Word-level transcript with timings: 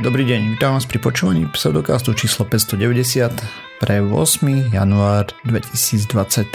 Dobrý 0.00 0.24
deň, 0.24 0.56
vítam 0.56 0.72
vás 0.72 0.88
pri 0.88 0.96
počúvaní 0.96 1.44
pseudokastu 1.52 2.16
číslo 2.16 2.48
590 2.48 3.36
pre 3.84 4.00
8. 4.00 4.72
január 4.72 5.28
2023. 5.44 6.48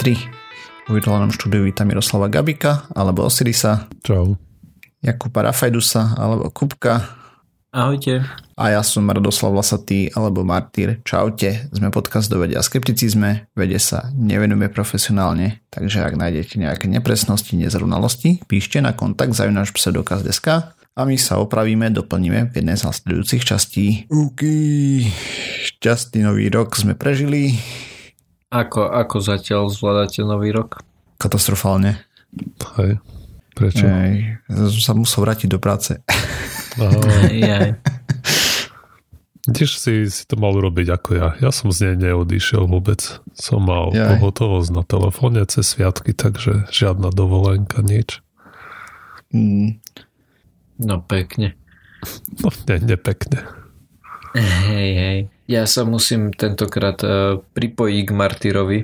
V 0.82 0.90
virtuálnom 0.90 1.30
štúdiu 1.30 1.62
vítam 1.62 1.86
Miroslava 1.86 2.26
Gabika 2.26 2.90
alebo 2.90 3.22
Osirisa. 3.22 3.86
Čau. 4.02 4.34
Jakuba 4.98 5.46
Rafajdusa 5.46 6.18
alebo 6.18 6.50
Kupka. 6.50 7.06
Ahojte. 7.70 8.26
A 8.58 8.74
ja 8.74 8.82
som 8.82 9.06
Radoslav 9.06 9.54
Vlasatý 9.54 10.10
alebo 10.10 10.42
Martýr. 10.42 10.98
Čaute. 11.06 11.70
Sme 11.70 11.94
podcast 11.94 12.26
do 12.26 12.42
vedia 12.42 12.58
skepticizme. 12.66 13.46
Vede 13.54 13.78
sa 13.78 14.10
nevenujeme 14.10 14.74
profesionálne, 14.74 15.62
takže 15.70 16.02
ak 16.02 16.18
nájdete 16.18 16.58
nejaké 16.58 16.90
nepresnosti, 16.90 17.54
nezrovnalosti, 17.54 18.42
píšte 18.50 18.82
na 18.82 18.90
kontakt 18.90 19.38
zajunáš 19.38 19.70
pseudokaz.sk 19.70 20.74
a 20.96 21.04
my 21.04 21.20
sa 21.20 21.36
opravíme, 21.36 21.92
doplníme 21.92 22.48
v 22.48 22.52
jednej 22.56 22.80
z 22.80 22.88
nasledujúcich 22.88 23.44
častí. 23.44 24.08
OK, 24.08 24.40
šťastný 25.68 26.24
nový 26.24 26.48
rok 26.48 26.72
sme 26.72 26.96
prežili. 26.96 27.60
Ako, 28.48 28.88
ako 28.88 29.20
zatiaľ 29.20 29.68
zvládate 29.68 30.24
nový 30.24 30.56
rok? 30.56 30.80
Katastrofálne. 31.20 32.00
Hej, 32.80 32.96
prečo? 33.52 33.84
Ej, 33.84 34.40
sa 34.80 34.96
musel 34.96 35.28
vrátiť 35.28 35.52
do 35.52 35.60
práce. 35.60 36.00
Jaj. 37.28 37.76
Tiež 39.46 39.78
si, 39.78 40.10
si 40.10 40.22
to 40.26 40.34
mal 40.40 40.50
urobiť 40.58 40.90
ako 40.90 41.08
ja. 41.14 41.28
Ja 41.38 41.54
som 41.54 41.70
z 41.70 41.92
nej 41.92 42.10
neodišiel 42.10 42.66
vôbec. 42.66 43.20
Som 43.36 43.68
mal 43.68 43.94
Jaj. 43.94 44.18
pohotovosť 44.18 44.68
na 44.74 44.82
telefóne 44.82 45.44
cez 45.46 45.70
sviatky, 45.70 46.16
takže 46.16 46.66
žiadna 46.72 47.14
dovolenka, 47.14 47.78
nič. 47.84 48.24
Mm, 49.30 49.78
No 50.76 51.00
pekne. 51.00 51.56
No, 52.44 52.52
ne, 52.68 52.76
nepekne. 52.78 53.48
Hej, 54.36 54.90
hej. 54.92 55.18
Ja 55.48 55.64
sa 55.64 55.88
musím 55.88 56.34
tentokrát 56.34 57.00
uh, 57.00 57.40
pripojiť 57.56 58.02
k 58.04 58.12
Martyrovi. 58.12 58.80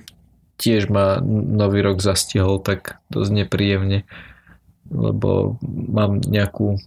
Tiež 0.57 0.89
ma 0.89 1.21
nový 1.27 1.85
rok 1.85 2.01
zastihol 2.01 2.63
tak 2.63 3.03
dosť 3.11 3.45
nepríjemne, 3.45 4.07
lebo 4.89 5.59
mám 5.67 6.23
nejakú 6.23 6.79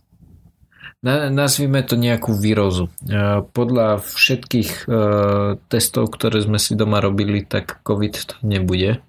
na, 1.06 1.30
nazvime 1.30 1.86
to 1.86 1.94
nejakú 1.94 2.34
výrozu. 2.34 2.90
Uh, 3.06 3.46
podľa 3.54 4.02
všetkých 4.02 4.90
uh, 4.90 5.62
testov, 5.70 6.10
ktoré 6.10 6.42
sme 6.42 6.58
si 6.58 6.74
doma 6.74 6.98
robili, 6.98 7.46
tak 7.46 7.86
COVID 7.86 8.14
to 8.26 8.36
nebude 8.42 9.06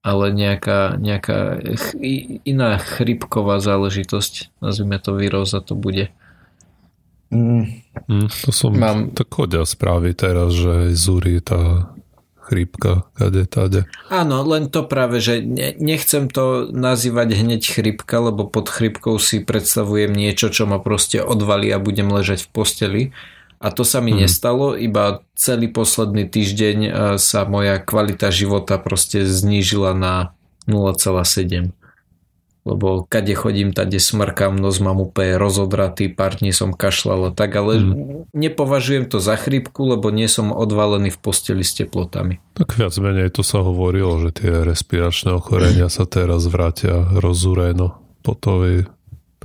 ale 0.00 0.32
nejaká, 0.32 0.96
nejaká 0.96 1.38
ch- 1.76 1.96
iná 2.42 2.76
chrypková 2.76 3.60
záležitosť, 3.60 4.48
nazvime 4.58 4.96
to 4.96 5.12
víroza, 5.12 5.60
to 5.60 5.74
bude. 5.74 6.08
mm, 7.30 7.64
Hm, 8.08 8.28
to 8.42 8.50
som, 8.50 8.72
Mám- 8.72 9.12
tak 9.12 9.28
chodia 9.28 9.62
správy 9.62 10.14
teraz, 10.14 10.54
že 10.54 10.94
zúri 10.94 11.38
tá 11.38 11.92
chrípka, 12.40 13.06
kade, 13.14 13.46
tade. 13.46 13.86
Áno, 14.10 14.42
len 14.42 14.66
to 14.66 14.82
práve, 14.82 15.22
že 15.22 15.38
ne, 15.38 15.70
nechcem 15.78 16.26
to 16.26 16.66
nazývať 16.66 17.38
hneď 17.38 17.62
chrypka, 17.62 18.18
lebo 18.18 18.50
pod 18.50 18.66
chrypkou 18.66 19.22
si 19.22 19.38
predstavujem 19.38 20.10
niečo, 20.10 20.50
čo 20.50 20.66
ma 20.66 20.82
proste 20.82 21.22
odvalí 21.22 21.70
a 21.70 21.78
budem 21.78 22.10
ležať 22.10 22.46
v 22.46 22.50
posteli. 22.50 23.02
A 23.60 23.68
to 23.68 23.84
sa 23.84 24.00
mi 24.00 24.10
Mhm. 24.10 24.18
nestalo, 24.18 24.72
iba 24.72 25.04
celý 25.34 25.68
posledný 25.68 26.24
týždeň 26.24 26.78
e, 26.80 26.90
sa 27.16 27.44
moja 27.44 27.76
kvalita 27.76 28.28
života 28.30 28.76
proste 28.76 29.22
znížila 29.22 29.92
na 29.92 30.32
0,7. 30.64 31.76
Lebo 32.62 33.04
kade 33.06 33.32
chodím, 33.32 33.72
tade 33.72 33.96
smrkám, 33.96 34.52
nos 34.54 34.76
mám 34.78 34.98
úplne 34.98 35.36
rozodratý, 35.36 36.08
pár 36.08 36.36
dní 36.36 36.52
som 36.52 36.70
kašľal 36.70 37.20
a 37.22 37.34
tak, 37.34 37.52
ale 37.54 37.80
nepovažujem 38.30 39.04
to 39.06 39.16
za 39.16 39.32
chrípku, 39.34 39.80
lebo 39.86 40.08
nie 40.08 40.26
som 40.26 40.50
odvalený 40.50 41.08
v 41.08 41.18
posteli 41.18 41.60
s 41.60 41.72
teplotami. 41.74 42.36
Tak 42.54 42.76
viac 42.76 42.92
menej 42.94 43.28
to 43.30 43.40
sa 43.40 43.60
hovorilo, 43.60 44.20
že 44.20 44.30
tie 44.34 44.52
respiračné 44.62 45.32
ochorenia 45.32 45.88
sa 45.88 46.04
teraz 46.04 46.44
vrátia 46.46 47.08
rozúreno 47.10 47.96
po 48.20 48.32
tej 48.34 48.84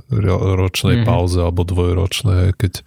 ro- 0.06 0.52
ročnej 0.54 1.00
Mhm. 1.00 1.04
pauze 1.04 1.40
alebo 1.40 1.64
dvojročnej, 1.64 2.52
keď 2.54 2.84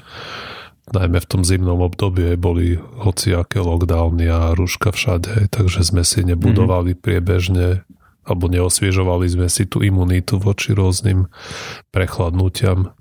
najmä 0.95 1.19
v 1.19 1.29
tom 1.29 1.41
zimnom 1.45 1.79
období 1.81 2.33
boli 2.35 2.77
hociaké 2.77 3.59
lockdowny 3.59 4.25
a 4.27 4.53
rúška 4.55 4.89
všade, 4.91 5.49
takže 5.51 5.83
sme 5.83 6.01
si 6.01 6.23
nebudovali 6.23 6.95
priebežne 6.95 7.83
alebo 8.23 8.45
neosviežovali 8.45 9.25
sme 9.25 9.47
si 9.49 9.65
tú 9.65 9.81
imunitu 9.81 10.37
voči 10.37 10.77
rôznym 10.77 11.25
prechladnutiam. 11.89 12.93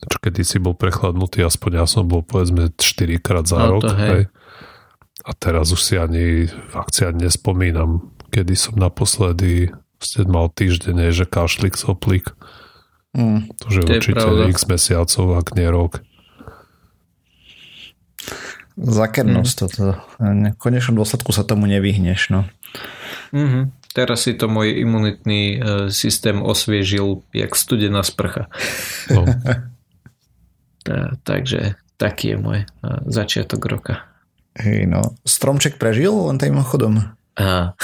Čo 0.00 0.16
kedy 0.22 0.40
si 0.46 0.56
bol 0.62 0.72
prechladnutý, 0.72 1.42
aspoň 1.44 1.70
ja 1.82 1.86
som 1.90 2.06
bol 2.06 2.22
povedzme 2.24 2.72
4 2.72 3.20
krát 3.20 3.44
za 3.50 3.58
No, 3.60 3.76
rok. 3.76 3.90
hej. 3.90 4.08
hej. 4.08 4.24
A 5.28 5.30
teraz 5.36 5.68
už 5.74 5.80
si 5.84 5.94
ani 6.00 6.48
ani 7.04 7.20
nespomínam, 7.28 8.08
kedy 8.32 8.56
som 8.56 8.78
naposledy 8.80 9.68
ste 10.00 10.24
mal 10.24 10.48
týždeň, 10.48 11.12
že 11.12 11.28
kašlik, 11.28 11.76
soplík. 11.76 12.32
mm. 13.12 13.52
To 13.60 13.66
že 13.68 13.80
To 13.84 13.88
určite 13.92 14.26
x 14.48 14.64
mesiacov, 14.64 15.26
ak 15.36 15.52
nie 15.58 15.68
rok. 15.68 16.00
Zakernosť 18.80 19.54
toto. 19.56 19.98
V 20.16 20.56
konečnom 20.56 20.96
dôsledku 20.96 21.34
sa 21.34 21.44
tomu 21.44 21.68
nevyhneš. 21.68 22.32
No. 22.32 22.48
Mhm. 23.34 23.76
Teraz 23.90 24.22
si 24.22 24.38
to 24.38 24.46
môj 24.46 24.86
imunitný 24.86 25.42
e, 25.42 25.58
systém 25.90 26.38
osviežil 26.38 27.26
jak 27.34 27.58
studená 27.58 28.06
sprcha. 28.06 28.46
No, 29.10 29.26
Tá, 30.80 31.12
takže 31.24 31.76
taký 32.00 32.34
je 32.34 32.38
môj 32.40 32.58
e, 32.64 32.66
začiatok 33.08 33.60
roka. 33.68 33.94
Hej, 34.56 34.88
no. 34.88 35.14
Stromček 35.28 35.76
prežil 35.76 36.10
len 36.10 36.40
tým 36.40 36.56
chodom. 36.64 37.12
A, 37.36 37.76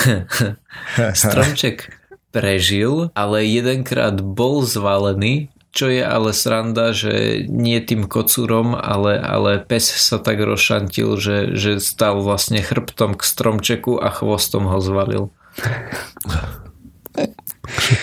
stromček 1.13 1.93
prežil, 2.33 3.13
ale 3.13 3.45
jedenkrát 3.45 4.17
bol 4.21 4.65
zvalený, 4.65 5.53
čo 5.77 5.93
je 5.93 6.01
ale 6.01 6.33
sranda, 6.33 6.97
že 6.97 7.45
nie 7.45 7.77
tým 7.85 8.09
kocúrom, 8.09 8.73
ale, 8.73 9.21
ale 9.21 9.61
pes 9.61 9.85
sa 9.85 10.17
tak 10.17 10.41
rozšantil, 10.41 11.21
že, 11.21 11.53
že 11.53 11.85
stal 11.85 12.25
vlastne 12.25 12.65
chrbtom 12.65 13.13
k 13.13 13.23
stromčeku 13.23 14.01
a 14.01 14.09
chvostom 14.09 14.73
ho 14.73 14.81
zvalil. 14.81 15.29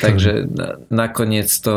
Takže 0.05 0.45
na, 0.53 0.77
nakoniec 0.93 1.49
to 1.49 1.73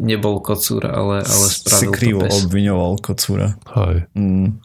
nebol 0.00 0.40
kocúr, 0.40 0.88
ale, 0.88 1.20
ale 1.20 1.46
si 1.50 1.60
spravil 1.60 1.92
krivo 1.92 2.20
to 2.24 2.32
pes. 2.32 2.40
obviňoval 2.48 2.92
kocúra. 3.04 3.48
hej. 3.76 4.08
Mm. 4.16 4.64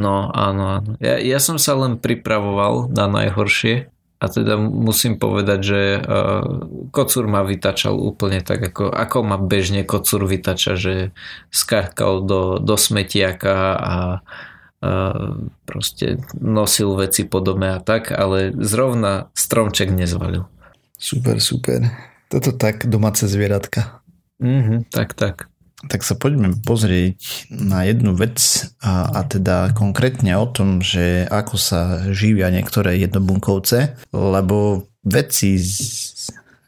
No 0.00 0.32
áno, 0.32 0.80
áno. 0.80 0.90
Ja, 0.98 1.20
ja 1.20 1.38
som 1.38 1.60
sa 1.60 1.76
len 1.76 2.00
pripravoval 2.00 2.88
na 2.88 3.04
najhoršie 3.04 3.92
a 4.20 4.28
teda 4.28 4.60
musím 4.60 5.16
povedať, 5.16 5.60
že 5.64 5.80
uh, 5.96 6.44
kocúr 6.92 7.24
ma 7.24 7.40
vytačal 7.40 7.96
úplne 7.96 8.44
tak, 8.44 8.60
ako, 8.60 8.92
ako 8.92 9.18
ma 9.24 9.40
bežne 9.40 9.80
kocúr 9.82 10.28
vytača, 10.28 10.76
že 10.76 11.16
skákal 11.48 12.28
do, 12.28 12.60
do 12.60 12.76
smetiaka 12.76 13.56
a 13.80 13.94
uh, 14.20 15.40
proste 15.64 16.20
nosil 16.36 16.92
veci 17.00 17.24
po 17.24 17.40
dome 17.40 17.72
a 17.72 17.80
tak, 17.80 18.12
ale 18.12 18.52
zrovna 18.60 19.32
stromček 19.32 19.88
nezvalil. 19.88 20.44
Super, 21.00 21.40
super. 21.40 21.88
Toto 22.28 22.52
tak 22.52 22.86
domáce 22.86 23.24
zvieratka. 23.24 24.04
Mhm, 24.38 24.88
tak, 24.92 25.16
tak. 25.16 25.49
Tak 25.88 26.04
sa 26.04 26.12
poďme 26.12 26.52
pozrieť 26.60 27.48
na 27.48 27.88
jednu 27.88 28.12
vec 28.12 28.36
a, 28.84 29.08
a 29.16 29.20
teda 29.24 29.72
konkrétne 29.72 30.36
o 30.36 30.44
tom, 30.44 30.84
že 30.84 31.24
ako 31.24 31.56
sa 31.56 31.80
živia 32.12 32.52
niektoré 32.52 33.00
jednobunkovce, 33.00 33.96
lebo 34.12 34.84
vedci 35.00 35.56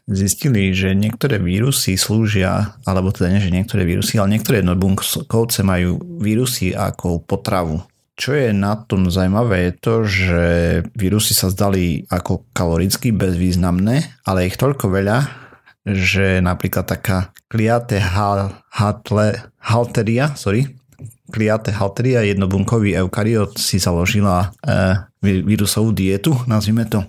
zistili, 0.08 0.72
že 0.74 0.96
niektoré 0.96 1.38
vírusy 1.38 1.94
slúžia, 1.94 2.74
alebo 2.88 3.14
teda 3.14 3.36
nie, 3.36 3.44
že 3.44 3.54
niektoré 3.54 3.84
vírusy, 3.86 4.18
ale 4.18 4.38
niektoré 4.38 4.64
jednobunkovce 4.64 5.60
majú 5.62 6.00
vírusy 6.18 6.74
ako 6.74 7.22
potravu. 7.22 7.84
Čo 8.12 8.36
je 8.36 8.52
na 8.52 8.76
tom 8.76 9.08
zaujímavé 9.08 9.72
je 9.72 9.72
to, 9.80 9.94
že 10.04 10.44
vírusy 10.92 11.32
sa 11.32 11.48
zdali 11.48 12.04
ako 12.12 12.44
kaloricky 12.52 13.08
bezvýznamné, 13.08 14.20
ale 14.28 14.46
ich 14.46 14.60
toľko 14.60 14.92
veľa, 14.92 15.41
že 15.82 16.38
napríklad 16.38 16.86
taká 16.86 17.34
kliate 17.50 17.98
hatle, 17.98 19.28
halteria, 19.58 20.32
sorry, 20.38 20.78
kliate 21.32 21.72
halteria, 21.72 22.22
jednobunkový 22.22 22.94
eukariot 23.00 23.56
si 23.56 23.80
založila 23.80 24.52
e, 24.62 24.94
ví- 25.24 25.42
vírusovú 25.42 25.90
dietu, 25.90 26.36
nazvime 26.44 26.86
to. 26.86 27.02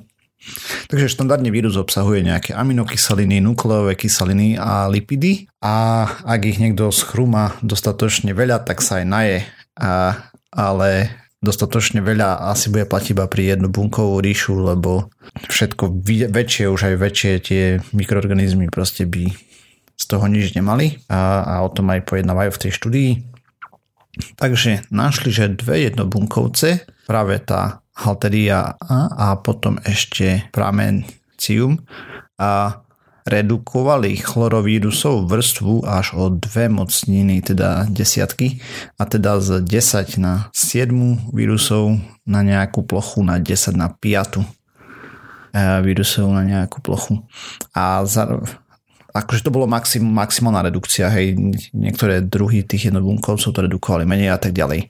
Takže 0.91 1.07
štandardne 1.07 1.47
vírus 1.55 1.79
obsahuje 1.79 2.19
nejaké 2.19 2.51
aminokyseliny, 2.51 3.39
nukleové 3.39 3.95
kyseliny 3.95 4.59
a 4.59 4.91
lipidy 4.91 5.47
a 5.63 6.03
ak 6.27 6.41
ich 6.43 6.59
niekto 6.59 6.91
schrúma 6.91 7.55
dostatočne 7.63 8.35
veľa, 8.35 8.67
tak 8.67 8.83
sa 8.83 8.99
aj 8.99 9.05
naje. 9.07 9.37
A, 9.79 10.19
ale 10.51 11.22
dostatočne 11.43 11.99
veľa 11.99 12.49
asi 12.49 12.71
bude 12.71 12.87
platiť 12.87 13.11
iba 13.13 13.27
pri 13.27 13.59
jednobunkovú 13.59 14.23
ríšu, 14.23 14.55
lebo 14.63 15.11
všetko 15.51 16.01
väčšie, 16.31 16.71
už 16.71 16.81
aj 16.87 16.95
väčšie 16.95 17.31
tie 17.43 17.63
mikroorganizmy 17.91 18.71
proste 18.71 19.03
by 19.03 19.27
z 19.93 20.05
toho 20.07 20.25
nič 20.31 20.55
nemali 20.55 21.03
a, 21.11 21.43
a 21.43 21.53
o 21.61 21.69
tom 21.69 21.91
aj 21.91 22.07
pojednávajú 22.07 22.49
v 22.55 22.61
tej 22.63 22.71
štúdii. 22.71 23.11
Takže 24.39 24.87
našli, 24.93 25.29
že 25.33 25.53
dve 25.53 25.89
jednobunkovce, 25.89 26.85
práve 27.09 27.41
tá 27.43 27.83
halteria 27.93 28.77
A 28.81 29.09
a 29.13 29.27
potom 29.37 29.77
ešte 29.85 30.49
pramencium 30.49 31.81
a 32.41 32.81
redukovali 33.23 34.19
chlorovírusov 34.19 35.31
vrstvu 35.31 35.87
až 35.87 36.15
o 36.15 36.27
dve 36.27 36.67
mocniny, 36.67 37.39
teda 37.39 37.87
desiatky, 37.87 38.59
a 38.99 39.03
teda 39.07 39.39
z 39.39 39.63
10 39.63 40.19
na 40.19 40.51
7 40.51 41.31
vírusov 41.31 41.99
na 42.27 42.43
nejakú 42.43 42.83
plochu 42.83 43.23
na 43.23 43.39
10 43.39 43.75
na 43.79 43.91
5 43.91 44.43
eh, 44.43 45.79
vírusov 45.83 46.31
na 46.31 46.43
nejakú 46.43 46.83
plochu. 46.83 47.23
A 47.71 48.03
za, 48.03 48.27
akože 49.13 49.45
to 49.45 49.53
bolo 49.53 49.69
maxim, 49.69 50.03
maximálna 50.03 50.65
redukcia, 50.65 51.07
hej, 51.13 51.37
niektoré 51.71 52.25
druhy 52.25 52.65
tých 52.65 52.89
jednobunkovcov 52.89 53.53
to 53.53 53.59
redukovali 53.69 54.09
menej 54.09 54.33
a 54.33 54.41
tak 54.41 54.51
ďalej. 54.57 54.89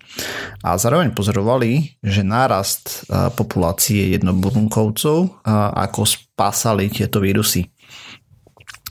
A 0.63 0.79
zároveň 0.79 1.11
pozorovali, 1.11 1.99
že 1.99 2.23
nárast 2.23 3.05
eh, 3.05 3.29
populácie 3.35 4.15
jednobunkovcov 4.15 5.17
eh, 5.21 5.29
ako 5.89 6.07
spásali 6.07 6.89
tieto 6.89 7.21
vírusy 7.21 7.72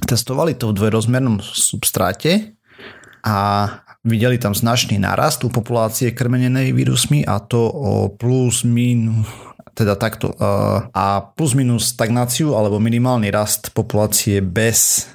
testovali 0.07 0.55
to 0.59 0.71
v 0.71 0.77
dvojrozmernom 0.79 1.41
substráte 1.43 2.59
a 3.23 3.37
videli 4.03 4.39
tam 4.39 4.55
značný 4.55 4.99
nárast 4.99 5.47
u 5.47 5.51
populácie 5.51 6.11
krmenenej 6.11 6.75
vírusmi 6.75 7.23
a 7.23 7.39
to 7.39 7.63
o 7.71 7.93
plus 8.11 8.67
minus 8.67 9.27
teda 9.73 9.97
takto 9.97 10.37
a 10.93 11.33
plus 11.33 11.57
minus 11.57 11.97
stagnáciu 11.97 12.53
alebo 12.53 12.77
minimálny 12.77 13.33
rast 13.33 13.73
populácie 13.73 14.45
bez 14.45 15.09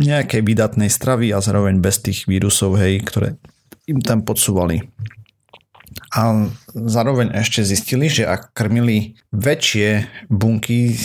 nejakej 0.00 0.40
vydatnej 0.42 0.90
stravy 0.90 1.30
a 1.30 1.38
zároveň 1.38 1.78
bez 1.78 2.02
tých 2.02 2.26
vírusov, 2.26 2.80
hej, 2.80 2.98
ktoré 3.04 3.38
im 3.86 4.00
tam 4.02 4.26
podsúvali. 4.26 4.88
A 6.16 6.48
zároveň 6.72 7.36
ešte 7.36 7.62
zistili, 7.62 8.08
že 8.08 8.24
ak 8.24 8.56
krmili 8.56 9.20
väčšie 9.30 10.08
bunky 10.32 10.96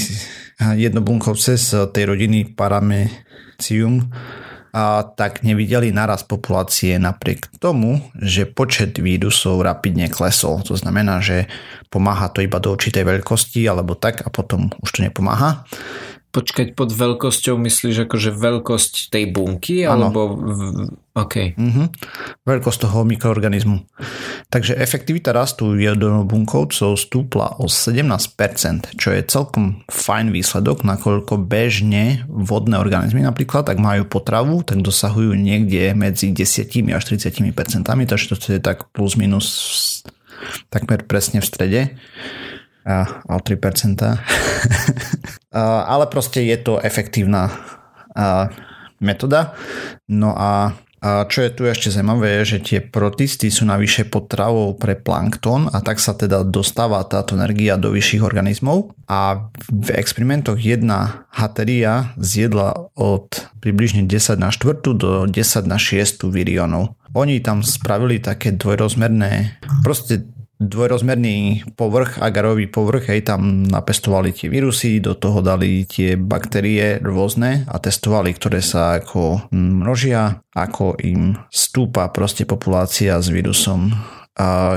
jednobunkovce 0.60 1.58
z 1.58 1.90
tej 1.94 2.06
rodiny 2.06 2.54
Paramecium, 2.54 4.12
a 4.74 5.06
tak 5.06 5.46
nevideli 5.46 5.94
naraz 5.94 6.26
populácie 6.26 6.98
napriek 6.98 7.46
tomu, 7.62 8.02
že 8.18 8.50
počet 8.50 8.98
vírusov 8.98 9.62
rapidne 9.62 10.10
klesol. 10.10 10.66
To 10.66 10.74
znamená, 10.74 11.22
že 11.22 11.46
pomáha 11.94 12.34
to 12.34 12.42
iba 12.42 12.58
do 12.58 12.74
určitej 12.74 13.06
veľkosti 13.06 13.70
alebo 13.70 13.94
tak 13.94 14.26
a 14.26 14.34
potom 14.34 14.74
už 14.82 14.98
to 14.98 15.06
nepomáha. 15.06 15.62
Počkať 16.33 16.74
pod 16.74 16.89
veľkosťou 16.89 17.62
myslíš 17.62 18.09
akože 18.09 18.33
veľkosť 18.33 19.13
tej 19.13 19.30
bunky? 19.30 19.85
Ano. 19.85 20.09
Alebo... 20.09 20.19
OK. 21.13 21.53
Mm-hmm. 21.53 21.85
Veľkosť 22.41 22.89
toho 22.89 23.06
mikroorganizmu. 23.06 23.85
Takže 24.50 24.74
efektivita 24.74 25.30
rastu 25.30 25.77
jednobunkovcov 25.77 26.97
stúpla 26.97 27.53
o 27.62 27.69
17%, 27.69 28.97
čo 28.97 29.13
je 29.13 29.21
celkom 29.21 29.85
fajn 29.94 30.33
výsledok, 30.33 30.81
nakoľko 30.81 31.38
bežne 31.38 32.25
vodné 32.25 32.81
organizmy 32.81 33.21
napríklad, 33.21 33.69
ak 33.69 33.77
majú 33.77 34.09
potravu, 34.09 34.65
tak 34.65 34.81
dosahujú 34.81 35.38
niekde 35.38 35.94
medzi 35.94 36.33
10 36.33 36.97
až 36.97 37.03
30%, 37.13 37.53
takže 37.85 38.25
to 38.33 38.57
je 38.57 38.57
tak 38.57 38.89
plus 38.89 39.13
minus 39.13 40.01
takmer 40.74 41.06
presne 41.06 41.39
v 41.39 41.45
strede 41.45 41.81
a, 42.85 43.24
o 43.31 43.38
3%. 43.39 43.59
ale 45.94 46.06
proste 46.07 46.44
je 46.44 46.57
to 46.59 46.80
efektívna 46.80 47.51
metóda. 49.00 49.57
No 50.07 50.35
a 50.38 50.75
a 51.03 51.27
čo 51.27 51.44
je 51.44 51.51
tu 51.51 51.68
ešte 51.68 51.91
zaujímavé, 51.91 52.39
je, 52.39 52.56
že 52.56 52.59
tie 52.63 52.80
protisty 52.80 53.51
sú 53.51 53.68
navyše 53.68 54.07
potravou 54.07 54.71
pre 54.80 54.95
plankton 54.95 55.68
a 55.68 55.83
tak 55.83 56.00
sa 56.00 56.15
teda 56.15 56.47
dostáva 56.47 57.03
táto 57.03 57.35
energia 57.35 57.75
do 57.75 57.91
vyšších 57.91 58.24
organizmov 58.24 58.95
a 59.12 59.51
v 59.68 59.89
experimentoch 60.00 60.56
jedna 60.56 61.27
hateria 61.27 62.15
zjedla 62.15 62.95
od 62.95 63.27
približne 63.59 64.07
10 64.07 64.39
na 64.39 64.47
4 64.47 64.80
do 64.95 65.27
10 65.27 65.68
na 65.68 65.75
6 65.75 66.24
virionov. 66.31 66.95
Oni 67.12 67.44
tam 67.44 67.68
spravili 67.68 68.24
také 68.24 68.56
dvojrozmerné, 68.56 69.59
proste 69.83 70.24
dvojrozmerný 70.69 71.68
povrch, 71.75 72.19
agarový 72.19 72.71
povrch, 72.71 73.12
hej, 73.12 73.27
tam 73.27 73.68
napestovali 73.68 74.31
tie 74.31 74.48
vírusy, 74.48 75.04
do 75.04 75.15
toho 75.15 75.44
dali 75.44 75.83
tie 75.83 76.15
baktérie 76.15 77.00
rôzne 77.04 77.68
a 77.68 77.75
testovali, 77.80 78.31
ktoré 78.36 78.63
sa 78.63 79.00
ako 79.00 79.51
množia, 79.51 80.42
ako 80.56 80.98
im 81.04 81.36
stúpa 81.51 82.10
proste 82.10 82.48
populácia 82.48 83.19
s 83.19 83.27
vírusom, 83.27 83.94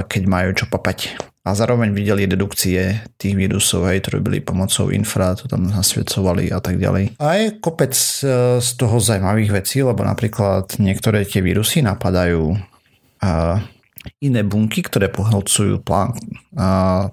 keď 0.07 0.23
majú 0.27 0.51
čo 0.53 0.67
papať. 0.69 1.17
A 1.47 1.55
zároveň 1.55 1.95
videli 1.95 2.27
redukcie 2.27 3.07
tých 3.15 3.39
vírusov, 3.39 3.87
hej, 3.87 4.03
ktoré 4.03 4.19
byli 4.19 4.43
pomocou 4.43 4.91
infra, 4.91 5.39
to 5.39 5.47
tam 5.47 5.71
nasvedcovali 5.71 6.51
a 6.51 6.59
tak 6.59 6.83
ďalej. 6.83 7.23
A 7.23 7.39
je 7.39 7.55
kopec 7.63 7.95
e, 7.95 8.59
z 8.59 8.69
toho 8.75 8.99
zaujímavých 8.99 9.63
vecí, 9.63 9.79
lebo 9.79 10.03
napríklad 10.03 10.75
niektoré 10.83 11.23
tie 11.23 11.47
vírusy 11.47 11.87
napadajú 11.87 12.59
iné 14.23 14.43
bunky, 14.47 14.83
ktoré 14.85 15.11
pohlcujú 15.13 15.83
plán 15.83 16.17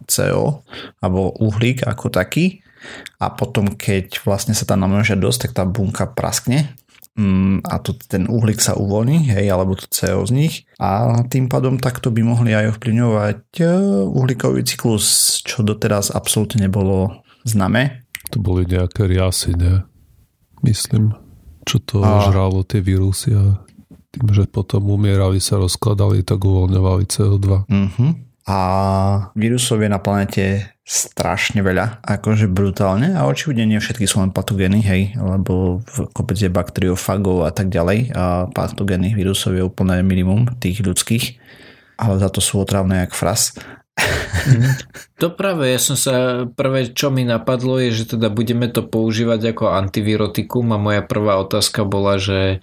CO 0.08 0.64
alebo 1.00 1.34
uhlík 1.40 1.84
ako 1.86 2.14
taký 2.14 2.64
a 3.20 3.32
potom 3.32 3.74
keď 3.74 4.20
vlastne 4.28 4.52
sa 4.52 4.68
tam 4.68 4.84
namnožia 4.84 5.16
dosť, 5.16 5.50
tak 5.50 5.52
tá 5.56 5.64
bunka 5.64 6.10
praskne 6.12 6.76
mm, 7.16 7.64
a 7.64 7.80
to, 7.80 7.96
ten 7.96 8.28
uhlík 8.28 8.60
sa 8.60 8.76
uvoľní, 8.76 9.32
hej, 9.32 9.48
alebo 9.50 9.78
to 9.78 9.88
CO 9.90 10.26
z 10.28 10.32
nich 10.34 10.56
a 10.78 11.22
tým 11.28 11.48
pádom 11.48 11.80
takto 11.80 12.12
by 12.12 12.22
mohli 12.26 12.52
aj 12.52 12.78
ovplyvňovať 12.78 13.42
e, 13.62 13.66
uhlíkový 14.10 14.62
cyklus, 14.68 15.40
čo 15.46 15.64
doteraz 15.64 16.12
absolútne 16.12 16.68
nebolo 16.68 17.24
známe. 17.48 18.04
To 18.34 18.42
boli 18.42 18.66
nejaké 18.66 19.06
riasy, 19.06 19.54
ne? 19.54 19.86
Myslím, 20.64 21.14
čo 21.68 21.80
to 21.84 22.02
a... 22.02 22.28
žralo 22.32 22.64
tie 22.66 22.80
vírusy 22.82 23.36
a 23.36 23.62
tým, 24.14 24.30
že 24.30 24.46
potom 24.46 24.86
umierali, 24.94 25.42
sa 25.42 25.58
rozkladali, 25.58 26.22
tak 26.22 26.46
uvoľňovali 26.46 27.04
CO2. 27.10 27.48
Uh-huh. 27.66 28.12
A 28.46 28.60
vírusov 29.34 29.82
je 29.82 29.90
na 29.90 29.98
planete 29.98 30.74
strašne 30.84 31.64
veľa, 31.64 32.04
akože 32.04 32.52
brutálne 32.52 33.16
a 33.16 33.24
očividne 33.24 33.64
nie 33.64 33.80
všetky 33.80 34.04
sú 34.04 34.20
len 34.20 34.36
patogény, 34.36 34.84
hej, 34.84 35.16
lebo 35.16 35.80
v 35.80 36.12
kopec 36.12 36.36
je 36.36 36.52
bakteriofagov 36.52 37.48
a 37.48 37.56
tak 37.56 37.72
ďalej 37.72 38.12
a 38.12 38.52
patogénnych 38.52 39.16
vírusov 39.16 39.56
je 39.56 39.64
úplne 39.64 40.04
minimum 40.04 40.52
tých 40.60 40.84
ľudských, 40.84 41.40
ale 41.96 42.20
za 42.20 42.28
to 42.28 42.44
sú 42.44 42.60
otravné 42.60 43.08
jak 43.08 43.16
fras. 43.16 43.56
To 45.24 45.32
práve, 45.32 45.72
ja 45.72 45.80
som 45.80 45.96
sa, 45.96 46.44
prvé 46.50 46.92
čo 46.92 47.14
mi 47.14 47.24
napadlo 47.24 47.80
je, 47.80 48.04
že 48.04 48.20
teda 48.20 48.28
budeme 48.28 48.68
to 48.68 48.84
používať 48.84 49.56
ako 49.56 49.72
antivirotikum 49.72 50.68
a 50.76 50.82
moja 50.82 51.00
prvá 51.00 51.40
otázka 51.40 51.88
bola, 51.88 52.20
že 52.20 52.60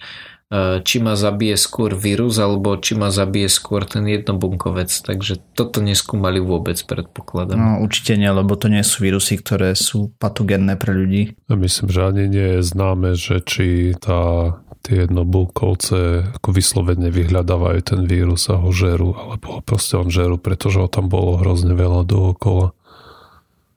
či 0.83 0.99
ma 0.99 1.15
zabije 1.15 1.55
skôr 1.55 1.95
vírus, 1.95 2.35
alebo 2.35 2.75
či 2.75 2.99
ma 2.99 3.07
zabije 3.07 3.47
skôr 3.47 3.87
ten 3.87 4.03
jednobunkovec. 4.03 4.91
Takže 4.91 5.39
toto 5.55 5.79
neskúmali 5.79 6.43
vôbec, 6.43 6.75
predpokladám. 6.83 7.55
No 7.55 7.69
určite 7.79 8.19
nie, 8.19 8.27
lebo 8.27 8.59
to 8.59 8.67
nie 8.67 8.83
sú 8.83 9.07
vírusy, 9.07 9.39
ktoré 9.39 9.71
sú 9.79 10.11
patogenné 10.19 10.75
pre 10.75 10.91
ľudí. 10.91 11.39
Ja 11.47 11.55
myslím, 11.55 11.87
že 11.87 12.03
ani 12.03 12.27
nie 12.27 12.47
je 12.59 12.61
známe, 12.67 13.15
že 13.15 13.39
či 13.39 13.95
tá, 13.95 14.59
tie 14.83 15.07
jednobunkovce 15.07 16.27
ako 16.35 16.49
vyslovene 16.51 17.07
vyhľadávajú 17.07 17.79
ten 17.87 18.01
vírus 18.03 18.51
a 18.51 18.59
ho 18.59 18.75
žerú, 18.75 19.15
alebo 19.15 19.63
proste 19.63 19.95
on 19.95 20.11
žerú, 20.11 20.35
pretože 20.35 20.83
ho 20.83 20.91
tam 20.91 21.07
bolo 21.07 21.39
hrozne 21.39 21.71
veľa 21.71 22.03
dookola. 22.03 22.75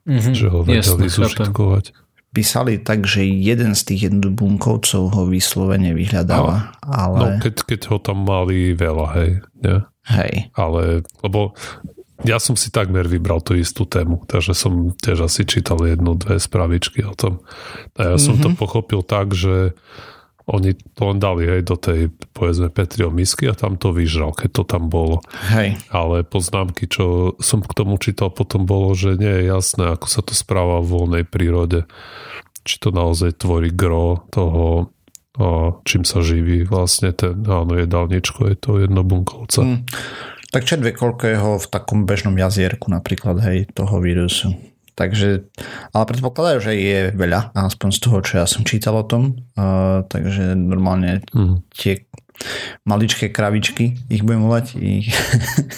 Mm-hmm, 0.05 0.35
že 0.37 0.47
ho 0.53 0.61
vedeli 0.61 1.09
zužitkovať 1.09 2.04
písali 2.35 2.83
tak, 2.83 3.07
že 3.07 3.23
jeden 3.23 3.71
z 3.71 3.81
tých 3.87 4.11
jednobunkovcov 4.11 5.15
ho 5.15 5.23
vyslovene 5.31 5.95
vyhľadáva. 5.95 6.75
Ale... 6.83 7.15
no 7.15 7.27
keď, 7.39 7.55
keď 7.63 7.81
ho 7.95 7.97
tam 8.03 8.27
mali 8.27 8.75
veľa, 8.75 9.07
hej. 9.15 9.31
Nie? 9.63 9.77
Hej. 10.11 10.51
Ale, 10.59 11.07
lebo 11.23 11.55
ja 12.27 12.39
som 12.39 12.59
si 12.59 12.71
takmer 12.71 13.07
vybral 13.07 13.39
tú 13.39 13.55
istú 13.55 13.87
tému, 13.87 14.27
takže 14.27 14.51
som 14.51 14.91
tiež 14.95 15.31
asi 15.31 15.47
čítal 15.47 15.79
jednu, 15.87 16.19
dve 16.19 16.39
spravičky 16.39 17.07
o 17.07 17.15
tom. 17.15 17.39
A 17.95 18.15
ja 18.15 18.17
som 18.19 18.35
mm-hmm. 18.35 18.43
to 18.43 18.49
mhm. 18.51 18.57
pochopil 18.59 19.01
tak, 19.03 19.31
že 19.31 19.71
oni 20.45 20.77
to 20.93 21.01
len 21.09 21.17
dali 21.17 21.49
hej, 21.49 21.61
do 21.65 21.73
tej, 21.73 22.13
povedzme, 22.37 22.69
Petrio 22.69 23.09
misky 23.09 23.49
a 23.49 23.57
tam 23.57 23.81
to 23.81 23.89
vyžral, 23.89 24.29
keď 24.29 24.61
to 24.61 24.63
tam 24.63 24.93
bolo. 24.93 25.25
Hej. 25.49 25.81
Ale 25.89 26.21
poznámky, 26.21 26.85
čo 26.85 27.33
som 27.41 27.65
k 27.65 27.73
tomu 27.73 27.97
čítal, 27.97 28.29
potom 28.29 28.69
bolo, 28.69 28.93
že 28.93 29.17
nie 29.17 29.41
je 29.41 29.49
jasné, 29.49 29.89
ako 29.89 30.05
sa 30.05 30.21
to 30.21 30.37
správa 30.37 30.85
v 30.85 30.91
voľnej 30.93 31.25
prírode. 31.25 31.89
Či 32.61 32.77
to 32.77 32.93
naozaj 32.93 33.41
tvorí 33.41 33.73
gro 33.73 34.29
toho, 34.29 34.93
a 35.35 35.75
čím 35.83 36.07
sa 36.07 36.23
živí 36.23 36.63
vlastne 36.63 37.11
ten, 37.11 37.41
áno, 37.43 37.75
jedálničko, 37.75 38.47
je 38.53 38.55
to 38.55 38.71
jednobunkovca. 38.85 39.65
Mm. 39.65 39.79
Tak 40.53 40.63
čet 40.63 40.79
vie, 40.79 40.95
koľko 40.95 41.23
je 41.27 41.37
ho 41.41 41.51
v 41.59 41.67
takom 41.67 42.07
bežnom 42.07 42.37
jazierku 42.39 42.87
napríklad, 42.87 43.43
hej, 43.43 43.67
toho 43.75 43.99
vírusu. 43.99 44.55
Takže, 44.95 45.51
ale 45.91 46.03
predpokladajú, 46.07 46.59
že 46.63 46.73
je 46.79 46.99
veľa, 47.11 47.51
aspoň 47.51 47.89
z 47.91 47.99
toho, 47.99 48.17
čo 48.23 48.33
ja 48.39 48.47
som 48.47 48.63
čítal 48.63 48.95
o 48.95 49.03
tom. 49.03 49.43
Uh, 49.59 50.07
takže 50.07 50.55
normálne 50.55 51.19
mm. 51.35 51.67
tie 51.75 52.07
maličké 52.87 53.31
kravičky, 53.31 53.95
ich 54.07 54.23
budem 54.23 54.47
volať, 54.47 54.65
ich 54.79 55.11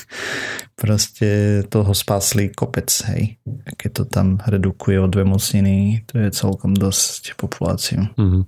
proste 0.82 1.62
toho 1.70 1.92
spásli 1.98 2.54
kopec, 2.54 2.90
hej. 3.14 3.42
Keď 3.78 3.92
to 3.94 4.04
tam 4.06 4.38
redukuje 4.46 5.02
o 5.02 5.10
dve 5.10 5.26
mocniny, 5.26 6.06
to 6.06 6.22
je 6.22 6.30
celkom 6.30 6.78
dosť 6.78 7.34
populáciu. 7.38 8.10
Mm-hmm. 8.18 8.44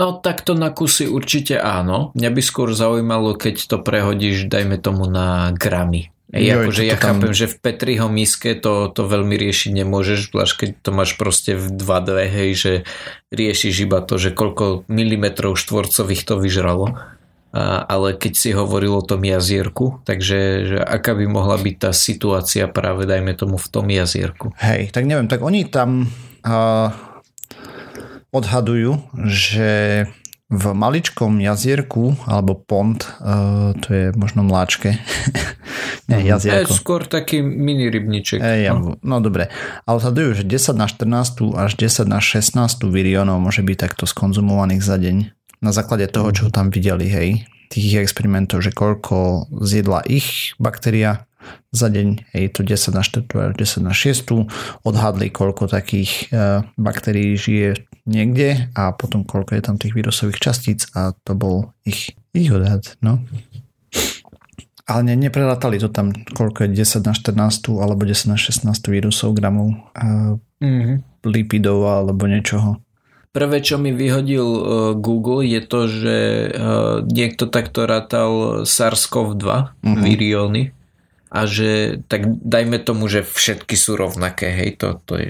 No 0.00 0.18
takto 0.24 0.56
na 0.56 0.72
kusy 0.72 1.04
určite 1.04 1.60
áno. 1.60 2.16
Mňa 2.16 2.30
by 2.32 2.42
skôr 2.42 2.72
zaujímalo, 2.72 3.36
keď 3.36 3.68
to 3.68 3.76
prehodíš, 3.84 4.48
dajme 4.48 4.80
tomu 4.80 5.04
na 5.04 5.52
gramy. 5.52 6.10
Ej, 6.32 6.64
akože 6.64 6.88
ja 6.88 6.96
tam... 6.96 7.20
chápem, 7.20 7.32
že 7.36 7.44
v 7.44 7.56
Petriho 7.60 8.08
miske 8.08 8.56
to, 8.56 8.88
to 8.88 9.04
veľmi 9.04 9.36
riešiť 9.36 9.84
nemôžeš, 9.84 10.32
zvlášť 10.32 10.54
keď 10.56 10.70
to 10.80 10.90
máš 10.96 11.10
proste 11.20 11.52
v 11.60 11.76
2D, 11.76 12.08
hej, 12.24 12.50
že 12.56 12.72
riešiš 13.28 13.84
iba 13.84 14.00
to, 14.00 14.16
že 14.16 14.32
koľko 14.32 14.88
milimetrov 14.88 15.60
štvorcových 15.60 16.24
to 16.24 16.40
vyžralo. 16.40 16.96
A, 17.52 17.84
ale 17.84 18.16
keď 18.16 18.32
si 18.32 18.56
hovoril 18.56 18.96
o 18.96 19.04
tom 19.04 19.20
jazierku, 19.20 20.00
takže 20.08 20.38
že 20.72 20.78
aká 20.80 21.12
by 21.12 21.28
mohla 21.28 21.60
byť 21.60 21.76
tá 21.76 21.90
situácia 21.92 22.64
práve, 22.64 23.04
dajme 23.04 23.36
tomu, 23.36 23.60
v 23.60 23.68
tom 23.68 23.84
jazierku. 23.92 24.56
Hej, 24.56 24.88
tak 24.88 25.04
neviem, 25.04 25.28
tak 25.28 25.44
oni 25.44 25.68
tam 25.68 26.08
uh, 26.48 26.88
odhadujú, 28.32 29.04
že 29.28 30.08
v 30.52 30.64
maličkom 30.76 31.40
jazierku 31.40 32.12
alebo 32.28 32.52
pond, 32.52 33.00
uh, 33.00 33.72
to 33.80 33.88
je 33.88 34.04
možno 34.12 34.44
mláčke. 34.44 35.00
Nie, 36.12 36.20
mhm. 36.20 36.28
jazierko. 36.28 36.68
Je 36.68 36.76
skôr 36.76 37.00
taký 37.08 37.40
mini 37.40 37.88
rybníček. 37.88 38.44
E, 38.44 38.68
ja, 38.68 38.76
no. 38.76 39.00
no 39.00 39.16
dobre, 39.24 39.48
ale 39.88 39.96
odhadujú, 39.96 40.44
že 40.44 40.44
10 40.44 40.76
na 40.76 40.84
14 40.84 41.56
až 41.56 41.72
10 41.80 42.04
na 42.04 42.20
16 42.20 42.84
viriónov 42.92 43.40
môže 43.40 43.64
byť 43.64 43.76
takto 43.80 44.04
skonzumovaných 44.04 44.84
za 44.84 45.00
deň. 45.00 45.16
Na 45.64 45.72
základe 45.72 46.04
toho, 46.12 46.28
čo 46.36 46.52
tam 46.52 46.68
videli, 46.68 47.08
hej, 47.08 47.28
tých 47.72 48.04
experimentov, 48.04 48.60
že 48.60 48.74
koľko 48.74 49.48
zjedla 49.64 50.04
ich 50.04 50.52
baktéria 50.60 51.24
za 51.72 51.88
deň, 51.88 52.36
hej, 52.36 52.44
to 52.52 52.60
10 52.60 52.92
na 52.92 53.02
4 53.02 53.24
až 53.32 53.52
10 53.56 53.88
na 53.88 53.94
6, 53.96 54.84
odhadli, 54.84 55.32
koľko 55.32 55.70
takých 55.70 56.28
uh, 56.28 56.66
baktérií 56.76 57.38
žije 57.40 57.80
niekde 58.06 58.68
a 58.74 58.90
potom 58.92 59.22
koľko 59.22 59.54
je 59.58 59.62
tam 59.62 59.76
tých 59.78 59.94
vírusových 59.94 60.42
častíc 60.42 60.90
a 60.94 61.14
to 61.22 61.32
bol 61.38 61.70
ich, 61.86 62.14
ich 62.34 62.50
odhad, 62.50 62.98
no. 63.04 63.22
Ale 64.82 65.06
ne, 65.06 65.14
neprelátali 65.14 65.78
to 65.78 65.86
tam, 65.86 66.10
koľko 66.10 66.66
je 66.66 66.82
10 66.82 67.06
na 67.06 67.14
14 67.14 67.78
alebo 67.78 68.02
10 68.02 68.34
na 68.34 68.36
16 68.36 68.66
vírusov 68.90 69.30
gramov 69.38 69.78
uh, 69.94 70.34
mm-hmm. 70.58 71.22
lipidov 71.22 71.86
alebo 71.86 72.26
niečoho. 72.26 72.82
Prvé, 73.32 73.64
čo 73.64 73.80
mi 73.80 73.94
vyhodil 73.94 74.44
uh, 74.44 74.64
Google, 74.98 75.46
je 75.46 75.60
to, 75.64 75.80
že 75.88 76.16
uh, 76.52 77.00
niekto 77.06 77.48
takto 77.48 77.88
rátal 77.88 78.62
SARS-CoV-2 78.68 79.46
uh-huh. 79.48 80.02
virióny 80.04 80.74
a 81.32 81.48
že 81.48 82.02
tak 82.12 82.28
dajme 82.28 82.76
tomu, 82.84 83.08
že 83.08 83.24
všetky 83.24 83.72
sú 83.72 83.96
rovnaké, 83.96 84.52
hej, 84.52 84.76
to, 84.76 85.00
to 85.08 85.16
je 85.16 85.28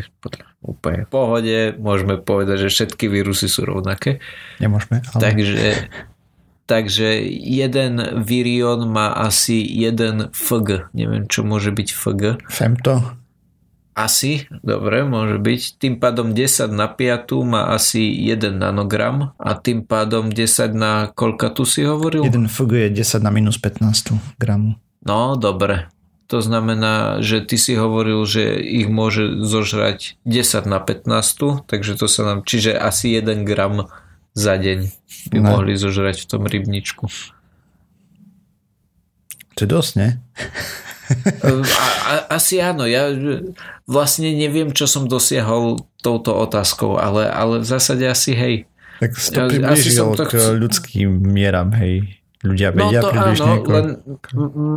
úplne 0.63 1.05
v 1.05 1.11
pohode, 1.11 1.59
môžeme 1.77 2.17
povedať, 2.23 2.67
že 2.67 2.75
všetky 2.75 3.11
vírusy 3.11 3.51
sú 3.51 3.67
rovnaké. 3.67 4.23
Nemôžeme, 4.63 5.03
ale... 5.13 5.21
Takže, 5.21 5.91
takže 6.71 7.19
jeden 7.29 8.23
virión 8.23 8.87
má 8.87 9.11
asi 9.13 9.61
jeden 9.61 10.31
FG, 10.31 10.95
neviem, 10.95 11.27
čo 11.27 11.43
môže 11.43 11.75
byť 11.75 11.89
FG. 11.93 12.23
Femto? 12.47 13.19
Asi, 13.93 14.49
dobre, 14.65 15.05
môže 15.05 15.37
byť. 15.37 15.77
Tým 15.77 16.01
pádom 16.01 16.33
10 16.33 16.73
na 16.73 16.89
5 16.89 17.29
má 17.45 17.77
asi 17.77 18.09
1 18.09 18.57
nanogram 18.57 19.37
a 19.37 19.53
tým 19.53 19.85
pádom 19.85 20.33
10 20.33 20.73
na 20.73 21.13
koľka 21.13 21.53
tu 21.53 21.69
si 21.69 21.85
hovoril? 21.85 22.25
1 22.25 22.49
FG 22.49 22.89
je 22.89 23.05
10 23.05 23.21
na 23.21 23.29
minus 23.29 23.61
15 23.61 24.41
gramu. 24.41 24.81
No, 25.05 25.37
dobre. 25.37 25.93
To 26.33 26.41
znamená, 26.41 27.21
že 27.21 27.45
ty 27.45 27.61
si 27.61 27.77
hovoril, 27.77 28.25
že 28.25 28.57
ich 28.57 28.89
môže 28.89 29.45
zožrať 29.45 30.17
10 30.25 30.65
na 30.65 30.81
15, 30.81 31.69
takže 31.69 31.93
to 31.93 32.09
sa 32.09 32.25
nám, 32.25 32.49
čiže 32.49 32.73
asi 32.73 33.13
1 33.13 33.45
gram 33.45 33.93
za 34.33 34.57
deň 34.57 34.89
by 35.29 35.39
no. 35.45 35.47
mohli 35.53 35.77
zožrať 35.77 36.25
v 36.25 36.27
tom 36.33 36.49
rybničku. 36.49 37.05
To 39.53 39.59
je 39.61 39.69
dosť, 39.69 39.93
ne? 40.01 40.09
a, 41.45 41.49
a, 42.09 42.15
asi 42.33 42.65
áno, 42.65 42.89
ja 42.89 43.13
vlastne 43.85 44.33
neviem, 44.33 44.73
čo 44.73 44.89
som 44.89 45.05
dosiahol 45.05 45.85
touto 46.01 46.33
otázkou, 46.33 46.97
ale, 46.97 47.29
ale 47.29 47.61
v 47.61 47.69
zásade 47.69 48.09
asi 48.09 48.33
hej. 48.33 48.57
Tak 49.05 49.21
si 49.21 49.37
to 49.37 49.53
ja, 49.53 49.69
asi 49.69 49.93
som 49.93 50.17
to 50.17 50.25
k 50.25 50.41
ľudským 50.57 51.13
mieram, 51.29 51.77
hej 51.77 52.22
ľudia 52.43 52.75
no 52.75 52.91
vedia 52.91 53.01
no 53.01 53.05
to 53.07 53.11
približne. 53.15 53.47
Áno, 53.47 53.55
ako... 53.63 53.71
len 53.71 53.87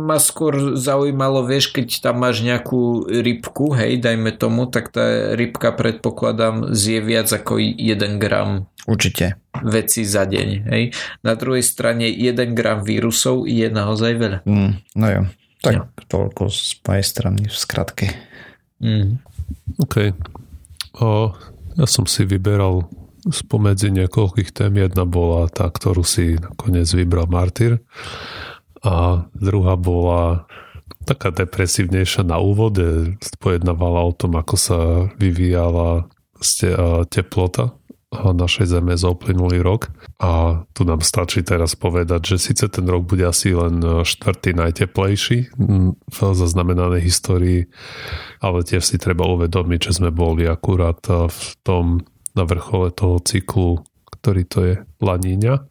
ma 0.06 0.18
skôr 0.22 0.54
zaujímalo, 0.78 1.42
vieš, 1.42 1.74
keď 1.74 1.98
tam 1.98 2.22
máš 2.22 2.46
nejakú 2.46 3.10
rybku, 3.10 3.74
hej, 3.74 3.98
dajme 3.98 4.30
tomu, 4.38 4.70
tak 4.70 4.94
tá 4.94 5.34
rybka 5.34 5.74
predpokladám 5.74 6.72
zje 6.72 7.02
viac 7.02 7.28
ako 7.28 7.58
1 7.58 8.22
gram 8.22 8.70
Určite. 8.86 9.42
veci 9.66 10.06
za 10.06 10.24
deň, 10.24 10.48
hej. 10.70 10.94
Na 11.26 11.34
druhej 11.34 11.66
strane 11.66 12.06
1 12.06 12.54
gram 12.54 12.86
vírusov 12.86 13.50
je 13.50 13.66
naozaj 13.66 14.12
veľa. 14.14 14.38
Mm, 14.46 14.72
no 14.94 15.06
jo, 15.10 15.22
tak 15.60 15.74
jo. 15.74 15.82
toľko 16.06 16.42
z 16.48 16.78
mojej 16.86 17.04
strany 17.04 17.42
v 17.50 17.56
skratke. 17.58 18.06
Mm. 18.78 19.18
OK. 19.82 20.14
O, 21.02 21.34
ja 21.76 21.86
som 21.90 22.06
si 22.08 22.24
vyberal 22.24 22.88
spomedzi 23.26 23.90
niekoľkých 23.90 24.50
tém. 24.54 24.78
Jedna 24.78 25.02
bola 25.02 25.50
tá, 25.50 25.66
ktorú 25.66 26.06
si 26.06 26.38
nakoniec 26.38 26.86
vybral 26.94 27.26
Martyr 27.26 27.82
a 28.86 29.26
druhá 29.34 29.74
bola 29.74 30.46
taká 31.06 31.34
depresívnejšia 31.34 32.26
na 32.26 32.38
úvode 32.38 33.18
pojednávala 33.42 34.06
o 34.06 34.12
tom, 34.14 34.38
ako 34.38 34.54
sa 34.58 34.78
vyvíjala 35.18 36.06
teplota 37.10 37.74
našej 38.14 38.70
Zeme 38.70 38.94
za 38.94 39.10
uplynulý 39.10 39.60
rok. 39.60 39.90
A 40.22 40.62
tu 40.72 40.86
nám 40.86 41.02
stačí 41.02 41.42
teraz 41.42 41.74
povedať, 41.74 42.34
že 42.34 42.50
síce 42.50 42.70
ten 42.70 42.86
rok 42.86 43.04
bude 43.06 43.26
asi 43.26 43.52
len 43.52 43.82
štvrtý 43.82 44.54
najteplejší 44.54 45.38
v 46.06 46.18
zaznamenanej 46.18 47.02
histórii, 47.02 47.66
ale 48.38 48.62
tiež 48.62 48.86
si 48.86 48.96
treba 48.96 49.26
uvedomiť, 49.26 49.90
že 49.90 49.96
sme 49.98 50.14
boli 50.14 50.46
akurát 50.46 51.02
v 51.06 51.42
tom 51.66 52.06
na 52.36 52.44
vrchole 52.44 52.92
toho 52.92 53.18
cyklu, 53.24 53.82
ktorý 54.12 54.42
to 54.44 54.58
je 54.62 54.74
Laníňa, 55.00 55.64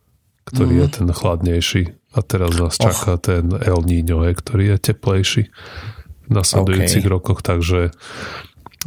ktorý 0.49 0.73
mm. 0.73 0.81
je 0.81 0.87
ten 0.89 1.07
chladnejší. 1.13 1.83
A 2.15 2.19
teraz 2.23 2.55
nás 2.57 2.79
čaká 2.79 3.15
oh. 3.15 3.21
ten 3.21 3.51
El 3.53 3.83
Niño, 3.83 4.23
ktorý 4.23 4.75
je 4.75 4.77
teplejší 4.91 5.43
v 6.25 6.31
nasledujúcich 6.31 7.05
okay. 7.05 7.13
rokoch, 7.13 7.43
takže 7.43 7.91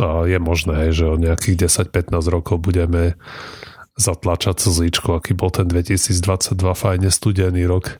je 0.00 0.38
možné, 0.38 0.94
že 0.94 1.10
o 1.10 1.18
nejakých 1.18 1.68
10-15 1.68 2.14
rokov 2.30 2.62
budeme 2.62 3.18
zatlačať 3.98 4.62
slzíčko, 4.62 5.18
aký 5.18 5.34
bol 5.34 5.50
ten 5.50 5.66
2022 5.66 6.54
fajne 6.54 7.10
studený 7.10 7.66
rok. 7.66 7.98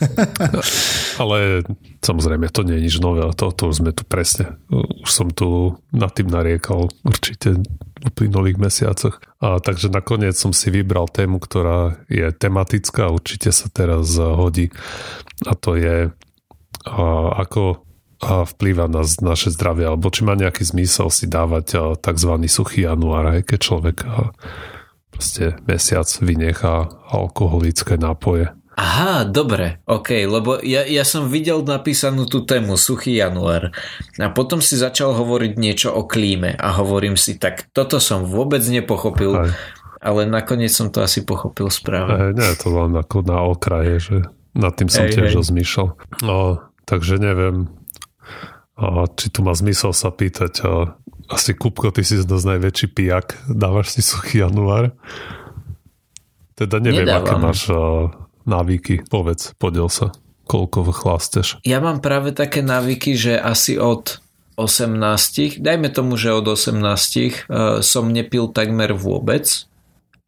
Ale 1.22 1.64
samozrejme, 2.04 2.52
to 2.52 2.62
nie 2.68 2.76
je 2.76 2.84
nič 2.84 2.96
nové, 3.00 3.24
to, 3.32 3.48
to 3.50 3.72
už 3.72 3.80
sme 3.80 3.96
tu 3.96 4.04
presne. 4.04 4.60
Už 4.70 5.08
som 5.08 5.32
tu 5.32 5.80
nad 5.90 6.12
tým 6.12 6.28
nariekal 6.28 6.92
určite 7.02 7.56
v 7.56 8.04
uplynulých 8.12 8.60
mesiacoch. 8.60 9.24
A 9.40 9.56
takže 9.56 9.88
nakoniec 9.88 10.36
som 10.36 10.52
si 10.52 10.68
vybral 10.68 11.08
tému, 11.08 11.40
ktorá 11.40 11.96
je 12.12 12.28
tematická, 12.36 13.08
určite 13.08 13.56
sa 13.56 13.72
teraz 13.72 14.20
hodí. 14.20 14.68
A 15.48 15.56
to 15.56 15.80
je 15.80 16.12
a 16.80 17.04
ako 17.44 17.84
a 18.20 18.44
vplýva 18.44 18.84
na 18.84 19.00
naše 19.24 19.48
zdravie, 19.48 19.88
alebo 19.88 20.12
či 20.12 20.28
má 20.28 20.36
nejaký 20.36 20.60
zmysel 20.60 21.08
si 21.08 21.24
dávať 21.24 21.96
tzv. 22.04 22.32
suchý 22.52 22.84
január, 22.84 23.40
keď 23.40 23.58
človek 23.58 24.04
proste 25.20 25.52
mesiac 25.68 26.08
vynechá 26.24 26.88
alkoholické 27.12 28.00
nápoje. 28.00 28.48
Aha, 28.80 29.28
dobre, 29.28 29.84
ok, 29.84 30.24
lebo 30.24 30.56
ja, 30.64 30.80
ja 30.88 31.04
som 31.04 31.28
videl 31.28 31.60
napísanú 31.60 32.24
tú 32.24 32.48
tému 32.48 32.80
Suchý 32.80 33.20
január 33.20 33.68
a 34.16 34.32
potom 34.32 34.64
si 34.64 34.80
začal 34.80 35.12
hovoriť 35.12 35.52
niečo 35.60 35.92
o 35.92 36.08
klíme 36.08 36.56
a 36.56 36.72
hovorím 36.80 37.20
si, 37.20 37.36
tak 37.36 37.68
toto 37.76 38.00
som 38.00 38.24
vôbec 38.24 38.64
nepochopil, 38.64 39.36
Aj. 39.36 39.52
ale 40.00 40.24
nakoniec 40.24 40.72
som 40.72 40.88
to 40.88 41.04
asi 41.04 41.28
pochopil 41.28 41.68
správne. 41.68 42.16
Aj, 42.16 42.32
nie, 42.32 42.56
to 42.56 42.72
len 42.72 42.96
ako 42.96 43.20
na 43.20 43.44
okraje, 43.44 44.00
že 44.00 44.16
nad 44.56 44.72
tým 44.72 44.88
som 44.88 45.04
hej, 45.04 45.20
tiež 45.20 45.28
hej. 45.28 45.36
rozmýšľal. 45.36 45.88
No, 46.24 46.64
takže 46.88 47.20
neviem, 47.20 47.68
či 49.20 49.28
tu 49.28 49.44
má 49.44 49.52
zmysel 49.52 49.92
sa 49.92 50.08
pýtať, 50.08 50.64
asi 51.30 51.54
Kupko, 51.54 51.94
ty 51.94 52.02
si 52.02 52.18
z 52.18 52.26
nás 52.26 52.42
najväčší 52.42 52.86
pijak, 52.90 53.38
dávaš 53.46 53.94
si 53.94 54.02
suchý 54.02 54.42
január. 54.42 54.90
Teda 56.58 56.82
neviem, 56.82 57.06
Nedávam. 57.06 57.24
aké 57.24 57.34
máš 57.38 57.60
uh, 57.70 58.10
návyky, 58.44 59.06
povedz, 59.06 59.54
podiel 59.56 59.88
sa, 59.88 60.12
koľko 60.44 60.90
chlasteš. 60.90 61.62
Ja 61.64 61.78
mám 61.78 62.02
práve 62.02 62.34
také 62.34 62.60
návyky, 62.60 63.14
že 63.14 63.38
asi 63.38 63.78
od 63.78 64.18
18, 64.58 65.62
dajme 65.62 65.88
tomu, 65.88 66.20
že 66.20 66.34
od 66.34 66.44
18 66.44 66.76
uh, 66.76 67.80
som 67.80 68.10
nepil 68.10 68.50
takmer 68.50 68.92
vôbec 68.92 69.46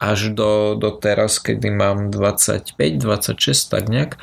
až 0.03 0.35
do, 0.35 0.75
do 0.75 0.91
teraz, 0.99 1.39
kedy 1.39 1.69
mám 1.71 2.11
25, 2.11 2.75
26, 2.79 3.71
tak 3.71 3.87
nejak. 3.87 4.19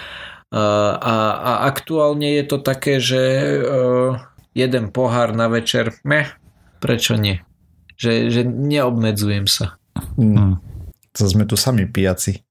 A, 0.49 0.59
a, 0.97 1.15
a 1.37 1.51
aktuálne 1.69 2.41
je 2.41 2.43
to 2.43 2.57
také, 2.57 2.97
že 2.97 3.21
uh, 3.61 4.17
jeden 4.57 4.89
pohár 4.89 5.31
na 5.37 5.45
večer, 5.45 5.93
meh, 6.01 6.38
prečo 6.79 7.15
nie? 7.19 7.43
Že, 7.99 8.11
že 8.31 8.41
neobmedzujem 8.47 9.45
sa. 9.45 9.75
Mm. 10.15 10.59
To 11.15 11.23
sme 11.27 11.43
tu 11.43 11.59
sami 11.59 11.83
pijaci. 11.85 12.43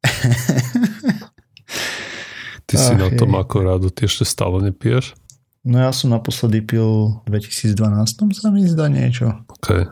Ty 2.68 2.74
Ach, 2.76 2.84
si 2.84 2.92
na 3.00 3.08
tom 3.16 3.32
je. 3.32 3.40
ako 3.40 3.56
rádo, 3.64 3.88
ty 3.88 4.04
ešte 4.04 4.28
stále 4.28 4.60
nepiješ? 4.60 5.16
No 5.64 5.80
ja 5.80 5.88
som 5.88 6.12
naposledy 6.12 6.60
pil 6.60 7.16
v 7.24 7.28
2012 7.32 8.36
sa 8.36 8.48
mi 8.52 8.68
zdá 8.68 8.92
niečo. 8.92 9.40
Okay. 9.60 9.88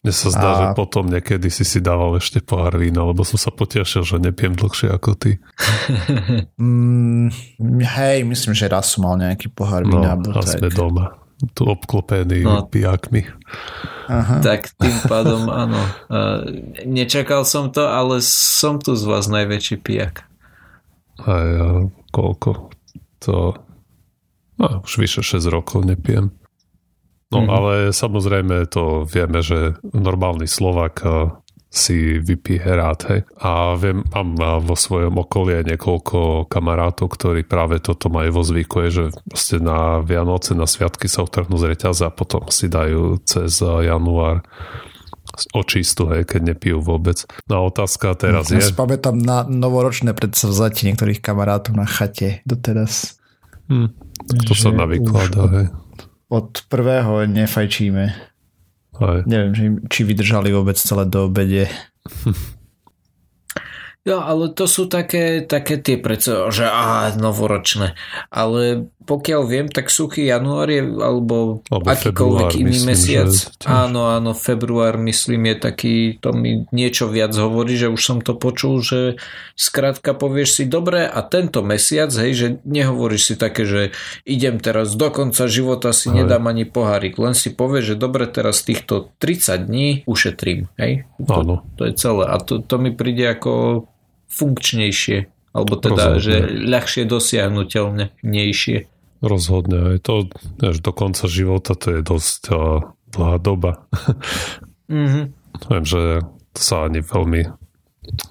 Mne 0.00 0.12
sa 0.16 0.32
zdá, 0.32 0.48
a... 0.48 0.56
že 0.56 0.66
potom 0.72 1.12
niekedy 1.12 1.52
si 1.52 1.60
si 1.60 1.76
dával 1.84 2.16
ešte 2.16 2.40
pohár 2.40 2.80
vína, 2.80 3.04
lebo 3.04 3.20
som 3.28 3.36
sa 3.36 3.52
potešil, 3.52 4.00
že 4.00 4.16
nepijem 4.16 4.56
dlhšie 4.56 4.88
ako 4.96 5.12
ty. 5.12 5.36
mm, 6.56 7.28
hej, 7.84 8.24
myslím, 8.24 8.56
že 8.56 8.72
raz 8.72 8.96
som 8.96 9.04
mal 9.04 9.20
nejaký 9.20 9.52
pohár 9.52 9.84
vína. 9.84 10.16
No, 10.16 10.32
a 10.32 10.40
sme 10.40 10.72
doma. 10.72 11.19
Tu 11.40 11.62
obklopený 11.64 12.44
no, 12.44 12.68
pijakmi. 12.68 13.24
Aha. 14.12 14.44
Tak 14.44 14.76
tým 14.76 14.96
pádom 15.08 15.48
áno. 15.48 15.80
Nečakal 16.84 17.48
som 17.48 17.72
to, 17.72 17.88
ale 17.88 18.20
som 18.26 18.76
tu 18.76 18.92
z 18.92 19.04
vás 19.08 19.24
najväčší 19.30 19.80
pijak. 19.80 20.28
A 21.24 21.32
ja 21.32 21.68
koľko? 22.12 22.72
To 23.24 23.56
no, 24.60 24.68
už 24.84 24.92
vyše 25.00 25.22
6 25.24 25.48
rokov 25.48 25.88
nepijem. 25.88 26.32
No 27.30 27.46
mm-hmm. 27.46 27.54
ale 27.54 27.72
samozrejme 27.94 28.66
to 28.66 29.06
vieme, 29.06 29.38
že 29.40 29.78
normálny 29.94 30.50
Slovak 30.50 31.00
si 31.70 32.18
vypije 32.18 32.66
rád, 32.66 33.00
hej. 33.14 33.20
A 33.38 33.78
viem, 33.78 34.02
mám 34.10 34.34
vo 34.58 34.74
svojom 34.74 35.22
okolí 35.22 35.62
aj 35.62 35.70
niekoľko 35.70 36.50
kamarátov, 36.50 37.14
ktorí 37.14 37.46
práve 37.46 37.78
toto 37.78 38.10
majú 38.10 38.42
vo 38.42 38.44
zvyku, 38.44 38.82
je, 38.84 38.90
že 38.90 39.04
vlastne 39.30 39.58
na 39.62 40.02
Vianoce, 40.02 40.58
na 40.58 40.66
sviatky 40.66 41.06
sa 41.06 41.22
utrhnú 41.22 41.54
z 41.54 41.70
reťaza 41.70 42.10
a 42.10 42.14
potom 42.14 42.42
si 42.50 42.66
dajú 42.66 43.22
cez 43.22 43.62
január 43.62 44.42
očistu, 45.54 46.10
hej, 46.10 46.26
keď 46.26 46.58
nepijú 46.58 46.82
vôbec. 46.82 47.22
No 47.46 47.62
a 47.62 47.70
otázka 47.70 48.18
teraz 48.18 48.50
ja 48.50 48.58
je... 48.58 48.66
Ja 48.66 48.74
pamätám 48.74 49.14
na 49.14 49.46
novoročné 49.46 50.10
predsavzatie 50.10 50.90
niektorých 50.90 51.22
kamarátov 51.22 51.78
na 51.78 51.86
chate 51.86 52.42
doteraz. 52.42 53.14
Hm, 53.70 53.94
to 54.42 54.58
sa 54.58 54.74
navykladá, 54.74 55.46
hej 55.54 55.66
od 56.30 56.62
prvého 56.70 57.26
nefajčíme. 57.26 58.29
Aj. 59.00 59.24
Neviem, 59.24 59.52
či, 59.56 59.64
či 59.88 60.00
vydržali 60.04 60.52
vôbec 60.52 60.76
celé 60.76 61.08
do 61.08 61.26
obede. 61.32 61.66
Jo, 64.00 64.24
ale 64.24 64.48
to 64.56 64.64
sú 64.64 64.88
také, 64.88 65.44
také 65.44 65.76
tie 65.76 66.00
predsa, 66.00 66.48
že 66.48 66.64
á, 66.64 67.12
novoročné. 67.20 68.00
Ale 68.32 68.88
pokiaľ 69.04 69.42
viem, 69.44 69.68
tak 69.68 69.92
suchý 69.92 70.24
január 70.24 70.72
je, 70.72 70.80
alebo, 70.80 71.60
alebo 71.68 71.84
akýkoľvek 71.84 72.64
iný 72.64 72.80
myslím, 72.80 72.88
mesiac. 72.96 73.32
Áno, 73.68 74.08
áno, 74.08 74.32
február 74.32 74.96
myslím 75.04 75.52
je 75.52 75.56
taký, 75.60 75.94
to 76.16 76.32
mi 76.32 76.64
niečo 76.72 77.12
viac 77.12 77.36
hovorí, 77.36 77.76
že 77.76 77.92
už 77.92 78.00
som 78.00 78.18
to 78.24 78.40
počul, 78.40 78.80
že 78.80 79.20
skrátka 79.52 80.16
povieš 80.16 80.48
si, 80.56 80.64
dobre 80.64 81.04
a 81.04 81.20
tento 81.20 81.60
mesiac, 81.60 82.08
hej, 82.08 82.32
že 82.32 82.46
nehovoríš 82.64 83.22
si 83.28 83.34
také, 83.36 83.68
že 83.68 83.92
idem 84.24 84.64
teraz 84.64 84.96
do 84.96 85.12
konca 85.12 85.44
života 85.44 85.92
si 85.92 86.08
Aj. 86.08 86.24
nedám 86.24 86.48
ani 86.48 86.64
pohárik, 86.64 87.20
len 87.20 87.36
si 87.36 87.52
povieš, 87.52 87.92
že 87.92 87.96
dobre, 88.00 88.24
teraz 88.32 88.64
týchto 88.64 89.12
30 89.20 89.68
dní 89.68 89.88
ušetrím, 90.08 90.72
hej. 90.80 91.04
To, 91.20 91.60
to 91.76 91.82
je 91.84 91.92
celé 92.00 92.24
a 92.32 92.40
to, 92.40 92.64
to 92.64 92.80
mi 92.80 92.96
príde 92.96 93.28
ako 93.28 93.84
funkčnejšie, 94.30 95.18
alebo 95.52 95.74
teda, 95.76 96.16
Rozhodne. 96.16 96.22
že 96.22 96.34
ľahšie 96.70 97.02
dosiahnutelnejšie. 97.06 98.78
Rozhodne, 99.20 99.78
aj 99.94 99.98
to 100.00 100.14
až 100.64 100.76
do 100.80 100.92
konca 100.96 101.28
života 101.28 101.76
to 101.76 101.98
je 101.98 102.00
dosť 102.00 102.40
uh, 102.54 102.88
dlhá 103.12 103.36
doba. 103.42 103.84
mm-hmm. 104.88 105.24
Viem, 105.70 105.84
že 105.84 106.24
to 106.56 106.60
sa 106.62 106.88
ani 106.88 107.04
veľmi 107.04 107.42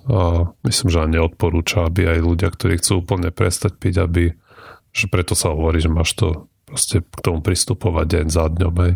uh, 0.09 0.49
myslím, 0.65 0.87
že 0.89 1.03
ani 1.03 1.21
neodporúča, 1.21 1.85
aby 1.85 2.09
aj 2.09 2.19
ľudia, 2.25 2.49
ktorí 2.49 2.81
chcú 2.81 3.05
úplne 3.05 3.29
prestať 3.29 3.77
piť, 3.77 3.95
aby 4.01 4.23
že 4.89 5.05
preto 5.05 5.37
sa 5.37 5.53
hovorí, 5.53 5.77
že 5.79 5.91
máš 5.91 6.17
to 6.17 6.49
proste 6.65 7.01
k 7.01 7.19
tomu 7.21 7.41
pristupovať 7.41 8.05
deň 8.05 8.25
za 8.29 8.45
dňom, 8.49 8.73
hej. 8.85 8.93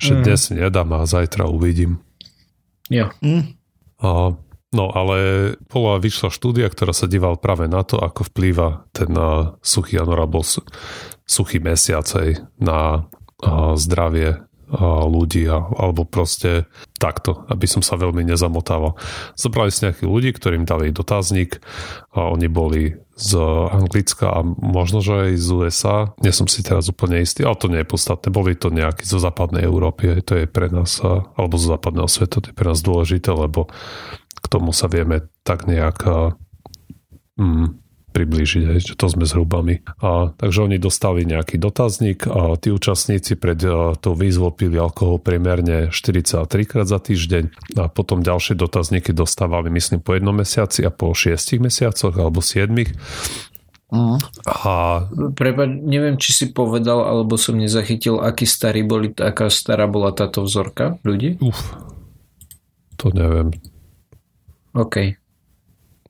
Že 0.00 0.12
mm. 0.12 0.20
dnes 0.24 0.40
nedám 0.52 0.90
a 0.92 1.08
zajtra 1.08 1.48
uvidím. 1.48 2.00
Jo. 2.92 3.08
Mm. 3.24 3.56
A 4.04 4.36
No 4.74 4.90
ale 4.90 5.54
bola, 5.70 6.02
vyšla 6.02 6.34
štúdia, 6.34 6.66
ktorá 6.66 6.90
sa 6.90 7.06
díval 7.06 7.38
práve 7.38 7.70
na 7.70 7.86
to, 7.86 8.02
ako 8.02 8.26
vplýva 8.26 8.90
ten 8.90 9.14
uh, 9.14 9.54
suchý 9.62 10.02
január 10.02 10.26
alebo 10.26 10.42
suchý 11.24 11.62
mesiac 11.62 12.10
na 12.58 13.06
uh, 13.06 13.78
zdravie 13.78 14.34
uh, 14.34 15.06
ľudí 15.06 15.46
a, 15.46 15.62
alebo 15.62 16.02
proste 16.02 16.66
takto, 16.98 17.46
aby 17.46 17.70
som 17.70 17.86
sa 17.86 17.94
veľmi 17.94 18.26
nezamotával. 18.26 18.98
Zobrali 19.38 19.70
si 19.70 19.86
nejakých 19.86 20.10
ľudí, 20.10 20.30
ktorým 20.34 20.66
dali 20.66 20.90
dotazník 20.90 21.62
a 22.10 22.34
oni 22.34 22.50
boli 22.50 22.98
z 23.14 23.38
Anglicka 23.70 24.26
a 24.26 24.42
možno, 24.42 24.98
že 24.98 25.30
aj 25.30 25.32
z 25.38 25.48
USA. 25.54 25.96
Nie 26.18 26.34
som 26.34 26.50
si 26.50 26.66
teraz 26.66 26.90
úplne 26.90 27.22
istý, 27.22 27.46
ale 27.46 27.54
to 27.54 27.70
nie 27.70 27.86
je 27.86 27.92
podstatné. 27.94 28.26
Boli 28.34 28.58
to 28.58 28.74
nejakí 28.74 29.06
zo 29.06 29.22
západnej 29.22 29.62
Európy, 29.62 30.18
to 30.26 30.34
je 30.34 30.50
pre 30.50 30.66
nás, 30.66 30.98
alebo 31.38 31.54
zo 31.54 31.70
západného 31.78 32.10
sveta, 32.10 32.42
to 32.42 32.50
je 32.50 32.58
pre 32.58 32.74
nás 32.74 32.82
dôležité, 32.82 33.30
lebo 33.30 33.70
k 34.44 34.46
tomu 34.52 34.76
sa 34.76 34.92
vieme 34.92 35.32
tak 35.40 35.64
nejak 35.64 36.04
mm, 37.40 37.84
priblížiť, 38.14 38.64
hej, 38.70 38.80
že 38.92 38.94
to 38.94 39.10
sme 39.10 39.26
zhruba 39.26 39.58
my. 39.66 39.82
A, 39.98 40.30
takže 40.38 40.70
oni 40.70 40.78
dostali 40.78 41.26
nejaký 41.26 41.58
dotazník 41.58 42.30
a 42.30 42.54
tí 42.54 42.70
účastníci 42.70 43.34
pred 43.34 43.58
a, 43.66 43.98
tou 43.98 44.14
výzvou 44.14 44.54
pili 44.54 44.78
alkohol 44.78 45.18
priemerne 45.18 45.90
43 45.90 46.46
krát 46.62 46.86
za 46.86 47.02
týždeň 47.02 47.74
a 47.74 47.90
potom 47.90 48.22
ďalšie 48.22 48.54
dotazníky 48.54 49.10
dostávali 49.10 49.66
myslím 49.74 49.98
po 49.98 50.14
jednom 50.14 50.36
mesiaci 50.36 50.86
a 50.86 50.94
po 50.94 51.10
šiestich 51.10 51.58
mesiacoch 51.58 52.14
alebo 52.14 52.38
siedmich 52.38 52.94
Uh-huh. 53.94 54.18
A... 54.50 55.06
Prepač, 55.38 55.70
neviem, 55.86 56.18
či 56.18 56.34
si 56.34 56.46
povedal, 56.50 57.06
alebo 57.06 57.38
som 57.38 57.54
nezachytil, 57.54 58.18
aký 58.18 58.42
starý 58.42 58.82
boli, 58.82 59.14
aká 59.14 59.46
stará 59.46 59.86
bola 59.86 60.10
táto 60.10 60.42
vzorka 60.42 60.98
ľudí? 61.06 61.38
Uf, 61.38 61.78
to 62.98 63.14
neviem. 63.14 63.54
OK. 64.74 64.96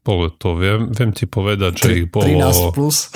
Bolo 0.04 0.28
to, 0.32 0.56
viem, 0.56 0.92
viem 0.92 1.12
ti 1.16 1.24
povedať, 1.24 1.72
že 1.80 1.88
ich 2.04 2.06
bolo... 2.12 2.52
13 2.72 2.76
plus? 2.76 3.08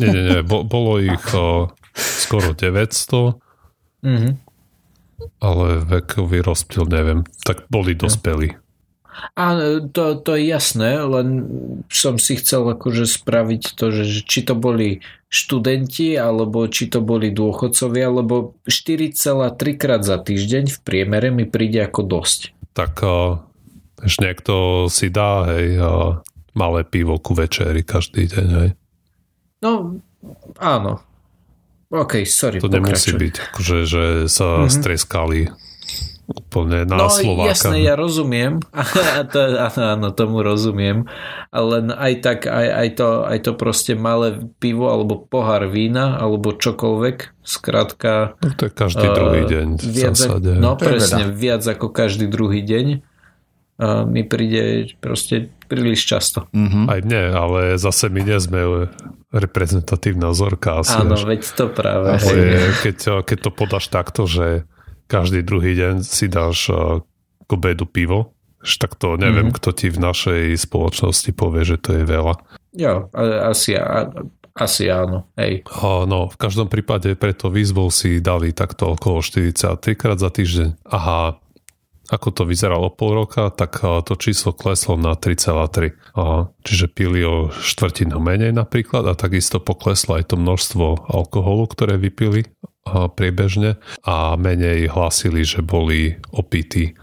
Nie, 0.00 0.08
nie, 0.14 0.22
nie, 0.24 0.40
bo, 0.44 0.64
bolo 0.64 1.00
ich 1.00 1.24
o, 1.36 1.72
skoro 1.92 2.54
900, 2.56 3.36
mm-hmm. 4.04 4.32
ale 5.42 5.66
vekový 5.84 6.40
rozptyl 6.40 6.88
neviem, 6.88 7.26
tak 7.44 7.68
boli 7.68 7.92
dospelí. 7.92 8.56
A 9.34 9.58
to, 9.90 10.14
to 10.22 10.38
je 10.38 10.46
jasné, 10.46 10.94
len 11.02 11.42
som 11.90 12.22
si 12.22 12.38
chcel 12.38 12.62
akože 12.70 13.02
spraviť 13.02 13.74
to, 13.74 13.90
že 13.90 14.22
či 14.22 14.46
to 14.46 14.54
boli 14.54 15.02
študenti, 15.26 16.14
alebo 16.14 16.70
či 16.70 16.86
to 16.86 17.02
boli 17.02 17.34
dôchodcovia, 17.34 18.14
lebo 18.14 18.54
4,3 18.70 19.58
krát 19.74 20.06
za 20.06 20.22
týždeň 20.22 20.70
v 20.70 20.78
priemere 20.86 21.34
mi 21.34 21.50
príde 21.50 21.82
ako 21.82 22.06
dosť. 22.06 22.54
Tak 22.78 23.02
ešte 24.02 24.22
niekto 24.22 24.86
si 24.92 25.10
dá, 25.10 25.48
hej, 25.50 25.78
a 25.80 25.92
malé 26.54 26.82
pivo 26.86 27.18
ku 27.18 27.34
večeri 27.34 27.82
každý 27.82 28.30
deň, 28.30 28.48
hej. 28.62 28.70
No, 29.62 29.98
áno. 30.58 31.02
OK, 31.88 32.28
sorry, 32.28 32.60
To 32.60 32.68
pokračuj. 32.68 32.84
nemusí 32.84 33.10
byť, 33.16 33.34
akože, 33.48 33.76
že 33.88 34.04
sa 34.28 34.66
mm-hmm. 34.66 34.74
streskali 34.74 35.40
úplne 36.28 36.84
na 36.84 37.00
no, 37.00 37.08
Slováka. 37.08 37.56
jasné, 37.56 37.88
ja 37.88 37.96
rozumiem. 37.96 38.60
to, 39.32 39.40
áno, 39.56 39.82
áno, 39.96 40.08
tomu 40.12 40.44
rozumiem. 40.44 41.08
Ale 41.48 41.88
aj 41.88 42.12
tak, 42.20 42.38
aj, 42.44 42.68
aj, 42.68 42.88
to, 43.00 43.08
aj 43.24 43.38
to 43.40 43.52
proste 43.56 43.96
malé 43.96 44.36
pivo, 44.60 44.92
alebo 44.92 45.16
pohár 45.24 45.64
vína, 45.72 46.20
alebo 46.20 46.52
čokoľvek, 46.52 47.40
skrátka... 47.40 48.36
No, 48.44 48.52
to 48.52 48.68
je 48.68 48.72
každý 48.76 49.06
uh, 49.08 49.16
druhý 49.16 49.42
deň 49.48 49.66
v 49.80 49.88
viac, 49.88 50.16
zásade. 50.20 50.52
No 50.60 50.76
presne, 50.76 51.32
viac 51.32 51.64
ako 51.64 51.88
každý 51.88 52.28
druhý 52.28 52.60
deň 52.60 53.00
mi 53.80 54.26
príde 54.26 54.90
proste 54.98 55.54
príliš 55.70 56.02
často. 56.10 56.50
Mm-hmm. 56.50 56.84
Aj 56.90 57.00
mne, 57.04 57.22
ale 57.30 57.60
zase 57.78 58.10
my 58.10 58.26
nie 58.26 58.38
sme 58.42 58.90
reprezentatívna 59.30 60.34
vzorka. 60.34 60.82
Asi 60.82 60.98
Áno, 60.98 61.14
až. 61.14 61.28
veď 61.28 61.42
to 61.54 61.64
práve. 61.70 62.18
Je, 62.18 62.74
keď, 62.82 63.22
keď 63.22 63.38
to 63.38 63.50
podáš 63.54 63.86
takto, 63.86 64.26
že 64.26 64.66
každý 65.06 65.46
druhý 65.46 65.78
deň 65.78 66.02
si 66.02 66.26
dáš 66.26 66.68
k 67.46 67.50
obedu 67.54 67.86
pivo, 67.86 68.34
tak 68.58 68.98
to 68.98 69.14
neviem, 69.14 69.54
mm-hmm. 69.54 69.58
kto 69.62 69.70
ti 69.70 69.86
v 69.88 70.02
našej 70.02 70.42
spoločnosti 70.58 71.30
povie, 71.32 71.62
že 71.62 71.78
to 71.78 72.02
je 72.02 72.04
veľa. 72.04 72.34
Jo, 72.74 73.06
asi, 73.46 73.78
asi 74.58 74.90
áno. 74.90 75.30
Hej. 75.38 75.62
No, 76.10 76.26
v 76.28 76.36
každom 76.36 76.66
prípade 76.66 77.14
preto 77.14 77.48
výzvou 77.48 77.88
si 77.94 78.18
dali 78.18 78.50
takto 78.50 78.98
okolo 78.98 79.22
43 79.22 79.94
krát 79.94 80.18
za 80.18 80.28
týždeň. 80.34 80.82
Aha, 80.90 81.38
ako 82.08 82.28
to 82.32 82.42
vyzeralo 82.48 82.88
pol 82.88 83.24
roka, 83.24 83.52
tak 83.52 83.84
to 83.84 84.12
číslo 84.16 84.56
kleslo 84.56 84.96
na 84.96 85.12
3,3. 85.12 85.92
Čiže 86.64 86.86
pili 86.88 87.20
o 87.22 87.52
štvrtinu 87.52 88.16
menej 88.16 88.56
napríklad 88.56 89.04
a 89.04 89.12
takisto 89.12 89.60
pokleslo 89.60 90.16
aj 90.16 90.32
to 90.32 90.36
množstvo 90.40 91.12
alkoholu, 91.12 91.68
ktoré 91.68 92.00
vypili 92.00 92.48
priebežne 92.88 93.76
a 94.08 94.40
menej 94.40 94.88
hlásili, 94.88 95.44
že 95.44 95.60
boli 95.60 96.16
opití. 96.32 96.96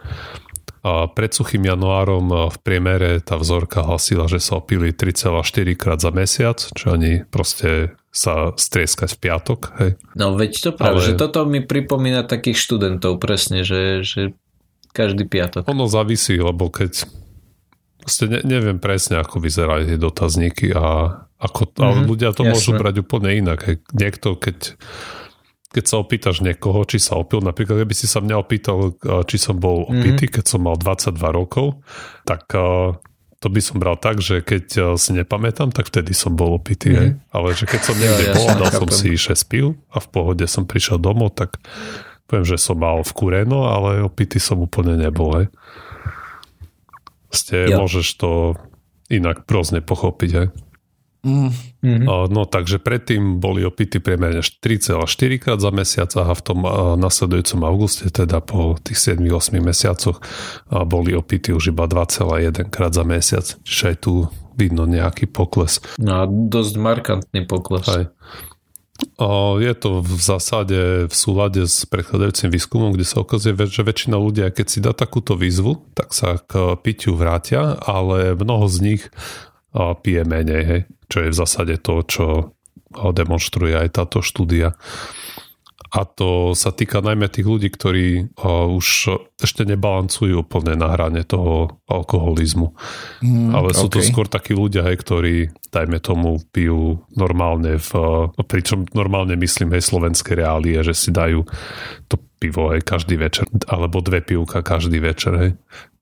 A 0.85 1.09
pred 1.09 1.33
suchým 1.33 1.65
januárom 1.65 2.29
v 2.53 2.57
priemere 2.61 3.17
tá 3.17 3.41
vzorka 3.41 3.81
hlasila, 3.81 4.29
že 4.29 4.37
sa 4.37 4.61
opili 4.61 4.93
3,4 4.93 5.41
krát 5.73 5.97
za 5.97 6.13
mesiac, 6.13 6.61
čo 6.61 6.93
ani 6.93 7.25
proste 7.25 7.97
sa 8.15 8.53
strieskať 8.53 9.17
v 9.17 9.21
piatok. 9.27 9.59
Hej. 9.81 9.91
No 10.13 10.37
veď 10.37 10.51
to 10.61 10.71
práve, 10.77 11.01
Ale... 11.01 11.07
že 11.09 11.13
toto 11.17 11.43
mi 11.49 11.65
pripomína 11.65 12.23
takých 12.23 12.61
študentov 12.61 13.17
presne, 13.17 13.65
že, 13.67 14.05
že 14.05 14.37
každý 14.95 15.27
piatok. 15.27 15.67
Ono 15.67 15.91
závisí, 15.91 16.39
lebo 16.39 16.71
keď 16.71 17.03
proste 17.99 18.31
ne, 18.31 18.39
neviem 18.47 18.79
presne, 18.79 19.19
ako 19.19 19.43
vyzerajú 19.43 19.91
tie 19.91 19.99
dotazníky 19.99 20.71
a 20.71 21.19
ako, 21.35 21.61
mm-hmm, 21.67 21.83
ale 21.83 21.97
mhm, 21.99 22.07
ľudia 22.07 22.29
to 22.31 22.47
jasne. 22.47 22.53
môžu 22.55 22.71
brať 22.79 22.95
úplne 23.03 23.35
inak. 23.35 23.83
Niekto, 23.91 24.39
keď 24.39 24.79
keď 25.75 25.91
sa 25.91 25.99
opýtaš 25.99 26.39
niekoho, 26.39 26.87
či 26.87 27.03
sa 27.03 27.19
opil, 27.19 27.43
napríklad 27.43 27.83
keby 27.83 27.91
si 27.91 28.07
sa 28.07 28.23
mňa 28.23 28.39
opýtal, 28.39 28.95
či 29.27 29.35
som 29.35 29.59
bol 29.59 29.83
mhm. 29.83 29.87
opitý, 29.91 30.31
mm-hmm. 30.31 30.35
keď 30.39 30.45
som 30.47 30.63
mal 30.63 30.79
22 30.79 31.19
rokov, 31.35 31.83
tak 32.23 32.47
to 33.43 33.47
by 33.51 33.59
som 33.59 33.83
bral 33.83 33.99
tak, 33.99 34.23
že 34.23 34.39
keď 34.39 34.95
si 34.95 35.11
nepamätám, 35.11 35.75
tak 35.75 35.91
vtedy 35.91 36.15
som 36.15 36.31
bol 36.31 36.55
opitý. 36.55 36.95
Mm-hmm. 36.95 37.35
Ale 37.35 37.47
že 37.51 37.67
keď 37.67 37.81
som 37.83 37.95
niekde 37.99 38.25
ja, 38.31 38.33
bol, 38.39 38.47
dal 38.55 38.71
som 38.71 38.87
si 38.87 39.19
6 39.19 39.51
pil 39.51 39.75
a 39.91 39.99
v 39.99 40.07
pohode 40.07 40.47
som 40.47 40.63
prišiel 40.63 40.95
domov, 40.95 41.35
tak 41.35 41.59
poviem, 42.25 42.45
že 42.45 42.57
som 42.57 42.77
mal 42.81 43.05
v 43.05 43.11
kureno, 43.13 43.69
ale 43.69 44.01
opitý 44.01 44.41
som 44.41 44.61
úplne 44.61 44.97
nebol. 44.97 45.41
Hej. 45.41 45.47
Ste, 47.29 47.57
ja. 47.69 47.77
môžeš 47.81 48.07
to 48.17 48.55
inak 49.13 49.45
prozne 49.45 49.81
pochopiť. 49.85 50.31
Hej. 50.33 50.47
Mm-hmm. 51.25 52.05
No 52.05 52.45
takže 52.45 52.77
predtým 52.77 53.41
boli 53.41 53.65
opity 53.65 53.97
priemerne 53.97 54.45
3,4 54.45 55.41
krát 55.41 55.57
za 55.57 55.73
mesiac 55.73 56.13
a 56.21 56.29
v 56.29 56.41
tom 56.45 56.61
nasledujúcom 57.01 57.65
auguste, 57.65 58.13
teda 58.13 58.45
po 58.45 58.77
tých 58.77 59.17
7-8 59.17 59.57
mesiacoch 59.57 60.21
boli 60.69 61.17
opity 61.17 61.49
už 61.49 61.73
iba 61.73 61.89
2,1 61.89 62.69
krát 62.69 62.93
za 62.93 63.01
mesiac. 63.01 63.41
Čiže 63.65 63.83
aj 63.89 63.97
tu 64.05 64.29
vidno 64.53 64.85
nejaký 64.85 65.25
pokles. 65.25 65.81
No 65.97 66.11
a 66.21 66.29
dosť 66.29 66.73
markantný 66.77 67.49
pokles. 67.49 67.89
Aj. 67.89 68.05
Je 69.59 69.73
to 69.75 69.99
v 70.03 70.19
zásade 70.19 71.07
v 71.07 71.15
súlade 71.15 71.67
s 71.67 71.83
predchádzajúcim 71.87 72.51
výskumom, 72.51 72.91
kde 72.95 73.07
sa 73.07 73.23
ukazuje, 73.23 73.55
že 73.67 73.83
väčšina 73.83 74.15
ľudia, 74.15 74.51
keď 74.51 74.67
si 74.67 74.79
dá 74.79 74.91
takúto 74.95 75.35
výzvu, 75.35 75.83
tak 75.95 76.15
sa 76.15 76.39
k 76.39 76.79
pitiu 76.79 77.15
vrátia, 77.15 77.75
ale 77.79 78.35
mnoho 78.35 78.67
z 78.67 78.77
nich 78.83 79.03
pije 79.75 80.23
menej, 80.23 80.63
hej? 80.63 80.81
čo 81.11 81.27
je 81.27 81.31
v 81.31 81.39
zásade 81.39 81.75
to, 81.79 82.03
čo 82.07 82.25
demonstruje 83.11 83.75
aj 83.75 83.99
táto 83.99 84.23
štúdia. 84.23 84.79
A 85.95 86.03
to 86.03 86.51
sa 86.51 86.75
týka 86.75 86.99
najmä 86.99 87.31
tých 87.31 87.47
ľudí, 87.47 87.71
ktorí 87.71 88.35
už 88.75 88.87
ešte 89.39 89.63
nebalancujú 89.63 90.43
úplne 90.43 90.75
na 90.75 90.91
hrane 90.91 91.23
toho 91.23 91.79
alkoholizmu. 91.87 92.75
Mm, 93.23 93.55
Ale 93.55 93.71
sú 93.71 93.87
okay. 93.87 94.03
to 94.03 94.09
skôr 94.11 94.27
takí 94.27 94.51
ľudia, 94.51 94.83
hej, 94.91 94.99
ktorí, 94.99 95.35
dajme 95.71 96.03
tomu, 96.03 96.43
pijú 96.51 96.99
normálne 97.15 97.79
v, 97.79 97.91
pričom 98.43 98.83
normálne 98.91 99.39
myslím 99.39 99.71
aj 99.71 99.87
slovenské 99.87 100.35
reálie, 100.35 100.83
že 100.83 100.91
si 100.91 101.15
dajú 101.15 101.47
to 102.11 102.19
pivo 102.35 102.75
aj 102.75 102.83
každý 102.83 103.15
večer, 103.15 103.47
alebo 103.71 104.03
dve 104.03 104.19
pivka 104.19 104.59
každý 104.59 104.99
večer, 104.99 105.33
hej. 105.39 105.51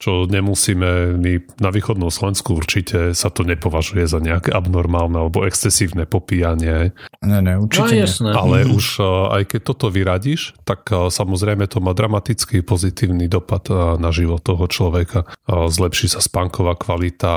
Čo 0.01 0.27
nemusíme, 0.27 1.15
my 1.15 1.31
na 1.63 1.71
východnom 1.71 2.11
Slovensku 2.11 2.59
určite 2.59 3.15
sa 3.15 3.31
to 3.31 3.47
nepovažuje 3.47 4.03
za 4.03 4.19
nejaké 4.19 4.51
abnormálne 4.51 5.15
alebo 5.15 5.47
excesívne 5.47 6.03
popíjanie. 6.03 6.91
Ne, 7.23 7.39
ne, 7.39 7.55
určite 7.55 7.95
no, 7.95 8.03
jasné. 8.03 8.29
Ale 8.35 8.67
mm. 8.67 8.75
už 8.75 8.85
aj 9.31 9.43
keď 9.55 9.61
toto 9.63 9.87
vyradíš, 9.87 10.59
tak 10.67 10.91
samozrejme 10.91 11.71
to 11.71 11.79
má 11.79 11.95
dramatický 11.95 12.67
pozitívny 12.67 13.31
dopad 13.31 13.71
na 13.95 14.11
život 14.11 14.43
toho 14.43 14.67
človeka. 14.67 15.23
Zlepší 15.47 16.11
sa 16.11 16.19
spánková 16.19 16.75
kvalita, 16.75 17.31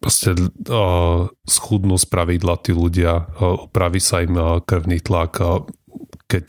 proste 0.00 0.32
schudnú 1.44 2.00
z 2.00 2.06
pravidla 2.08 2.56
tí 2.56 2.72
ľudia, 2.72 3.36
upraví 3.68 4.00
sa 4.00 4.24
im 4.24 4.64
krvný 4.64 5.04
tlak, 5.04 5.44
keď 6.24 6.46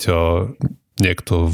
niekto 0.99 1.53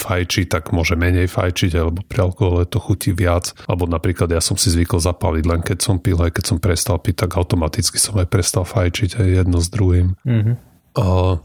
fajčí, 0.00 0.48
tak 0.48 0.72
môže 0.72 0.96
menej 0.96 1.28
fajčiť, 1.28 1.76
alebo 1.76 2.00
pri 2.00 2.32
alkohole 2.32 2.64
to 2.64 2.80
chutí 2.80 3.12
viac. 3.12 3.52
Alebo 3.68 3.84
napríklad 3.84 4.32
ja 4.32 4.40
som 4.40 4.56
si 4.56 4.72
zvykol 4.72 4.96
zapaliť 4.96 5.44
len 5.44 5.60
keď 5.60 5.78
som 5.84 6.00
pil, 6.00 6.16
aj 6.16 6.40
keď 6.40 6.44
som 6.48 6.58
prestal 6.58 6.96
piť, 6.96 7.28
tak 7.28 7.36
automaticky 7.36 8.00
som 8.00 8.16
aj 8.16 8.32
prestal 8.32 8.64
fajčiť 8.64 9.20
aj 9.20 9.26
jedno 9.44 9.60
s 9.60 9.68
druhým. 9.68 10.16
Mm-hmm. 10.24 10.54
Uh, 10.96 11.36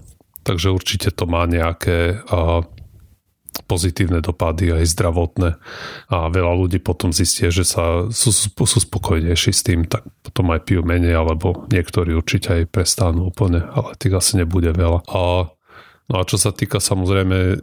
takže 0.48 0.72
určite 0.72 1.12
to 1.12 1.28
má 1.28 1.44
nejaké 1.44 2.24
uh, 2.32 2.64
pozitívne 3.64 4.20
dopady 4.20 4.72
aj 4.76 4.84
zdravotné 4.92 5.56
a 6.12 6.28
veľa 6.28 6.54
ľudí 6.60 6.84
potom 6.84 7.16
zistie, 7.16 7.48
že 7.56 7.64
sa 7.64 8.12
sú, 8.12 8.36
sú 8.36 8.78
spokojnejší 8.84 9.52
s 9.56 9.62
tým, 9.64 9.88
tak 9.88 10.04
potom 10.28 10.52
aj 10.52 10.68
pijú 10.68 10.84
menej, 10.84 11.16
alebo 11.16 11.64
niektorí 11.72 12.12
určite 12.12 12.52
aj 12.52 12.64
prestanú 12.68 13.32
úplne, 13.32 13.64
ale 13.64 13.96
tých 13.96 14.12
asi 14.12 14.44
nebude 14.44 14.76
veľa. 14.76 15.08
A 15.08 15.55
No 16.12 16.22
a 16.22 16.28
čo 16.28 16.38
sa 16.38 16.54
týka 16.54 16.78
samozrejme 16.78 17.62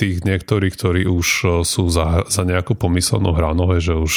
tých 0.00 0.24
niektorých, 0.24 0.72
ktorí 0.72 1.02
už 1.04 1.60
sú 1.68 1.82
za, 1.92 2.24
za 2.24 2.42
nejakú 2.48 2.72
pomyselnú 2.72 3.36
hranou, 3.36 3.76
že 3.76 3.92
už 3.92 4.14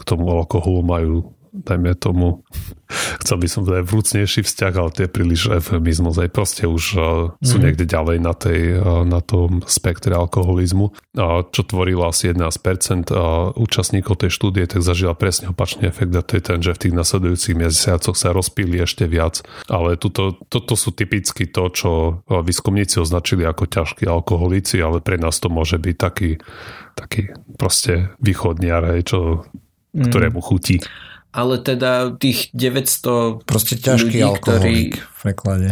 k 0.00 0.02
tomu 0.08 0.32
alkoholu 0.32 0.80
majú 0.80 1.14
dajme 1.52 1.98
tomu, 1.98 2.46
chcel 3.22 3.36
by 3.42 3.48
som 3.50 3.66
povedať 3.66 3.84
vrúcnejší 3.86 4.40
vzťah, 4.46 4.72
ale 4.78 4.90
to 4.94 5.00
je 5.06 5.10
príliš 5.10 5.40
eufemizmus. 5.50 6.18
Aj 6.18 6.30
proste 6.30 6.66
už 6.66 6.84
uh, 6.94 7.02
sú 7.42 7.56
mm. 7.58 7.62
niekde 7.62 7.84
ďalej 7.86 8.16
na, 8.22 8.34
tej, 8.34 8.78
uh, 8.78 9.02
na 9.02 9.18
tom 9.22 9.62
spektre 9.66 10.14
alkoholizmu. 10.14 10.94
Uh, 11.14 11.42
čo 11.50 11.66
tvorilo 11.66 12.06
asi 12.06 12.30
11% 12.30 13.10
uh, 13.10 13.50
účastníkov 13.58 14.22
tej 14.22 14.30
štúdie, 14.30 14.64
tak 14.70 14.82
zažila 14.82 15.14
presne 15.18 15.50
opačný 15.50 15.90
efekt 15.90 16.14
a 16.14 16.22
to 16.22 16.38
je 16.38 16.42
ten, 16.42 16.58
že 16.62 16.74
v 16.74 16.82
tých 16.88 16.94
nasledujúcich 16.94 17.56
mesiacoch 17.58 18.14
sa 18.14 18.30
rozpíli 18.30 18.78
ešte 18.82 19.10
viac. 19.10 19.42
Ale 19.66 19.98
tuto, 19.98 20.38
toto 20.46 20.78
sú 20.78 20.94
typicky 20.94 21.50
to, 21.50 21.70
čo 21.70 21.90
uh, 21.90 22.42
výskumníci 22.42 23.02
označili 23.02 23.42
ako 23.42 23.66
ťažkí 23.66 24.06
alkoholici, 24.06 24.78
ale 24.78 25.02
pre 25.02 25.18
nás 25.18 25.42
to 25.42 25.50
môže 25.50 25.78
byť 25.78 25.96
taký, 25.98 26.38
taký 26.94 27.34
proste 27.58 28.14
východniar, 28.22 29.02
čo, 29.02 29.46
mm. 29.94 30.10
ktorému 30.10 30.38
chutí 30.42 30.78
ale 31.30 31.62
teda 31.62 32.14
tých 32.18 32.50
900 32.52 33.46
Proste 33.46 33.78
ťažký 33.78 34.18
ľudí, 34.18 34.20
alkoholik 34.26 34.98
ktorí... 34.98 35.02
v 35.02 35.18
preklade. 35.22 35.70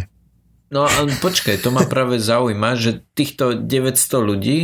No 0.69 0.85
a 0.85 0.93
počkaj, 1.09 1.65
to 1.65 1.73
ma 1.73 1.89
práve 1.89 2.21
zaujíma, 2.31 2.77
že 2.77 3.01
týchto 3.17 3.57
900 3.57 4.29
ľudí, 4.29 4.59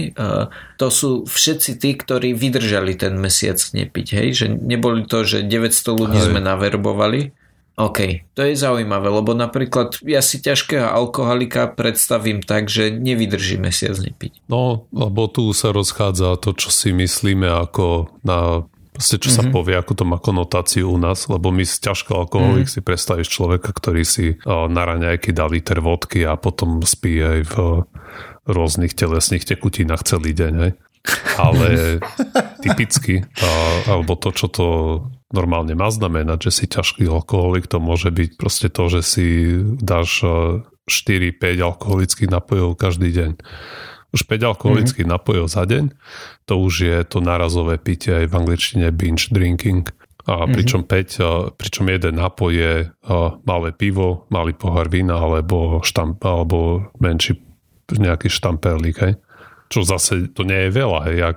to 0.77 0.87
sú 0.93 1.25
všetci 1.25 1.71
tí, 1.81 1.91
ktorí 1.97 2.37
vydržali 2.37 2.95
ten 2.95 3.17
mesiac 3.17 3.57
nepiť, 3.57 4.07
hej? 4.13 4.29
Že 4.37 4.47
neboli 4.61 5.09
to, 5.09 5.25
že 5.25 5.43
900 5.49 6.01
ľudí 6.01 6.19
hej. 6.21 6.27
sme 6.29 6.41
naverbovali. 6.45 7.33
OK, 7.75 8.31
to 8.39 8.47
je 8.47 8.55
zaujímavé, 8.55 9.11
lebo 9.11 9.35
napríklad 9.35 9.99
ja 10.07 10.23
si 10.23 10.39
ťažkého 10.39 10.87
alkoholika 10.87 11.67
predstavím 11.67 12.39
tak, 12.39 12.71
že 12.71 12.95
nevydrží 12.95 13.59
mesiac 13.59 13.99
nepiť. 13.99 14.47
No, 14.47 14.87
lebo 14.95 15.27
tu 15.27 15.51
sa 15.51 15.75
rozchádza 15.75 16.39
to, 16.39 16.55
čo 16.55 16.71
si 16.71 16.95
myslíme 16.95 17.51
ako 17.51 18.15
na 18.23 18.63
Proste 18.95 19.19
čo 19.19 19.27
mm-hmm. 19.27 19.43
sa 19.43 19.51
mhm. 19.51 19.53
povie, 19.53 19.75
ako 19.75 19.93
to 19.99 20.05
má 20.07 20.23
konotáciu 20.23 20.87
u 20.87 20.99
nás, 21.03 21.27
lebo 21.27 21.51
my 21.51 21.67
z 21.67 21.83
ťažko 21.83 22.15
alkoholik 22.15 22.71
mm-hmm. 22.71 22.79
si 22.79 22.87
predstavíš 22.87 23.27
človeka, 23.27 23.75
ktorý 23.75 24.07
si 24.07 24.39
uh, 24.39 24.71
na 24.71 24.87
raňajky 24.87 25.35
dá 25.35 25.51
liter 25.51 25.83
vodky 25.83 26.23
a 26.23 26.39
potom 26.39 26.79
spí 26.87 27.19
aj 27.19 27.39
v 27.51 27.55
rôznych 28.47 28.95
telesných 28.95 29.51
tekutinách 29.51 30.07
celý 30.07 30.31
deň. 30.31 30.53
Hej. 30.63 30.73
Ale 31.35 31.67
typicky, 32.65 33.27
uh, 33.27 33.79
alebo 33.91 34.15
to, 34.15 34.31
čo 34.31 34.47
to 34.47 34.67
normálne 35.35 35.75
má 35.75 35.91
znamenať, 35.91 36.47
že 36.47 36.63
si 36.63 36.65
ťažký 36.71 37.11
alkoholik, 37.11 37.67
to 37.67 37.83
môže 37.83 38.15
byť 38.15 38.31
proste 38.39 38.71
to, 38.71 38.87
že 38.87 39.01
si 39.03 39.27
dáš 39.83 40.23
uh, 40.23 40.63
4-5 40.87 41.43
alkoholických 41.59 42.31
napojov 42.31 42.79
každý 42.79 43.11
deň 43.11 43.31
už 44.15 44.31
5 44.31 44.55
alkoholických 44.55 45.03
mm-hmm. 45.05 45.19
napojov 45.19 45.47
za 45.51 45.67
deň, 45.67 45.91
to 46.47 46.55
už 46.63 46.75
je 46.87 46.99
to 47.03 47.19
nárazové 47.19 47.83
pitie 47.83 48.15
aj 48.15 48.31
v 48.31 48.35
angličtine 48.39 48.87
binge 48.95 49.35
drinking. 49.35 49.91
A 50.25 50.49
pričom 50.49 50.87
mm-hmm. 50.87 51.53
5, 51.53 51.61
pričom 51.61 51.85
jeden 51.91 52.17
napoj 52.17 52.53
je 52.55 52.73
malé 53.45 53.69
pivo, 53.77 54.25
malý 54.33 54.57
pohár 54.57 54.89
vína 54.89 55.21
alebo, 55.21 55.85
štamp, 55.85 56.23
alebo 56.25 56.89
menší 56.97 57.37
nejaký 57.93 58.33
štamperlík. 58.33 58.97
Hej. 59.05 59.21
Čo 59.69 59.85
zase 59.85 60.33
to 60.33 60.49
nie 60.49 60.69
je 60.69 60.71
veľa. 60.73 60.99
Hej. 61.11 61.17
Ja, 61.21 61.29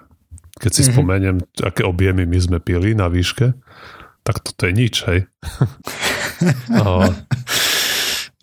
keď 0.62 0.72
si 0.72 0.82
mm-hmm. 0.86 0.96
spomeniem, 0.96 1.38
aké 1.60 1.84
objemy 1.84 2.24
my 2.24 2.40
sme 2.40 2.58
pili 2.64 2.96
na 2.96 3.12
výške, 3.12 3.52
tak 4.24 4.40
toto 4.40 4.64
je 4.64 4.72
nič. 4.72 5.04
Hej. 5.04 5.28
a, 6.80 7.12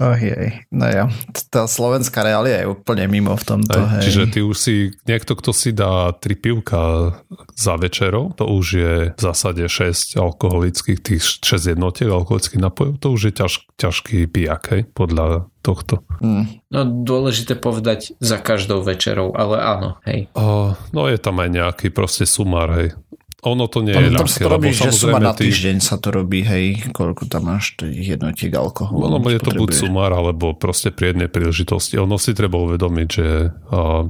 Oh 0.02 0.18
jej, 0.18 0.66
no 0.74 0.90
ja. 0.90 1.07
Tá 1.54 1.70
slovenská 1.70 2.26
reália 2.26 2.66
je 2.66 2.70
úplne 2.74 3.07
mimo 3.07 3.38
v 3.38 3.44
tomto. 3.46 3.78
Hej, 3.78 3.87
hej. 3.94 4.02
Čiže 4.02 4.22
ty 4.26 4.40
už 4.42 4.57
si, 4.59 4.74
niekto, 5.07 5.38
kto 5.38 5.54
si 5.54 5.70
dá 5.70 6.11
tri 6.18 6.35
pivka 6.35 7.14
za 7.54 7.78
večerou, 7.78 8.35
to 8.35 8.42
už 8.42 8.66
je 8.74 8.92
v 9.14 9.20
zásade 9.22 9.62
6 9.62 10.18
alkoholických, 10.18 10.98
tých 10.98 11.22
6 11.22 11.78
jednotiek 11.78 12.11
alkoholických 12.11 12.59
napojov, 12.59 12.98
to 12.98 13.14
už 13.14 13.30
je 13.30 13.33
ťaž, 13.38 13.52
ťažký 13.78 14.26
pijak, 14.35 14.62
hej, 14.74 14.83
podľa 14.90 15.46
tohto. 15.62 16.02
Mm. 16.18 16.59
No 16.74 16.80
dôležité 17.07 17.54
povedať 17.54 18.18
za 18.18 18.42
každou 18.42 18.83
večerou, 18.83 19.30
ale 19.38 19.62
áno, 19.62 20.02
hej. 20.11 20.26
O, 20.35 20.74
no 20.90 21.07
je 21.07 21.22
tam 21.22 21.38
aj 21.38 21.50
nejaký 21.54 21.94
proste 21.94 22.26
sumár, 22.26 22.74
hej. 22.83 22.98
Ono 23.44 23.68
to 23.68 23.85
nie 23.85 23.92
je 23.92 24.09
tam 24.09 24.24
ľahké, 24.24 24.40
to 24.40 24.48
robí, 24.48 24.68
lebo 24.72 24.88
že 24.88 24.90
suma 24.96 25.20
na 25.20 25.37
týždeň 25.37 25.76
sa 25.85 26.00
to 26.00 26.09
robí, 26.09 26.40
hej, 26.40 26.88
koľko 26.96 27.28
tam 27.28 27.52
máš 27.52 27.76
tých 27.76 28.16
jednotiek 28.16 28.48
alkoholu. 28.57 29.12
Ono 29.12 29.20
je 29.28 29.40
to 29.40 29.52
buď 29.52 29.85
sumár, 29.85 30.16
alebo 30.16 30.57
proste 30.57 30.88
pri 30.88 31.12
jednej 31.12 31.28
príležitosti. 31.28 32.00
Ono 32.00 32.16
si 32.16 32.33
treba 32.33 32.57
uvedomiť, 32.57 33.09
že 33.12 33.26
a, 33.68 34.09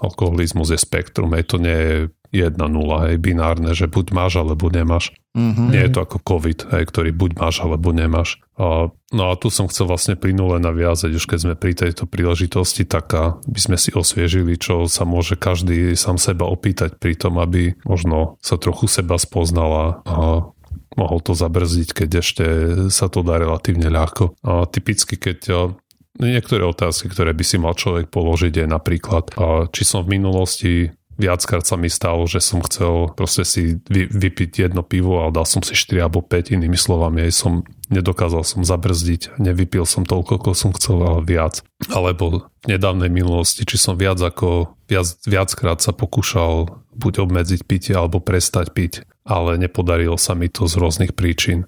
alkoholizmus 0.00 0.72
je 0.72 0.78
spektrum, 0.80 1.32
hej, 1.32 1.44
to 1.48 1.56
nie 1.56 1.78
je 1.78 1.96
jedna 2.34 2.68
nula, 2.68 3.08
hej, 3.08 3.16
binárne, 3.22 3.72
že 3.72 3.88
buď 3.88 4.06
máš, 4.12 4.32
alebo 4.42 4.68
nemáš. 4.68 5.14
Mhm. 5.36 5.62
Nie 5.72 5.82
je 5.88 5.92
to 5.92 6.00
ako 6.04 6.18
COVID, 6.24 6.72
hej, 6.72 6.84
ktorý 6.88 7.10
buď 7.12 7.30
máš, 7.36 7.60
alebo 7.60 7.92
nemáš. 7.92 8.40
A, 8.56 8.88
no 8.92 9.22
a 9.28 9.32
tu 9.36 9.52
som 9.52 9.68
chcel 9.68 9.88
vlastne 9.88 10.16
plynule 10.16 10.56
naviazať, 10.60 11.12
už 11.12 11.24
keď 11.28 11.38
sme 11.38 11.54
pri 11.54 11.72
tejto 11.76 12.08
príležitosti, 12.08 12.88
tak 12.88 13.12
by 13.44 13.60
sme 13.60 13.76
si 13.76 13.92
osviežili, 13.92 14.56
čo 14.56 14.88
sa 14.88 15.04
môže 15.04 15.36
každý 15.36 15.92
sám 15.92 16.16
seba 16.16 16.48
opýtať 16.48 16.96
pri 16.96 17.16
tom, 17.16 17.36
aby 17.36 17.76
možno 17.84 18.40
sa 18.40 18.56
trochu 18.56 18.88
seba 18.88 19.20
spoznala 19.20 20.00
a 20.08 20.48
mohol 20.96 21.20
to 21.20 21.36
zabrzdiť, 21.36 21.88
keď 21.92 22.10
ešte 22.24 22.44
sa 22.88 23.12
to 23.12 23.20
dá 23.20 23.36
relatívne 23.36 23.92
ľahko. 23.92 24.32
A 24.40 24.64
typicky, 24.64 25.20
keď 25.20 25.76
niektoré 26.20 26.64
otázky, 26.64 27.12
ktoré 27.12 27.36
by 27.36 27.44
si 27.44 27.56
mal 27.60 27.76
človek 27.76 28.08
položiť 28.08 28.64
je 28.64 28.66
napríklad, 28.66 29.32
či 29.72 29.82
som 29.84 30.04
v 30.04 30.16
minulosti 30.18 30.90
viackrát 31.16 31.64
sa 31.64 31.80
mi 31.80 31.88
stalo, 31.88 32.28
že 32.28 32.44
som 32.44 32.60
chcel 32.60 33.10
proste 33.16 33.42
si 33.42 33.80
vy, 33.88 34.06
vypiť 34.08 34.68
jedno 34.68 34.84
pivo 34.84 35.24
a 35.24 35.32
dal 35.32 35.48
som 35.48 35.64
si 35.64 35.72
4 35.72 36.06
alebo 36.06 36.20
5, 36.20 36.52
inými 36.52 36.76
slovami, 36.76 37.24
aj 37.26 37.32
som 37.32 37.52
nedokázal 37.88 38.44
som 38.44 38.62
zabrzdiť, 38.62 39.40
nevypil 39.40 39.88
som 39.88 40.04
toľko, 40.04 40.36
koľko 40.40 40.52
som 40.52 40.70
chcel, 40.76 41.00
ale 41.00 41.20
viac. 41.24 41.64
Alebo 41.88 42.52
v 42.64 42.76
nedávnej 42.76 43.08
minulosti, 43.08 43.64
či 43.64 43.80
som 43.80 43.96
viac 43.96 44.20
ako, 44.20 44.76
viac, 44.86 45.08
viackrát 45.24 45.80
sa 45.80 45.96
pokúšal 45.96 46.84
buď 46.92 47.24
obmedziť 47.24 47.60
pitie 47.64 47.94
alebo 47.96 48.20
prestať 48.20 48.72
piť, 48.76 49.08
ale 49.24 49.56
nepodarilo 49.56 50.20
sa 50.20 50.36
mi 50.36 50.52
to 50.52 50.68
z 50.68 50.76
rôznych 50.76 51.12
príčin. 51.16 51.64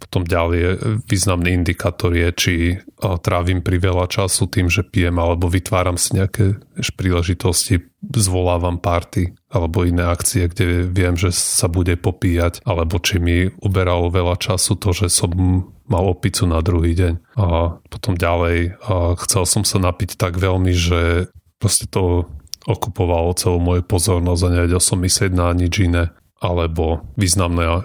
Potom 0.00 0.24
ďalej 0.24 0.80
významný 1.04 1.52
indikátor 1.52 2.16
je, 2.16 2.28
či 2.32 2.54
a, 3.04 3.20
trávim 3.20 3.60
priveľa 3.60 4.08
času 4.08 4.48
tým, 4.48 4.72
že 4.72 4.82
pijem, 4.82 5.20
alebo 5.20 5.52
vytváram 5.52 6.00
si 6.00 6.16
nejaké 6.16 6.56
príležitosti, 6.96 7.84
zvolávam 8.00 8.80
party 8.80 9.36
alebo 9.52 9.84
iné 9.84 10.08
akcie, 10.08 10.48
kde 10.48 10.88
viem, 10.88 11.20
že 11.20 11.36
sa 11.36 11.68
bude 11.68 12.00
popíjať, 12.00 12.64
alebo 12.64 12.96
či 12.96 13.20
mi 13.20 13.52
uberalo 13.60 14.08
veľa 14.08 14.40
času 14.40 14.78
to, 14.80 14.96
že 14.96 15.12
som 15.12 15.30
mal 15.90 16.06
opicu 16.06 16.46
na 16.46 16.62
druhý 16.62 16.94
deň. 16.94 17.14
A 17.36 17.76
potom 17.90 18.14
ďalej 18.14 18.78
a 18.80 19.18
chcel 19.26 19.42
som 19.44 19.62
sa 19.66 19.82
napiť 19.82 20.14
tak 20.16 20.38
veľmi, 20.38 20.70
že 20.70 21.28
proste 21.58 21.90
to 21.90 22.30
okupovalo 22.64 23.34
celú 23.34 23.58
moju 23.58 23.82
pozornosť 23.82 24.42
a 24.46 24.54
nevedel 24.54 24.80
som 24.80 25.02
myslieť 25.02 25.32
na 25.34 25.50
nič 25.52 25.82
iné. 25.82 26.14
Alebo 26.40 27.04
významné 27.20 27.84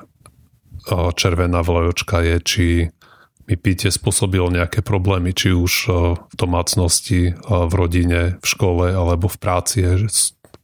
červená 1.18 1.66
vlajočka 1.66 2.22
je, 2.22 2.36
či 2.42 2.66
mi 3.46 3.56
pitie 3.62 3.94
spôsobilo 3.94 4.50
nejaké 4.50 4.82
problémy, 4.82 5.30
či 5.30 5.54
už 5.54 5.74
a, 5.86 6.18
v 6.18 6.34
domácnosti, 6.34 7.38
a 7.46 7.70
v 7.70 7.74
rodine, 7.78 8.22
v 8.42 8.46
škole 8.46 8.90
alebo 8.90 9.30
v 9.30 9.38
práci. 9.38 9.86
Že 9.86 10.10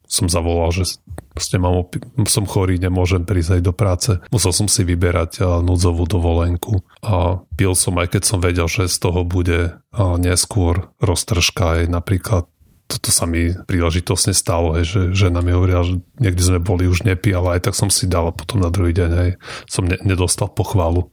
som 0.09 0.27
zavolal, 0.27 0.73
že 0.75 0.97
proste 1.31 1.55
mám 1.55 1.87
opi- 1.87 2.03
som 2.27 2.43
chorý, 2.43 2.75
nemôžem 2.75 3.23
prísť 3.23 3.55
aj 3.55 3.61
do 3.63 3.71
práce. 3.71 4.11
Musel 4.33 4.51
som 4.51 4.67
si 4.67 4.83
vyberať 4.83 5.39
núdzovú 5.63 6.03
dovolenku. 6.03 6.83
A 7.05 7.39
pil 7.55 7.71
som 7.77 7.95
aj 7.95 8.17
keď 8.17 8.23
som 8.27 8.43
vedel, 8.43 8.67
že 8.67 8.91
z 8.91 8.97
toho 8.97 9.23
bude 9.23 9.79
neskôr 10.19 10.91
roztržka 10.99 11.79
aj 11.79 11.81
napríklad 11.87 12.43
toto 12.91 13.07
sa 13.07 13.23
mi 13.23 13.55
príležitosne 13.55 14.35
stalo, 14.35 14.75
hej, 14.75 14.83
že 14.83 15.01
žena 15.15 15.39
mi 15.39 15.55
hovorila, 15.55 15.87
že 15.87 16.03
niekde 16.19 16.43
sme 16.43 16.59
boli 16.59 16.91
už 16.91 17.07
nepí, 17.07 17.31
ale 17.31 17.55
aj 17.55 17.71
tak 17.71 17.75
som 17.79 17.87
si 17.87 18.11
dal 18.11 18.27
a 18.27 18.35
potom 18.35 18.59
na 18.59 18.67
druhý 18.67 18.91
deň 18.91 19.11
hej, 19.15 19.31
som 19.71 19.87
ne, 19.87 19.95
nedostal 20.03 20.51
pochvalu. 20.51 21.07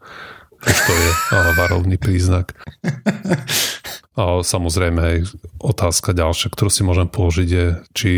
Už 0.59 0.75
to 0.75 0.93
je 0.93 1.11
varovný 1.63 1.95
príznak. 1.95 2.59
A 4.19 4.43
samozrejme 4.43 4.99
aj 4.99 5.17
otázka 5.63 6.11
ďalšia, 6.11 6.51
ktorú 6.51 6.71
si 6.75 6.83
môžem 6.83 7.07
položiť 7.07 7.49
je, 7.49 7.67
či 7.95 8.13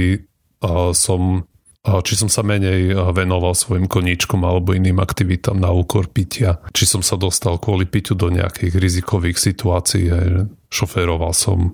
som 0.96 1.44
či 1.80 2.12
som 2.12 2.28
sa 2.28 2.44
menej 2.44 2.92
venoval 3.16 3.56
svojim 3.56 3.88
koníčkom 3.88 4.44
alebo 4.44 4.76
iným 4.76 5.00
aktivitám 5.00 5.56
na 5.56 5.72
úkor 5.72 6.12
pitia. 6.12 6.60
Či 6.76 6.84
som 6.84 7.00
sa 7.00 7.16
dostal 7.16 7.56
kvôli 7.56 7.88
piťu 7.88 8.12
do 8.12 8.28
nejakých 8.28 8.76
rizikových 8.76 9.40
situácií. 9.40 10.04
hej, 10.12 10.52
Šoféroval 10.68 11.32
som 11.32 11.72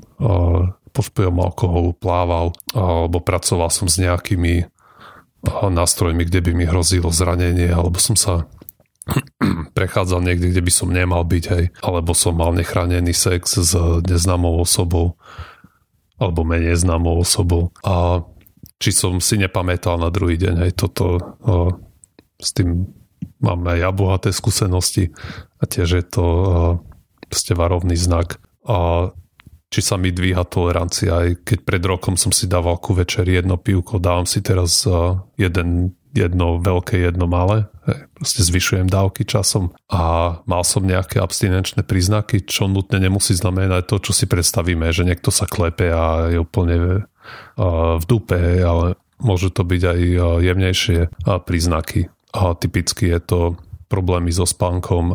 pod 0.96 1.12
vplyvom 1.12 1.38
alkoholu, 1.44 1.92
plával 1.92 2.56
alebo 2.72 3.20
pracoval 3.20 3.68
som 3.68 3.84
s 3.84 4.00
nejakými 4.00 4.64
a, 4.64 5.68
nástrojmi, 5.68 6.24
kde 6.24 6.40
by 6.40 6.52
mi 6.56 6.64
hrozilo 6.64 7.12
zranenie 7.12 7.68
alebo 7.68 8.00
som 8.00 8.16
sa 8.16 8.48
prechádzal 9.76 10.24
niekde, 10.24 10.50
kde 10.50 10.62
by 10.64 10.72
som 10.72 10.88
nemal 10.90 11.22
byť, 11.22 11.44
hej, 11.52 11.64
alebo 11.84 12.16
som 12.16 12.34
mal 12.34 12.56
nechránený 12.56 13.12
sex 13.12 13.60
s 13.60 13.72
neznámou 14.08 14.58
osobou 14.58 15.20
alebo 16.16 16.48
menej 16.48 16.80
známou 16.80 17.20
osobou. 17.20 17.76
A 17.84 18.24
či 18.80 18.88
som 18.88 19.20
si 19.20 19.36
nepamätal 19.36 20.00
na 20.00 20.08
druhý 20.08 20.40
deň, 20.40 20.54
hej, 20.64 20.72
toto 20.72 21.04
a, 21.20 21.20
s 22.40 22.50
tým 22.56 22.88
mám 23.36 23.68
aj 23.68 23.78
ja 23.78 23.90
bohaté 23.92 24.32
skúsenosti 24.32 25.12
a 25.60 25.68
tiež 25.68 25.88
je 26.00 26.04
to 26.08 26.24
a, 26.24 26.44
proste 27.28 27.52
varovný 27.52 27.94
znak. 27.94 28.40
A 28.66 29.10
či 29.76 29.84
sa 29.84 30.00
mi 30.00 30.08
dvíha 30.08 30.48
tolerancia, 30.48 31.20
aj 31.20 31.44
keď 31.44 31.58
pred 31.68 31.84
rokom 31.84 32.16
som 32.16 32.32
si 32.32 32.48
dával 32.48 32.80
ku 32.80 32.96
večeri 32.96 33.36
jedno 33.36 33.60
pivko, 33.60 34.00
dávam 34.00 34.24
si 34.24 34.40
teraz 34.40 34.88
a, 34.88 35.20
jeden 35.36 35.92
jedno 36.16 36.56
veľké, 36.56 36.96
jedno 36.96 37.28
malé. 37.28 37.68
Proste 38.16 38.40
zvyšujem 38.40 38.88
dávky 38.88 39.28
časom 39.28 39.76
a 39.92 40.40
mal 40.48 40.64
som 40.64 40.80
nejaké 40.80 41.20
abstinenčné 41.20 41.84
príznaky, 41.84 42.48
čo 42.48 42.72
nutne 42.72 43.04
nemusí 43.04 43.36
znamenať 43.36 43.84
to, 43.84 43.96
čo 44.00 44.12
si 44.16 44.24
predstavíme, 44.24 44.88
že 44.96 45.04
niekto 45.04 45.28
sa 45.28 45.44
klepe 45.44 45.92
a 45.92 46.32
je 46.32 46.40
úplne 46.40 46.76
a, 46.80 46.88
v 48.00 48.04
dupe, 48.08 48.40
ale 48.64 48.96
môžu 49.20 49.52
to 49.52 49.60
byť 49.60 49.82
aj 49.92 50.00
a, 50.00 50.18
jemnejšie 50.40 50.98
príznaky. 51.44 52.08
A 52.32 52.56
typicky 52.56 53.12
je 53.12 53.20
to 53.20 53.40
problémy 53.92 54.32
so 54.32 54.48
spánkom, 54.48 55.12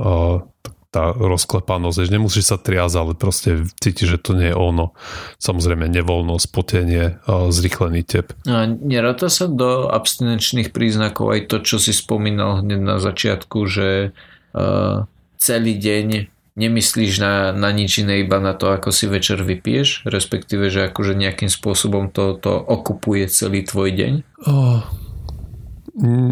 tá 0.91 1.15
rozklepanosť, 1.15 1.97
že 2.03 2.11
nemusíš 2.11 2.51
sa 2.51 2.57
triazať, 2.59 2.99
ale 2.99 3.13
proste 3.15 3.63
cítiš, 3.79 4.19
že 4.19 4.19
to 4.19 4.35
nie 4.35 4.51
je 4.51 4.59
ono. 4.59 4.91
Samozrejme 5.39 5.87
nevoľnosť, 5.87 6.45
potenie, 6.51 7.15
a, 7.23 7.47
zrýchlený 7.47 8.03
tep. 8.03 8.35
A 8.43 8.67
neráta 8.67 9.31
sa 9.31 9.47
do 9.47 9.87
abstinenčných 9.87 10.75
príznakov 10.75 11.31
aj 11.31 11.41
to, 11.47 11.63
čo 11.63 11.79
si 11.79 11.95
spomínal 11.95 12.59
hneď 12.59 12.79
na 12.83 12.97
začiatku, 12.99 13.63
že 13.71 14.11
uh, 14.11 15.07
celý 15.39 15.79
deň 15.79 16.27
nemyslíš 16.59 17.23
na, 17.23 17.55
na 17.55 17.71
nič 17.71 18.03
iné, 18.03 18.21
iba 18.21 18.43
na 18.43 18.51
to, 18.51 18.75
ako 18.75 18.91
si 18.91 19.07
večer 19.07 19.39
vypiješ, 19.39 20.03
respektíve, 20.03 20.67
že 20.67 20.91
akože 20.91 21.15
nejakým 21.15 21.47
spôsobom 21.47 22.11
to, 22.11 22.35
to 22.35 22.51
okupuje 22.51 23.31
celý 23.31 23.63
tvoj 23.63 23.95
deň? 23.95 24.13
Oh, 24.43 24.83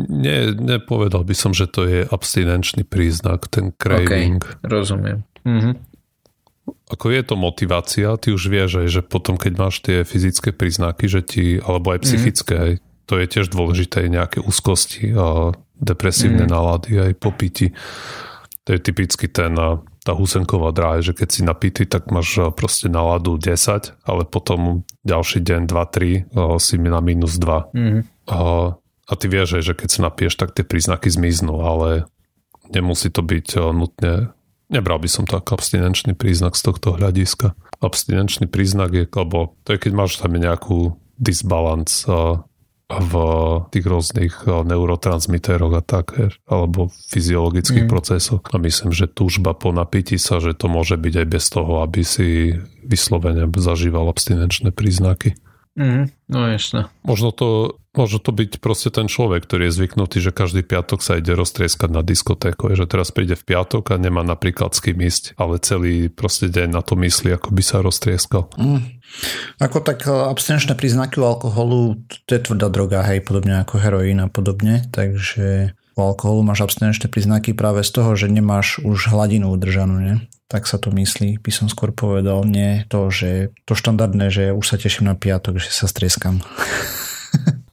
nie, 0.10 0.56
nepovedal 0.56 1.28
by 1.28 1.36
som, 1.36 1.52
že 1.52 1.67
to 1.67 1.84
je 1.84 2.00
abstinenčný 2.08 2.88
príznak, 2.88 3.52
ten 3.52 3.76
craving. 3.76 4.39
Okay, 4.39 4.63
rozumiem. 4.63 5.28
Mhm. 5.43 5.89
Ako 6.89 7.10
je 7.10 7.22
to 7.26 7.36
motivácia, 7.38 8.13
ty 8.17 8.34
už 8.34 8.50
vieš, 8.50 8.82
aj, 8.82 8.88
že 8.89 9.02
potom, 9.02 9.38
keď 9.38 9.54
máš 9.58 9.82
tie 9.82 10.06
fyzické 10.06 10.54
príznaky, 10.54 11.06
že 11.10 11.22
ti, 11.26 11.45
alebo 11.58 11.93
aj 11.93 12.06
psychické, 12.06 12.54
mm. 12.54 12.62
aj, 12.62 12.74
to 13.10 13.13
je 13.17 13.26
tiež 13.26 13.48
dôležité, 13.50 14.06
nejaké 14.06 14.38
úzkosti 14.41 15.13
a 15.17 15.54
depresívne 15.82 16.45
mm. 16.45 16.52
nálady 16.52 16.91
aj 16.98 17.12
popiti. 17.17 17.74
To 18.65 18.78
je 18.78 18.80
typicky 18.82 19.26
ten, 19.26 19.58
tá 20.06 20.13
husenková 20.13 20.74
dráha, 20.74 21.02
že 21.02 21.17
keď 21.17 21.30
si 21.30 21.41
napitý, 21.41 21.84
tak 21.89 22.10
máš 22.13 22.38
proste 22.54 22.89
náladu 22.89 23.38
10, 23.38 23.98
ale 24.06 24.24
potom 24.30 24.86
ďalší 25.06 25.41
deň 25.41 25.62
2-3 25.65 25.74
a, 25.74 26.58
si 26.62 26.78
na 26.78 27.02
minus 27.02 27.38
2. 27.41 27.74
Mm. 27.74 28.00
A, 28.30 28.38
a 29.10 29.13
ty 29.17 29.26
vieš, 29.26 29.65
že 29.65 29.74
keď 29.74 29.89
sa 29.89 30.00
napiješ, 30.06 30.38
tak 30.38 30.54
tie 30.54 30.62
príznaky 30.62 31.10
zmiznú, 31.10 31.65
ale 31.65 32.06
nemusí 32.69 33.10
to 33.10 33.26
byť 33.26 33.48
a, 33.58 33.74
nutne 33.74 34.13
Nebral 34.69 35.02
by 35.02 35.10
som 35.10 35.26
to 35.26 35.41
ako 35.41 35.58
abstinenčný 35.58 36.13
príznak 36.13 36.54
z 36.54 36.62
tohto 36.62 36.93
hľadiska. 36.93 37.58
Abstinenčný 37.82 38.45
príznak 38.45 38.93
je, 38.93 39.10
lebo 39.10 39.58
to 39.65 39.74
je 39.74 39.82
keď 39.82 39.91
máš 39.98 40.22
tam 40.22 40.38
nejakú 40.38 40.93
disbalans 41.17 42.06
v 42.89 43.13
tých 43.69 43.86
rôznych 43.86 44.34
neurotransmiteroch 44.45 45.74
a 45.78 45.84
tak, 45.86 46.13
alebo 46.45 46.89
fyziologických 47.13 47.86
mm. 47.86 47.91
procesoch. 47.91 48.41
A 48.50 48.58
myslím, 48.62 48.93
že 48.93 49.10
túžba 49.10 49.58
po 49.58 49.74
napití 49.74 50.22
sa, 50.22 50.38
že 50.38 50.54
to 50.54 50.69
môže 50.69 50.98
byť 50.98 51.13
aj 51.26 51.28
bez 51.30 51.45
toho, 51.50 51.86
aby 51.86 52.02
si 52.06 52.58
vyslovene 52.86 53.50
zažíval 53.54 54.10
abstinenčné 54.10 54.69
príznaky. 54.74 55.38
Mm, 55.78 56.10
no 56.30 56.39
jasne. 56.50 56.89
Možno 57.06 57.30
to, 57.30 57.78
možno 58.00 58.24
to 58.24 58.32
byť 58.32 58.64
proste 58.64 58.96
ten 58.96 59.12
človek, 59.12 59.44
ktorý 59.44 59.68
je 59.68 59.78
zvyknutý, 59.84 60.24
že 60.24 60.32
každý 60.32 60.64
piatok 60.64 61.04
sa 61.04 61.20
ide 61.20 61.36
roztrieskať 61.36 61.92
na 61.92 62.00
diskotéku, 62.00 62.72
že 62.72 62.88
teraz 62.88 63.12
príde 63.12 63.36
v 63.36 63.44
piatok 63.44 63.92
a 63.92 63.96
nemá 64.00 64.24
napríklad 64.24 64.72
s 64.72 64.80
kým 64.80 65.04
ísť, 65.04 65.36
ale 65.36 65.60
celý 65.60 66.08
proste 66.08 66.48
deň 66.48 66.72
na 66.72 66.80
to 66.80 66.96
myslí, 66.96 67.36
ako 67.36 67.52
by 67.52 67.64
sa 67.64 67.84
roztrieskal. 67.84 68.48
Mm. 68.56 69.04
Ako 69.60 69.84
tak 69.84 70.08
e, 70.08 70.14
abstinenčné 70.14 70.80
príznaky 70.80 71.20
u 71.20 71.28
alkoholu, 71.28 72.00
to 72.24 72.32
je 72.32 72.42
tvrdá 72.48 72.72
droga, 72.72 73.04
hej, 73.04 73.20
podobne 73.20 73.60
ako 73.60 73.76
heroín 73.82 74.24
a 74.24 74.32
podobne, 74.32 74.88
takže 74.96 75.76
u 75.98 76.00
alkoholu 76.00 76.48
máš 76.48 76.64
abstinenčné 76.64 77.12
príznaky 77.12 77.52
práve 77.52 77.84
z 77.84 77.92
toho, 77.92 78.16
že 78.16 78.32
nemáš 78.32 78.80
už 78.80 79.12
hladinu 79.12 79.52
udržanú, 79.52 80.00
ne? 80.00 80.16
Tak 80.50 80.66
sa 80.66 80.82
to 80.82 80.90
myslí, 80.90 81.44
by 81.44 81.52
som 81.54 81.68
skôr 81.70 81.94
povedal, 81.94 82.42
nie 82.48 82.88
to, 82.90 83.12
že 83.12 83.54
to 83.68 83.78
štandardné, 83.78 84.32
že 84.32 84.56
už 84.56 84.66
sa 84.66 84.78
teším 84.80 85.12
na 85.12 85.16
piatok, 85.20 85.60
že 85.62 85.70
sa 85.70 85.86
strieskam. 85.86 86.40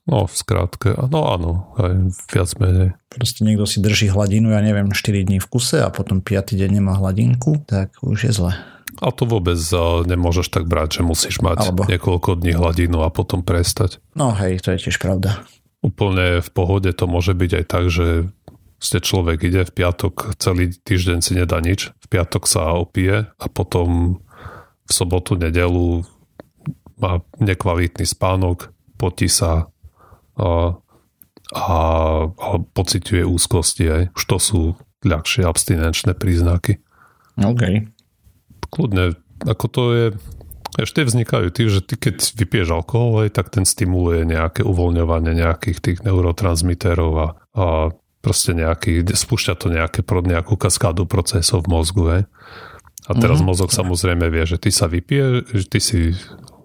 No, 0.07 0.31
v 0.31 0.35
skrátke, 0.38 0.95
no 1.11 1.35
áno, 1.35 1.75
aj 1.83 2.14
viac 2.31 2.51
menej. 2.62 2.95
Proste 3.11 3.42
niekto 3.42 3.66
si 3.66 3.83
drží 3.83 4.07
hladinu, 4.07 4.55
ja 4.55 4.62
neviem, 4.62 4.95
4 4.95 5.27
dní 5.27 5.42
v 5.42 5.47
kuse 5.51 5.83
a 5.83 5.90
potom 5.90 6.23
5. 6.23 6.55
deň 6.55 6.79
nemá 6.79 6.95
hladinku, 6.95 7.66
tak 7.66 7.90
už 8.07 8.31
je 8.31 8.33
zle. 8.33 8.55
A 9.03 9.11
to 9.11 9.27
vôbec 9.27 9.59
nemôžeš 10.07 10.49
tak 10.49 10.71
brať, 10.71 11.03
že 11.03 11.03
musíš 11.03 11.42
mať 11.42 11.69
Alebo... 11.69 11.90
niekoľko 11.90 12.38
dní 12.38 12.55
hladinu 12.55 13.03
a 13.03 13.11
potom 13.11 13.42
prestať. 13.42 13.99
No 14.14 14.31
hej, 14.31 14.62
to 14.62 14.73
je 14.73 14.88
tiež 14.88 15.03
pravda. 15.03 15.42
Úplne 15.83 16.38
v 16.40 16.51
pohode 16.55 16.88
to 16.95 17.05
môže 17.11 17.35
byť 17.35 17.51
aj 17.61 17.64
tak, 17.66 17.85
že 17.90 18.31
ste 18.79 19.03
človek 19.03 19.42
ide 19.42 19.66
v 19.66 19.75
piatok, 19.75 20.38
celý 20.38 20.71
týždeň 20.71 21.19
si 21.19 21.33
nedá 21.35 21.59
nič, 21.59 21.90
v 21.97 22.07
piatok 22.07 22.47
sa 22.47 22.79
opije 22.79 23.27
a 23.27 23.47
potom 23.51 24.21
v 24.87 24.90
sobotu, 24.92 25.35
nedelu 25.35 26.07
má 26.97 27.21
nekvalitný 27.42 28.07
spánok, 28.07 28.71
potí 28.97 29.29
sa 29.29 29.69
a, 30.37 30.77
a, 31.53 31.79
a 32.31 32.49
pociťuje 32.62 33.22
úzkosti 33.25 33.85
aj. 33.88 34.03
Už 34.14 34.22
to 34.25 34.38
sú 34.38 34.61
ľahšie 35.03 35.44
abstinenčné 35.44 36.16
príznaky. 36.16 36.81
OK 37.40 37.92
kľudne, 38.77 39.16
ako 39.46 39.66
to 39.70 39.83
je, 39.94 40.07
ešte 40.77 41.07
vznikajú 41.07 41.49
tým, 41.49 41.68
že 41.72 41.81
ty 41.81 41.96
keď 41.96 42.20
vypieš 42.37 42.68
alkohol, 42.75 43.25
aj, 43.25 43.40
tak 43.40 43.49
ten 43.49 43.64
stimuluje 43.64 44.29
nejaké 44.29 44.61
uvoľňovanie 44.66 45.33
nejakých 45.33 45.79
tých 45.81 45.99
neurotransmiterov 46.05 47.12
a, 47.16 47.29
a 47.57 47.66
proste 48.20 48.53
nejaký, 48.53 49.07
spúšťa 49.07 49.55
to 49.57 49.72
nejaké, 49.72 50.05
nejakú 50.05 50.59
kaskádu 50.61 51.09
procesov 51.09 51.64
v 51.64 51.72
mozgu. 51.72 52.05
Aj. 52.11 52.22
A 53.07 53.12
teraz 53.16 53.40
mm-hmm. 53.40 53.49
mozog 53.49 53.70
samozrejme 53.72 54.29
vie, 54.29 54.44
že 54.44 54.61
ty 54.61 54.68
sa 54.75 54.90
vypije, 54.90 55.49
že 55.55 55.66
ty 55.70 55.79
si 55.81 56.01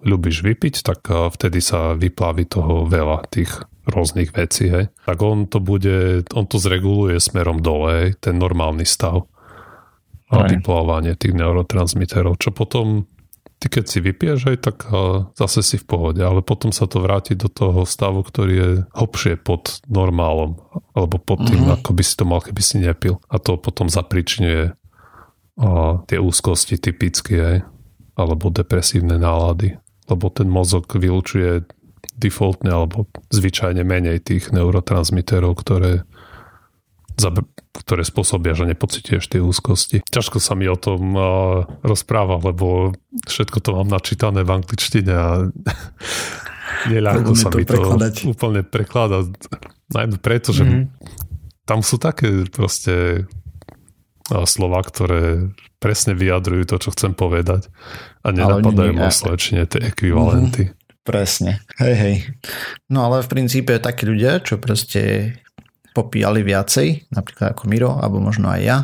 ľubíš 0.02 0.42
vypiť, 0.42 0.82
tak 0.82 1.06
vtedy 1.08 1.62
sa 1.62 1.94
vyplaví 1.94 2.46
toho 2.50 2.86
veľa 2.90 3.26
tých 3.30 3.62
rôznych 3.86 4.34
vecí. 4.34 4.70
Hej. 4.70 4.90
Tak 5.06 5.18
on 5.22 5.46
to 5.46 5.58
bude, 5.58 6.26
on 6.34 6.46
to 6.46 6.58
zreguluje 6.58 7.18
smerom 7.18 7.62
dole, 7.62 7.90
hej, 7.90 8.08
ten 8.18 8.38
normálny 8.38 8.86
stav 8.86 9.26
a 10.32 10.48
vyplávanie 10.48 11.12
tých 11.12 11.36
neurotransmiterov, 11.36 12.40
čo 12.40 12.56
potom 12.56 13.04
ty 13.60 13.68
keď 13.70 13.84
si 13.84 14.02
vypiješ 14.02 14.40
aj, 14.48 14.58
tak 14.58 14.76
zase 15.38 15.62
si 15.62 15.76
v 15.78 15.86
pohode, 15.86 16.18
ale 16.18 16.42
potom 16.42 16.74
sa 16.74 16.90
to 16.90 16.98
vráti 16.98 17.38
do 17.38 17.46
toho 17.46 17.86
stavu, 17.86 18.26
ktorý 18.26 18.54
je 18.56 18.70
hlbšie 18.90 19.38
pod 19.38 19.78
normálom, 19.86 20.58
alebo 20.98 21.22
pod 21.22 21.46
tým, 21.46 21.68
uh-huh. 21.68 21.78
ako 21.78 21.94
by 21.94 22.02
si 22.02 22.14
to 22.18 22.24
mal, 22.26 22.40
keby 22.42 22.58
si 22.58 22.82
nepil. 22.82 23.22
A 23.30 23.38
to 23.38 23.60
potom 23.60 23.86
zapričňuje 23.86 24.74
tie 26.08 26.18
úzkosti 26.18 26.80
typické 26.80 27.36
aj, 27.38 27.58
alebo 28.16 28.48
depresívne 28.48 29.20
nálady, 29.20 29.76
lebo 30.12 30.28
ten 30.28 30.48
mozog 30.52 30.86
vylúčuje 30.92 31.64
defaultne 32.16 32.70
alebo 32.70 33.08
zvyčajne 33.32 33.82
menej 33.82 34.20
tých 34.20 34.52
neurotransmiterov, 34.52 35.56
ktoré 35.58 36.04
ktoré 37.72 38.02
spôsobia, 38.04 38.52
že 38.52 38.68
nepocituješ 38.68 39.24
tie 39.32 39.40
úzkosti. 39.40 40.04
Ťažko 40.04 40.38
sa 40.40 40.52
mi 40.52 40.68
o 40.68 40.76
tom 40.76 41.16
uh, 41.16 41.24
rozpráva, 41.80 42.40
lebo 42.40 42.96
všetko 43.28 43.58
to 43.64 43.70
mám 43.76 43.88
načítané 43.88 44.44
v 44.44 44.50
angličtine 44.60 45.12
a 45.12 45.28
neľahko 46.92 47.32
sa 47.36 47.48
mi 47.52 47.64
to 47.64 47.80
prekladať. 47.80 48.14
úplne 48.28 48.60
prekladať. 48.64 49.26
Najmä 49.92 50.16
preto, 50.20 50.56
že 50.56 50.64
mm-hmm. 50.64 50.84
tam 51.68 51.80
sú 51.84 51.96
také 52.00 52.48
proste 52.48 53.24
slova, 54.28 54.80
ktoré 54.84 55.52
presne 55.82 56.14
vyjadrujú 56.14 56.70
to, 56.70 56.76
čo 56.78 56.94
chcem 56.94 57.18
povedať 57.18 57.66
a 58.22 58.30
nenapadajú 58.30 58.94
ma 58.94 59.10
slečne 59.10 59.66
tie 59.66 59.90
ekvivalenty. 59.90 60.70
Mm-hmm. 60.70 60.80
Presne. 61.02 61.58
Hej, 61.82 61.94
hej. 61.98 62.14
No 62.86 63.10
ale 63.10 63.26
v 63.26 63.32
princípe 63.34 63.74
takí 63.82 64.06
ľudia, 64.06 64.38
čo 64.38 64.62
proste 64.62 65.34
popíjali 65.90 66.46
viacej, 66.46 67.10
napríklad 67.10 67.58
ako 67.58 67.62
Miro, 67.66 67.98
alebo 67.98 68.22
možno 68.22 68.54
aj 68.54 68.60
ja, 68.62 68.78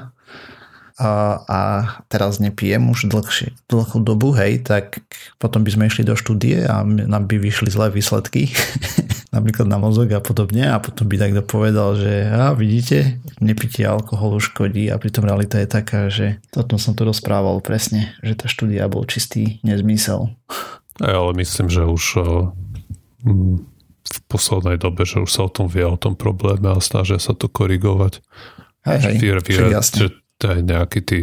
a, 0.99 1.43
a 1.47 1.61
teraz 2.11 2.43
nepijem 2.43 2.91
už 2.91 3.07
dlhšie, 3.07 3.55
dlhú 3.71 4.03
dobu, 4.03 4.35
hej, 4.35 4.67
tak 4.67 4.99
potom 5.39 5.63
by 5.63 5.71
sme 5.71 5.87
išli 5.87 6.03
do 6.03 6.19
štúdie 6.19 6.67
a 6.67 6.83
nám 6.83 7.31
by 7.31 7.39
vyšli 7.39 7.71
zlé 7.71 7.95
výsledky, 7.95 8.51
napríklad 9.37 9.71
na 9.71 9.79
mozog 9.79 10.11
a 10.11 10.19
podobne 10.19 10.67
a 10.67 10.83
potom 10.83 11.07
by 11.07 11.17
takto 11.23 11.47
povedal, 11.47 11.95
že 11.95 12.27
a 12.27 12.51
vidíte, 12.51 13.23
nepitie 13.39 13.87
alkoholu 13.87 14.43
škodí 14.43 14.91
a 14.91 14.99
pritom 14.99 15.23
realita 15.23 15.63
je 15.63 15.69
taká, 15.71 16.11
že 16.11 16.43
toto 16.51 16.83
som 16.83 16.99
tu 16.99 17.07
rozprával 17.07 17.63
presne, 17.63 18.19
že 18.27 18.35
tá 18.35 18.51
štúdia 18.51 18.91
bol 18.91 19.07
čistý 19.07 19.63
nezmysel. 19.63 20.35
Ja, 20.99 21.23
ale 21.23 21.31
myslím, 21.39 21.71
že 21.71 21.87
už 21.87 22.19
v 23.23 24.19
poslednej 24.27 24.83
dobe, 24.83 25.07
že 25.07 25.23
už 25.23 25.31
sa 25.31 25.47
o 25.47 25.51
tom 25.53 25.71
vie, 25.71 25.87
o 25.87 25.95
tom 25.95 26.19
probléme 26.19 26.75
a 26.75 26.83
snažia 26.83 27.23
sa 27.23 27.39
to 27.39 27.47
korigovať. 27.47 28.19
Hej, 28.83 28.99
hej, 29.07 29.15
vír, 29.23 29.39
vír, 29.47 29.71
že 29.79 30.19
to 30.39 30.55
je 30.55 30.59
nejaký 30.63 31.01
tí, 31.03 31.21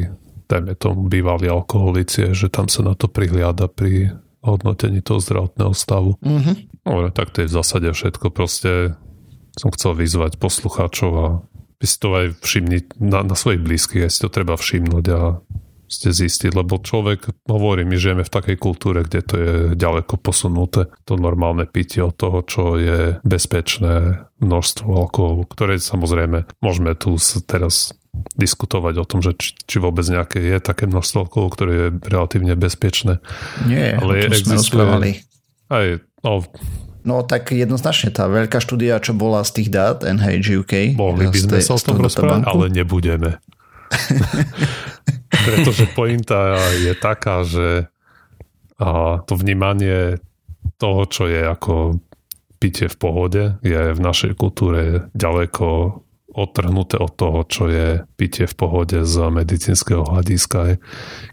dajme 0.51 0.75
tomu, 0.75 1.08
bývalí 1.08 1.47
alkoholici, 1.47 2.36
že 2.36 2.51
tam 2.51 2.67
sa 2.67 2.84
na 2.84 2.93
to 2.93 3.08
prihliada 3.08 3.71
pri 3.71 4.15
hodnotení 4.45 5.01
toho 5.01 5.17
zdravotného 5.17 5.73
stavu. 5.73 6.21
Mm-hmm. 6.21 6.86
Dobre, 6.86 7.10
tak 7.10 7.34
to 7.34 7.41
je 7.43 7.49
v 7.49 7.56
zásade 7.56 7.89
všetko. 7.89 8.30
Proste 8.30 8.93
som 9.58 9.73
chcel 9.73 9.97
vyzvať 9.97 10.38
poslucháčov 10.38 11.12
a 11.17 11.28
by 11.82 11.86
si 11.88 11.97
to 11.97 12.08
aj 12.13 12.25
všimni 12.43 12.80
na, 13.01 13.25
na 13.25 13.36
svojich 13.36 13.63
blízkych, 13.63 14.06
aj 14.06 14.12
si 14.12 14.19
to 14.21 14.30
treba 14.30 14.56
všimnúť 14.56 15.06
a 15.12 15.21
ste 15.86 16.10
zistiť, 16.10 16.51
lebo 16.58 16.82
človek, 16.82 17.45
hovorí, 17.45 17.86
my 17.86 17.93
žijeme 17.93 18.23
v 18.25 18.34
takej 18.34 18.58
kultúre, 18.58 19.06
kde 19.06 19.21
to 19.21 19.36
je 19.38 19.54
ďaleko 19.78 20.17
posunuté, 20.17 20.89
to 21.06 21.13
normálne 21.13 21.69
pitie 21.69 22.01
od 22.01 22.17
toho, 22.17 22.41
čo 22.41 22.75
je 22.82 23.21
bezpečné 23.21 24.25
množstvo 24.41 24.89
alkoholu, 24.89 25.45
ktoré 25.45 25.78
samozrejme 25.78 26.49
môžeme 26.60 26.97
tu 26.97 27.15
teraz 27.45 27.93
diskutovať 28.36 28.93
o 29.01 29.06
tom, 29.06 29.19
že 29.23 29.36
či, 29.38 29.56
či 29.65 29.78
vôbec 29.80 30.04
nejaké 30.08 30.39
je 30.43 30.58
také 30.60 30.88
množstvo 30.88 31.28
alkoholu, 31.28 31.49
ktoré 31.54 31.71
je 31.73 31.88
relatívne 32.08 32.54
bezpečné. 32.60 33.23
Nie, 33.67 33.95
ale 33.95 34.28
sme 34.36 34.60
rozprávali. 34.60 35.23
Aj, 35.71 35.99
no, 36.21 36.45
No 37.06 37.21
tak 37.21 37.54
jednoznačne 37.54 38.10
tá 38.10 38.25
veľká 38.25 38.58
štúdia, 38.58 38.97
čo 38.97 39.13
bola 39.13 39.45
z 39.45 39.62
tých 39.62 39.69
dát 39.69 40.01
NHG 40.01 40.65
UK. 40.65 40.73
Mohli 40.97 41.30
by 41.30 41.38
sme 41.38 41.58
sa 41.62 41.78
o 41.78 41.82
tom 41.86 42.01
rozprávať, 42.01 42.49
ale 42.49 42.65
nebudeme. 42.73 43.38
Pretože 45.45 45.86
pointa 45.93 46.58
je 46.73 46.97
taká, 46.97 47.45
že 47.45 47.86
a 48.82 49.21
to 49.23 49.39
vnímanie 49.39 50.19
toho, 50.82 51.08
čo 51.08 51.30
je 51.30 51.45
ako 51.45 52.01
pitie 52.60 52.89
v 52.89 52.97
pohode, 52.97 53.43
je 53.63 53.93
v 53.95 53.99
našej 54.01 54.36
kultúre 54.36 55.08
ďaleko 55.15 56.01
odtrhnuté 56.36 57.00
od 57.00 57.12
toho, 57.15 57.39
čo 57.48 57.71
je 57.71 58.04
pitie 58.19 58.45
v 58.45 58.56
pohode 58.56 59.00
z 59.08 59.15
medicínskeho 59.32 60.04
hľadiska, 60.04 60.78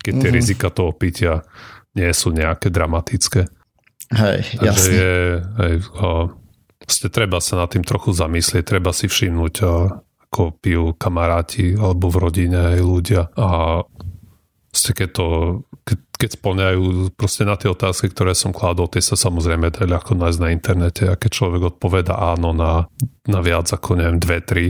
keď 0.01 0.13
tie 0.15 0.31
mm-hmm. 0.31 0.39
rizika 0.39 0.71
toho 0.71 0.95
pitia 0.95 1.43
nie 1.99 2.09
sú 2.15 2.31
nejaké 2.31 2.71
dramatické. 2.71 3.51
Hej, 4.13 4.39
Takže 4.57 4.65
jasne. 4.65 4.93
Je, 4.95 5.15
hej, 5.43 5.75
a, 5.99 6.09
treba 7.11 7.43
sa 7.43 7.59
nad 7.59 7.69
tým 7.69 7.83
trochu 7.83 8.15
zamyslieť, 8.15 8.63
treba 8.63 8.95
si 8.95 9.11
všimnúť, 9.11 9.55
a, 9.67 10.01
ako 10.33 10.57
pijú 10.57 10.97
kamaráti 10.97 11.77
alebo 11.77 12.09
v 12.09 12.17
rodine 12.17 12.59
aj 12.73 12.81
ľudia 12.81 13.23
a 13.37 13.83
keď 14.73 15.09
to, 15.13 15.29
keď, 15.85 15.99
keď 16.17 16.31
splňajú 16.41 16.83
proste 17.13 17.45
na 17.45 17.61
tie 17.61 17.69
otázky, 17.69 18.09
ktoré 18.09 18.33
som 18.33 18.57
kládol, 18.57 18.89
tie 18.89 19.05
sa 19.05 19.21
samozrejme 19.21 19.69
dajú 19.69 19.85
ľahko 19.85 20.17
nájsť 20.17 20.41
na 20.41 20.49
internete 20.49 21.05
a 21.13 21.21
keď 21.21 21.31
človek 21.31 21.63
odpoveda 21.77 22.17
áno 22.17 22.57
na, 22.57 22.89
na 23.29 23.41
viac 23.45 23.69
ako 23.69 24.01
neviem 24.01 24.17
dve, 24.17 24.39
tri, 24.41 24.67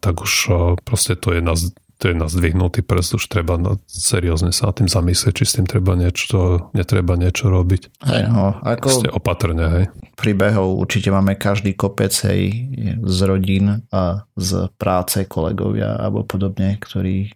tak 0.00 0.24
už 0.24 0.32
a, 0.48 0.56
proste 0.80 1.14
to 1.14 1.36
je 1.36 1.40
na 1.44 1.54
to 1.98 2.08
je 2.08 2.14
na 2.14 2.30
zdvihnutý 2.30 2.86
prst, 2.86 3.18
už 3.18 3.26
treba 3.26 3.58
na, 3.58 3.74
seriózne 3.90 4.54
sa 4.54 4.70
nad 4.70 4.78
tým 4.78 4.86
zamyslieť, 4.86 5.34
či 5.34 5.44
s 5.44 5.54
tým 5.58 5.66
treba 5.66 5.98
niečo, 5.98 6.70
netreba 6.70 7.18
niečo 7.18 7.50
robiť. 7.50 8.06
Hej, 8.06 8.22
no, 8.30 8.54
ako 8.62 8.86
Proste 8.86 9.10
opatrne, 9.10 9.66
hej. 9.66 9.84
príbehov 10.14 10.78
určite 10.78 11.10
máme 11.10 11.34
každý 11.34 11.74
kopec 11.74 12.14
hej, 12.30 12.70
z 13.02 13.18
rodín 13.26 13.82
a 13.90 14.22
z 14.38 14.70
práce 14.78 15.26
kolegovia 15.26 15.98
alebo 15.98 16.22
podobne, 16.22 16.78
ktorí 16.78 17.34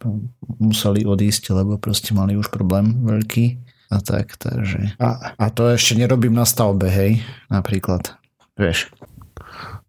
museli 0.62 1.02
odísť, 1.02 1.58
lebo 1.58 1.82
proste 1.82 2.14
mali 2.14 2.38
už 2.38 2.54
problém 2.54 3.02
veľký 3.02 3.58
a 3.90 3.98
tak, 3.98 4.38
takže 4.38 4.94
a, 5.02 5.34
a 5.36 5.44
to 5.50 5.74
ešte 5.74 5.98
nerobím 5.98 6.38
na 6.38 6.46
stavbe, 6.46 6.86
hej, 6.86 7.18
napríklad, 7.50 8.14
vieš. 8.54 8.94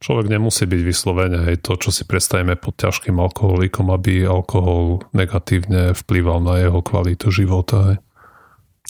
Človek 0.03 0.27
nemusí 0.27 0.67
byť 0.67 0.81
vyslovene 0.83 1.47
hej, 1.47 1.63
to, 1.63 1.79
čo 1.79 1.95
si 1.95 2.03
predstavíme 2.03 2.59
pod 2.59 2.75
ťažkým 2.75 3.15
alkoholikom, 3.15 3.87
aby 3.87 4.27
alkohol 4.27 5.07
negatívne 5.15 5.95
vplyval 5.95 6.43
na 6.43 6.59
jeho 6.59 6.83
kvalitu 6.83 7.31
života. 7.31 7.95
Hej. 7.95 7.97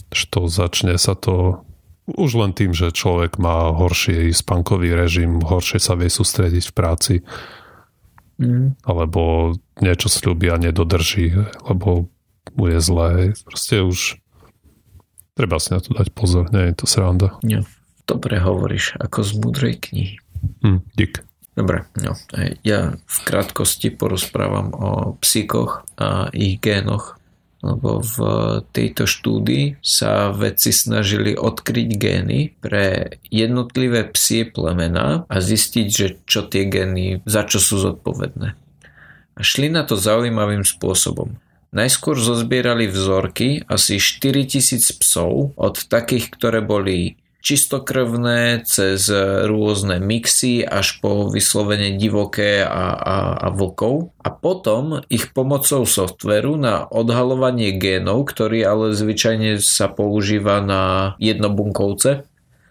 Što 0.10 0.50
začne 0.50 0.98
sa 0.98 1.14
to 1.14 1.62
už 2.10 2.34
len 2.34 2.52
tým, 2.58 2.74
že 2.74 2.90
človek 2.90 3.38
má 3.38 3.70
horší 3.78 4.34
spankový 4.34 4.98
režim, 4.98 5.38
horšie 5.38 5.78
sa 5.78 5.94
vie 5.94 6.10
sústrediť 6.10 6.74
v 6.74 6.74
práci, 6.74 7.16
Mm. 8.42 8.74
alebo 8.82 9.54
niečo 9.78 10.10
slúbi 10.10 10.50
a 10.50 10.58
nedodrží, 10.58 11.38
lebo 11.70 12.10
mu 12.58 12.66
je 12.66 12.80
zlé. 12.82 13.12
Proste 13.46 13.86
už 13.86 14.18
treba 15.38 15.62
si 15.62 15.70
na 15.74 15.80
to 15.80 15.94
dať 15.94 16.10
pozor, 16.14 16.50
nie 16.50 16.74
je 16.74 16.76
to 16.82 16.86
sranda. 16.90 17.38
Jo. 17.46 17.62
Dobre 18.04 18.36
hovoríš, 18.42 19.00
ako 19.00 19.20
z 19.24 19.32
múdrej 19.40 19.76
knihy. 19.80 20.16
Hm, 20.64 20.84
dík. 20.96 21.24
Dobre, 21.54 21.86
no, 22.02 22.18
ja 22.66 22.98
v 22.98 23.18
krátkosti 23.30 23.94
porozprávam 23.94 24.74
o 24.74 24.90
psíkoch 25.22 25.86
a 26.02 26.34
ich 26.34 26.58
génoch, 26.58 27.22
lebo 27.62 28.02
v 28.02 28.18
tejto 28.74 29.06
štúdii 29.06 29.78
sa 29.80 30.34
vedci 30.34 30.74
snažili 30.74 31.38
odkryť 31.38 31.90
gény 31.94 32.58
pre 32.58 33.16
jednotlivé 33.30 34.10
psie 34.10 34.50
plemená 34.50 35.30
a 35.30 35.36
zistiť, 35.38 35.88
že 35.88 36.08
čo 36.26 36.44
tie 36.50 36.66
gény, 36.66 37.22
za 37.30 37.46
čo 37.46 37.62
sú 37.62 37.78
zodpovedné. 37.78 38.58
A 39.34 39.40
šli 39.46 39.70
na 39.70 39.86
to 39.86 39.94
zaujímavým 39.94 40.66
spôsobom. 40.66 41.38
Najskôr 41.74 42.18
zozbierali 42.18 42.86
vzorky 42.86 43.66
asi 43.66 43.98
4000 43.98 45.02
psov 45.02 45.54
od 45.58 45.76
takých, 45.86 46.30
ktoré 46.34 46.62
boli 46.62 47.18
čistokrvné 47.44 48.64
cez 48.64 49.12
rôzne 49.46 50.00
mixy 50.00 50.64
až 50.64 51.04
po 51.04 51.28
vyslovene 51.28 52.00
divoké 52.00 52.64
a, 52.64 52.96
a, 52.96 53.16
a 53.36 53.48
vlkov 53.52 54.16
a 54.24 54.32
potom 54.32 55.04
ich 55.12 55.36
pomocou 55.36 55.84
softveru 55.84 56.56
na 56.56 56.88
odhalovanie 56.88 57.76
génov, 57.76 58.32
ktorý 58.32 58.64
ale 58.64 58.96
zvyčajne 58.96 59.60
sa 59.60 59.92
používa 59.92 60.64
na 60.64 61.14
jednobunkovce, 61.20 62.24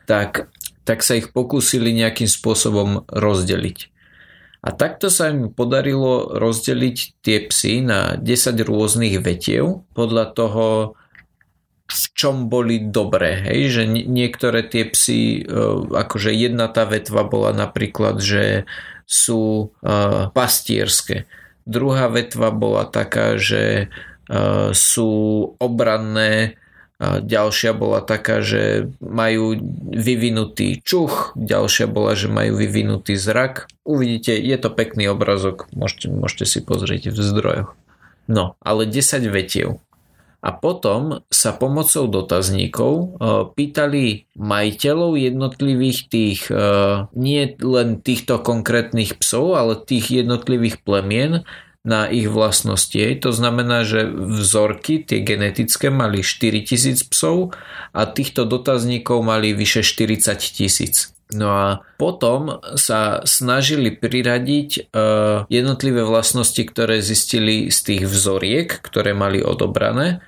tak, 0.09 0.49
tak 0.89 1.05
sa 1.05 1.21
ich 1.21 1.37
pokúsili 1.37 1.93
nejakým 1.93 2.27
spôsobom 2.27 3.05
rozdeliť. 3.13 3.93
A 4.63 4.71
takto 4.71 5.11
sa 5.13 5.29
im 5.29 5.51
podarilo 5.51 6.39
rozdeliť 6.39 6.97
tie 7.21 7.45
psy 7.51 7.83
na 7.83 8.15
10 8.15 8.57
rôznych 8.63 9.19
vetiev 9.21 9.85
podľa 9.93 10.33
toho, 10.33 10.67
v 11.93 12.05
čom 12.17 12.49
boli 12.49 12.81
dobré. 12.81 13.45
Hej? 13.45 13.61
Že 13.77 13.83
niektoré 14.09 14.65
tie 14.65 14.89
psy, 14.89 15.45
akože 15.93 16.33
jedna 16.33 16.73
tá 16.73 16.89
vetva 16.89 17.23
bola 17.29 17.53
napríklad, 17.53 18.19
že 18.19 18.65
sú 19.05 19.69
uh, 19.69 20.33
pastierské. 20.33 21.29
Druhá 21.69 22.09
vetva 22.09 22.49
bola 22.49 22.89
taká, 22.89 23.37
že 23.37 23.93
uh, 23.93 24.73
sú 24.73 25.11
obranné, 25.61 26.57
ďalšia 27.03 27.75
bola 27.75 27.99
taká, 27.99 28.47
že 28.47 28.87
majú 29.03 29.59
vyvinutý 29.91 30.79
čuch, 30.87 31.35
ďalšia 31.35 31.91
bola, 31.91 32.15
že 32.15 32.31
majú 32.31 32.55
vyvinutý 32.55 33.19
zrak. 33.19 33.67
Uvidíte, 33.83 34.39
je 34.39 34.55
to 34.55 34.71
pekný 34.71 35.11
obrazok, 35.11 35.67
môžete, 35.75 36.15
môžete 36.15 36.45
si 36.47 36.59
pozrieť 36.63 37.11
v 37.11 37.19
zdrojoch. 37.19 37.71
No, 38.31 38.55
ale 38.63 38.87
10 38.87 39.27
vetiev 39.35 39.83
a 40.43 40.51
potom 40.51 41.23
sa 41.31 41.55
pomocou 41.55 42.11
dotazníkov 42.11 43.15
pýtali 43.55 44.27
majiteľov 44.35 45.15
jednotlivých 45.15 45.99
tých, 46.11 46.51
nie 47.15 47.43
len 47.63 48.03
týchto 48.03 48.43
konkrétnych 48.43 49.23
psov, 49.23 49.55
ale 49.55 49.79
tých 49.79 50.11
jednotlivých 50.27 50.83
plemien 50.83 51.47
na 51.87 52.11
ich 52.11 52.27
vlastnosti. 52.27 52.99
To 53.23 53.31
znamená, 53.31 53.87
že 53.87 54.11
vzorky, 54.11 55.07
tie 55.07 55.23
genetické, 55.23 55.95
mali 55.95 56.27
4000 56.27 57.07
psov 57.07 57.55
a 57.95 58.03
týchto 58.11 58.43
dotazníkov 58.43 59.23
mali 59.23 59.55
vyše 59.55 59.87
40 59.87 60.43
tisíc. 60.43 61.15
No 61.33 61.49
a 61.55 61.87
potom 62.03 62.61
sa 62.75 63.23
snažili 63.25 63.95
priradiť 63.95 64.91
jednotlivé 65.49 66.03
vlastnosti, 66.03 66.61
ktoré 66.67 66.99
zistili 66.99 67.71
z 67.71 67.79
tých 67.83 68.03
vzoriek, 68.11 68.69
ktoré 68.83 69.15
mali 69.15 69.39
odobrané 69.39 70.21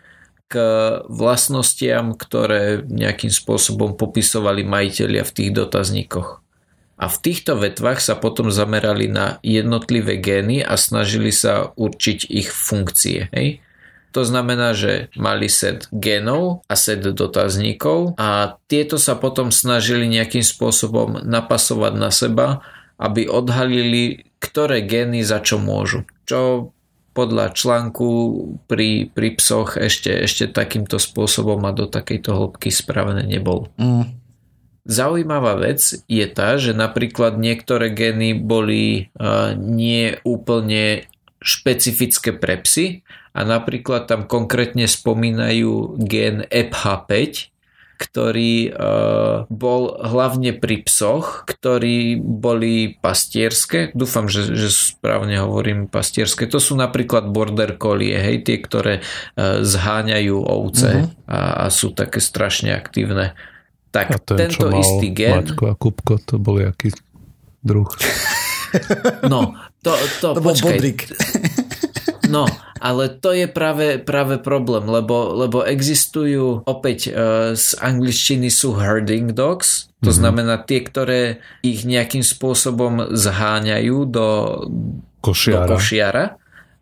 vlastnostiam, 1.10 2.14
ktoré 2.14 2.82
nejakým 2.86 3.30
spôsobom 3.30 3.98
popisovali 3.98 4.62
majiteľia 4.62 5.22
v 5.26 5.34
tých 5.34 5.50
dotazníkoch. 5.52 6.44
A 6.94 7.10
v 7.10 7.16
týchto 7.18 7.58
vetvách 7.58 7.98
sa 7.98 8.14
potom 8.14 8.54
zamerali 8.54 9.10
na 9.10 9.42
jednotlivé 9.42 10.22
gény 10.22 10.62
a 10.62 10.78
snažili 10.78 11.34
sa 11.34 11.74
určiť 11.74 12.30
ich 12.30 12.48
funkcie. 12.54 13.26
Hej? 13.34 13.58
To 14.14 14.22
znamená, 14.22 14.78
že 14.78 15.10
mali 15.18 15.50
set 15.50 15.90
genov 15.90 16.62
a 16.70 16.78
set 16.78 17.02
dotazníkov 17.02 18.14
a 18.14 18.54
tieto 18.70 18.94
sa 18.94 19.18
potom 19.18 19.50
snažili 19.50 20.06
nejakým 20.06 20.46
spôsobom 20.46 21.18
napasovať 21.26 21.92
na 21.98 22.14
seba, 22.14 22.62
aby 22.94 23.26
odhalili, 23.26 24.30
ktoré 24.38 24.86
gény 24.86 25.26
za 25.26 25.42
čo 25.42 25.58
môžu. 25.58 26.06
Čo 26.30 26.70
podľa 27.14 27.54
článku 27.54 28.08
pri, 28.66 29.08
pri 29.14 29.38
psoch 29.38 29.78
ešte, 29.78 30.10
ešte 30.10 30.50
takýmto 30.50 30.98
spôsobom 30.98 31.62
a 31.62 31.70
do 31.70 31.86
takejto 31.86 32.34
hĺbky 32.34 32.74
spravené 32.74 33.22
nebol. 33.22 33.70
Mm. 33.78 34.18
Zaujímavá 34.84 35.56
vec 35.56 35.80
je 36.04 36.26
tá, 36.28 36.60
že 36.60 36.76
napríklad 36.76 37.40
niektoré 37.40 37.88
gény 37.88 38.36
boli 38.36 39.08
uh, 39.16 39.56
nie 39.56 40.20
úplne 40.28 41.08
špecifické 41.40 42.36
pre 42.36 42.60
psy 42.60 43.00
a 43.32 43.40
napríklad 43.48 44.04
tam 44.04 44.28
konkrétne 44.28 44.84
spomínajú 44.84 45.96
gen 46.04 46.44
EPH5, 46.52 47.12
ktorý 48.04 48.68
uh, 48.68 49.48
bol 49.48 49.96
hlavne 50.04 50.52
pri 50.52 50.84
psoch, 50.84 51.48
ktorí 51.48 52.20
boli 52.20 53.00
pastierské. 53.00 53.96
Dúfam, 53.96 54.28
že, 54.28 54.52
že 54.52 54.68
správne 54.68 55.40
hovorím 55.40 55.88
pastierské. 55.88 56.44
To 56.52 56.60
sú 56.60 56.76
napríklad 56.76 57.32
border 57.32 57.80
collie, 57.80 58.12
hej, 58.12 58.44
tie, 58.44 58.60
ktoré 58.60 59.00
uh, 59.00 59.64
zháňajú 59.64 60.36
ovce 60.36 61.08
uh-huh. 61.08 61.32
a, 61.32 61.40
a 61.64 61.72
sú 61.72 61.96
také 61.96 62.20
strašne 62.20 62.76
aktívne. 62.76 63.32
Tak 63.88 64.06
a 64.12 64.18
ten, 64.20 64.52
tento 64.52 64.68
istý 64.76 65.08
gen... 65.16 65.40
Maťko 65.40 65.64
a 65.70 65.74
Kupko, 65.78 66.20
to 66.20 66.36
boli 66.36 66.68
aký 66.68 66.92
druh? 67.64 67.88
No, 69.24 69.54
to, 69.80 69.94
to, 70.20 70.34
to 70.34 70.40
počkaj. 70.42 70.76
Bol 70.76 70.92
No, 72.26 72.48
ale 72.82 73.06
to 73.08 73.30
je 73.30 73.46
práve, 73.46 74.02
práve 74.02 74.42
problém, 74.42 74.86
lebo, 74.86 75.34
lebo 75.34 75.62
existujú 75.62 76.66
opäť 76.66 77.10
uh, 77.10 77.54
z 77.54 77.78
angličtiny 77.78 78.50
sú 78.50 78.74
herding 78.74 79.30
dogs, 79.30 79.88
to 80.02 80.10
mm-hmm. 80.10 80.18
znamená 80.18 80.54
tie, 80.62 80.80
ktoré 80.82 81.22
ich 81.62 81.86
nejakým 81.86 82.26
spôsobom 82.26 83.14
zháňajú 83.14 83.98
do 84.10 84.28
košiara. 85.24 85.66
Do 85.70 85.78
košiara. 85.78 86.24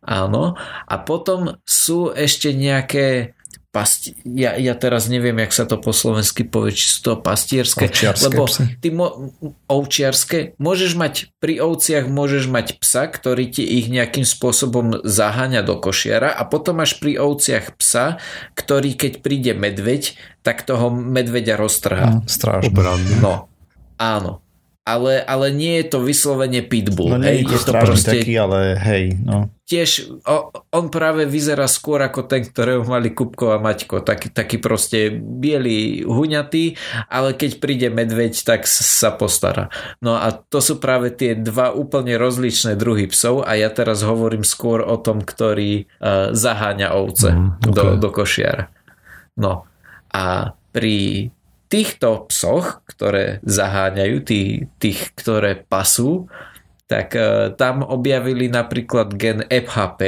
Áno. 0.03 0.59
A 0.91 0.95
potom 0.99 1.63
sú 1.63 2.11
ešte 2.11 2.51
nejaké 2.51 3.39
pasti- 3.73 4.13
ja, 4.23 4.53
ja 4.55 4.77
teraz 4.77 5.09
neviem, 5.09 5.35
jak 5.41 5.51
sa 5.51 5.65
to 5.65 5.81
po 5.81 5.91
slovensky 5.91 6.45
povie, 6.45 6.77
či 6.77 6.93
sú 6.93 6.99
to 7.03 7.13
pastierské, 7.17 7.89
ovčiarské 7.89 8.25
lebo 8.29 8.45
psy. 8.45 8.63
ty 8.79 8.89
mo- 8.93 9.33
ovčiarské, 9.67 10.55
môžeš 10.61 10.93
mať, 10.95 11.15
pri 11.41 11.59
ovciach 11.59 12.05
môžeš 12.07 12.53
mať 12.53 12.77
psa, 12.79 13.09
ktorý 13.09 13.49
ti 13.49 13.65
ich 13.65 13.89
nejakým 13.89 14.23
spôsobom 14.23 15.01
zaháňa 15.03 15.65
do 15.65 15.81
košiara 15.81 16.31
a 16.31 16.45
potom 16.45 16.79
máš 16.79 17.01
pri 17.01 17.17
ovciach 17.17 17.75
psa, 17.81 18.21
ktorý 18.53 18.93
keď 18.93 19.25
príde 19.25 19.53
medveď, 19.57 20.15
tak 20.45 20.63
toho 20.63 20.93
medveďa 20.93 21.57
roztrhá. 21.57 22.07
No. 22.13 22.29
No, 23.19 23.35
áno. 23.97 24.45
Ale, 24.83 25.23
ale 25.23 25.55
nie 25.55 25.79
je 25.79 25.95
to 25.95 26.03
vyslovene 26.03 26.59
pitbull. 26.59 27.15
No 27.15 27.23
nie 27.23 27.41
je 27.41 27.47
to 27.47 27.55
to 27.55 27.63
strážny 27.71 28.03
taký, 28.03 28.35
ale 28.35 28.75
hej, 28.83 29.15
no. 29.23 29.47
Tiež 29.73 30.21
on 30.69 30.93
práve 30.93 31.25
vyzerá 31.25 31.65
skôr 31.65 32.05
ako 32.05 32.29
ten, 32.29 32.45
ktorého 32.45 32.85
mali 32.85 33.17
Kupko 33.17 33.57
a 33.57 33.59
Maťko. 33.59 34.05
Taký, 34.05 34.29
taký 34.29 34.61
proste 34.61 35.09
biely, 35.17 36.05
huňatý, 36.05 36.77
ale 37.09 37.33
keď 37.33 37.57
príde 37.57 37.89
medveď, 37.89 38.37
tak 38.45 38.69
sa 38.69 39.17
postará. 39.17 39.73
No 40.05 40.21
a 40.21 40.29
to 40.37 40.61
sú 40.61 40.77
práve 40.77 41.09
tie 41.17 41.33
dva 41.33 41.73
úplne 41.73 42.21
rozličné 42.21 42.77
druhy 42.77 43.09
psov 43.09 43.49
a 43.49 43.57
ja 43.57 43.73
teraz 43.73 44.05
hovorím 44.05 44.45
skôr 44.45 44.85
o 44.85 45.01
tom, 45.01 45.25
ktorý 45.25 45.89
uh, 45.89 46.37
zaháňa 46.37 46.93
ovce 46.93 47.33
mm, 47.33 47.73
okay. 47.73 47.73
do, 47.73 47.85
do 47.97 48.09
košiara. 48.13 48.69
No 49.41 49.65
a 50.13 50.53
pri 50.77 51.33
týchto 51.73 52.29
psoch, 52.29 52.85
ktoré 52.85 53.41
zaháňajú, 53.49 54.17
tí, 54.21 54.69
tých, 54.77 55.17
ktoré 55.17 55.65
pasú, 55.65 56.29
tak 56.93 57.17
e, 57.17 57.57
tam 57.57 57.81
objavili 57.81 58.53
napríklad 58.53 59.17
gen 59.17 59.49
EPH5, 59.49 60.03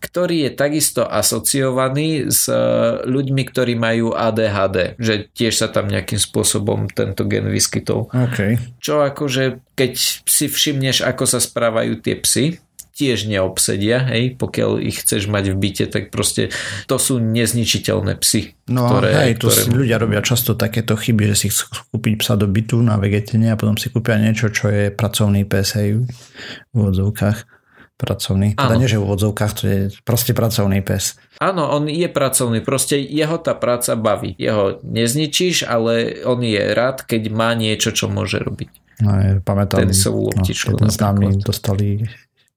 ktorý 0.00 0.46
je 0.46 0.50
takisto 0.54 1.02
asociovaný 1.02 2.30
s 2.30 2.46
e, 2.46 2.56
ľuďmi, 3.02 3.42
ktorí 3.50 3.74
majú 3.74 4.14
ADHD, 4.14 4.94
že 5.02 5.26
tiež 5.34 5.58
sa 5.58 5.66
tam 5.66 5.90
nejakým 5.90 6.22
spôsobom 6.22 6.86
tento 6.86 7.26
gen 7.26 7.50
vyskytol. 7.50 8.06
Okay. 8.14 8.62
Čo 8.78 9.02
akože, 9.02 9.74
keď 9.74 9.92
si 10.22 10.46
všimneš, 10.46 11.02
ako 11.02 11.26
sa 11.26 11.42
správajú 11.42 11.98
tie 11.98 12.14
psy, 12.22 12.62
tiež 13.00 13.24
neobsedia, 13.24 14.04
hej, 14.12 14.36
pokiaľ 14.36 14.84
ich 14.84 15.00
chceš 15.00 15.32
mať 15.32 15.44
v 15.50 15.56
byte, 15.56 15.84
tak 15.88 16.12
proste 16.12 16.52
to 16.84 17.00
sú 17.00 17.16
nezničiteľné 17.16 18.20
psy. 18.20 18.52
No 18.68 18.92
ktoré, 18.92 19.08
hej, 19.24 19.40
to 19.40 19.48
ktoré... 19.48 19.60
si 19.64 19.68
ľudia 19.72 19.96
robia 19.96 20.20
často 20.20 20.52
takéto 20.52 21.00
chyby, 21.00 21.32
že 21.32 21.36
si 21.40 21.46
chcú 21.48 21.96
kúpiť 21.96 22.20
psa 22.20 22.36
do 22.36 22.44
bytu 22.44 22.76
na 22.84 23.00
vegetene 23.00 23.48
a 23.48 23.56
potom 23.56 23.80
si 23.80 23.88
kúpia 23.88 24.20
niečo, 24.20 24.52
čo 24.52 24.68
je 24.68 24.92
pracovný 24.92 25.48
pes, 25.48 25.80
hej, 25.80 26.04
v 26.04 26.74
úvodzovkách. 26.76 27.56
Pracovný. 28.00 28.56
Teda 28.56 28.80
nie, 28.80 28.88
že 28.88 28.96
v 28.96 29.04
úvodzovkách, 29.04 29.52
to 29.60 29.64
je 29.68 29.78
proste 30.08 30.32
pracovný 30.32 30.80
pes. 30.80 31.20
Áno, 31.36 31.68
on 31.68 31.84
je 31.84 32.08
pracovný, 32.08 32.64
proste 32.64 32.96
jeho 32.96 33.36
tá 33.36 33.52
práca 33.52 33.92
baví. 33.92 34.32
Jeho 34.40 34.80
nezničíš, 34.80 35.68
ale 35.68 36.24
on 36.24 36.40
je 36.40 36.72
rád, 36.72 37.04
keď 37.04 37.28
má 37.28 37.52
niečo, 37.52 37.92
čo 37.92 38.08
môže 38.08 38.40
robiť. 38.40 38.72
No, 39.04 39.10
ja 39.20 39.32
pamätám, 39.44 39.84
tenisovú 39.84 40.32
loptičku. 40.32 40.80
No, 40.80 40.88
keď 40.88 41.44
dostali 41.44 42.08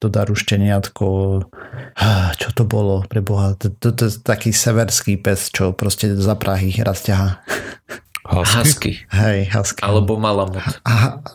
do 0.03 0.11
daru 0.11 0.35
šteniatko. 0.35 1.07
Čo 2.35 2.49
to 2.51 2.63
bolo, 2.67 3.07
pre 3.07 3.23
Boha? 3.23 3.55
To, 3.55 3.71
to, 3.71 3.95
to 3.95 4.11
je 4.11 4.19
taký 4.19 4.51
severský 4.51 5.15
pes, 5.15 5.47
čo 5.47 5.71
proste 5.71 6.11
za 6.19 6.35
Prahy 6.35 6.75
raz 6.83 7.07
ťaha. 7.07 7.39
Husky? 8.27 9.03
Hej, 9.11 9.51
husky. 9.55 9.79
Alebo 9.83 10.19
malamut. 10.19 10.59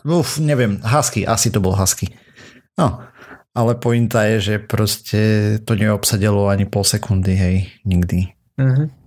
Uf, 0.05 0.37
neviem, 0.37 0.77
husky, 0.85 1.25
asi 1.25 1.49
to 1.49 1.57
bol 1.61 1.73
husky. 1.73 2.13
No, 2.77 3.01
ale 3.57 3.73
pointa 3.77 4.29
je, 4.29 4.37
že 4.37 4.55
proste 4.61 5.21
to 5.65 5.73
neobsadilo 5.73 6.49
ani 6.49 6.69
pol 6.69 6.85
sekundy, 6.85 7.33
hej, 7.33 7.57
nikdy. 7.85 8.33
Mhm 8.61 8.98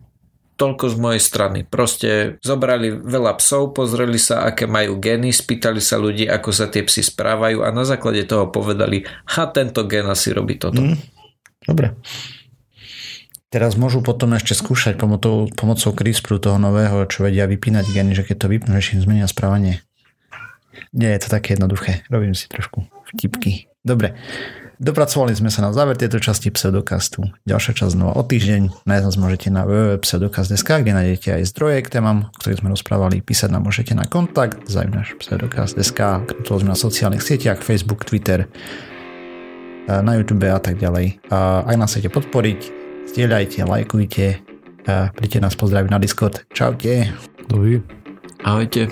toľko 0.62 0.84
z 0.94 0.96
mojej 1.02 1.22
strany. 1.22 1.58
Proste 1.66 2.38
zobrali 2.38 2.94
veľa 2.94 3.34
psov, 3.42 3.74
pozreli 3.74 4.14
sa, 4.14 4.46
aké 4.46 4.70
majú 4.70 5.02
geny, 5.02 5.34
spýtali 5.34 5.82
sa 5.82 5.98
ľudí, 5.98 6.30
ako 6.30 6.54
sa 6.54 6.70
tie 6.70 6.86
psy 6.86 7.02
správajú 7.02 7.66
a 7.66 7.74
na 7.74 7.82
základe 7.82 8.22
toho 8.22 8.46
povedali, 8.46 9.02
ha, 9.02 9.50
tento 9.50 9.82
gen 9.90 10.06
asi 10.06 10.30
robí 10.30 10.62
toto. 10.62 10.78
Mm, 10.78 11.02
dobre. 11.66 11.98
Teraz 13.50 13.74
môžu 13.74 14.00
potom 14.06 14.32
ešte 14.38 14.54
skúšať 14.54 14.96
pomocou, 14.96 15.50
pomocou 15.52 15.90
CRISPRu 15.92 16.38
toho 16.38 16.56
nového, 16.56 17.04
čo 17.10 17.26
vedia 17.26 17.44
vypínať 17.50 17.84
geny, 17.90 18.14
že 18.14 18.24
keď 18.24 18.46
to 18.46 18.46
vypnú, 18.48 18.78
že 18.78 18.96
im 18.96 19.04
zmenia 19.04 19.26
správanie. 19.28 19.82
Nie 20.94 21.12
je 21.18 21.26
to 21.26 21.28
také 21.36 21.58
jednoduché. 21.58 22.06
Robím 22.08 22.32
si 22.32 22.48
trošku 22.48 22.86
vtipky. 23.12 23.68
Dobre. 23.82 24.14
Dopracovali 24.80 25.36
sme 25.36 25.52
sa 25.52 25.60
na 25.64 25.74
záver 25.74 25.98
tejto 25.98 26.22
časti 26.22 26.48
pseudokastu. 26.48 27.28
Ďalšia 27.44 27.72
časť 27.84 27.92
znova 27.92 28.16
o 28.16 28.22
týždeň. 28.24 28.86
Nájsť 28.88 29.04
nás 29.04 29.16
môžete 29.20 29.48
na 29.52 29.68
www.pseudokast.sk, 29.68 30.70
kde 30.84 30.92
nájdete 30.92 31.28
aj 31.36 31.42
zdroje 31.52 31.78
k 31.84 31.92
témam, 31.98 32.32
o 32.32 32.36
ktorých 32.40 32.60
sme 32.64 32.72
rozprávali. 32.72 33.20
Písať 33.20 33.52
nám 33.52 33.68
môžete 33.68 33.92
na 33.92 34.08
kontakt 34.08 34.64
náš 34.68 35.16
pseudokast.sk, 35.18 36.00
ktorý 36.46 36.56
sme 36.64 36.72
na 36.72 36.78
sociálnych 36.78 37.24
sieťach, 37.24 37.60
Facebook, 37.60 38.08
Twitter, 38.08 38.46
e, 38.46 38.48
na 39.90 40.16
YouTube 40.16 40.48
a 40.48 40.60
tak 40.62 40.80
ďalej. 40.80 41.20
A 41.28 41.66
ak 41.68 41.76
nás 41.76 41.92
chcete 41.92 42.08
podporiť, 42.10 42.60
zdieľajte, 43.12 43.66
lajkujte, 43.66 44.26
a 44.82 45.14
príďte 45.14 45.38
nás 45.46 45.54
pozdraviť 45.54 45.90
na 45.90 45.98
Discord. 46.02 46.42
Čaute. 46.50 47.14
Dovi. 47.46 47.78
Ahojte. 48.42 48.90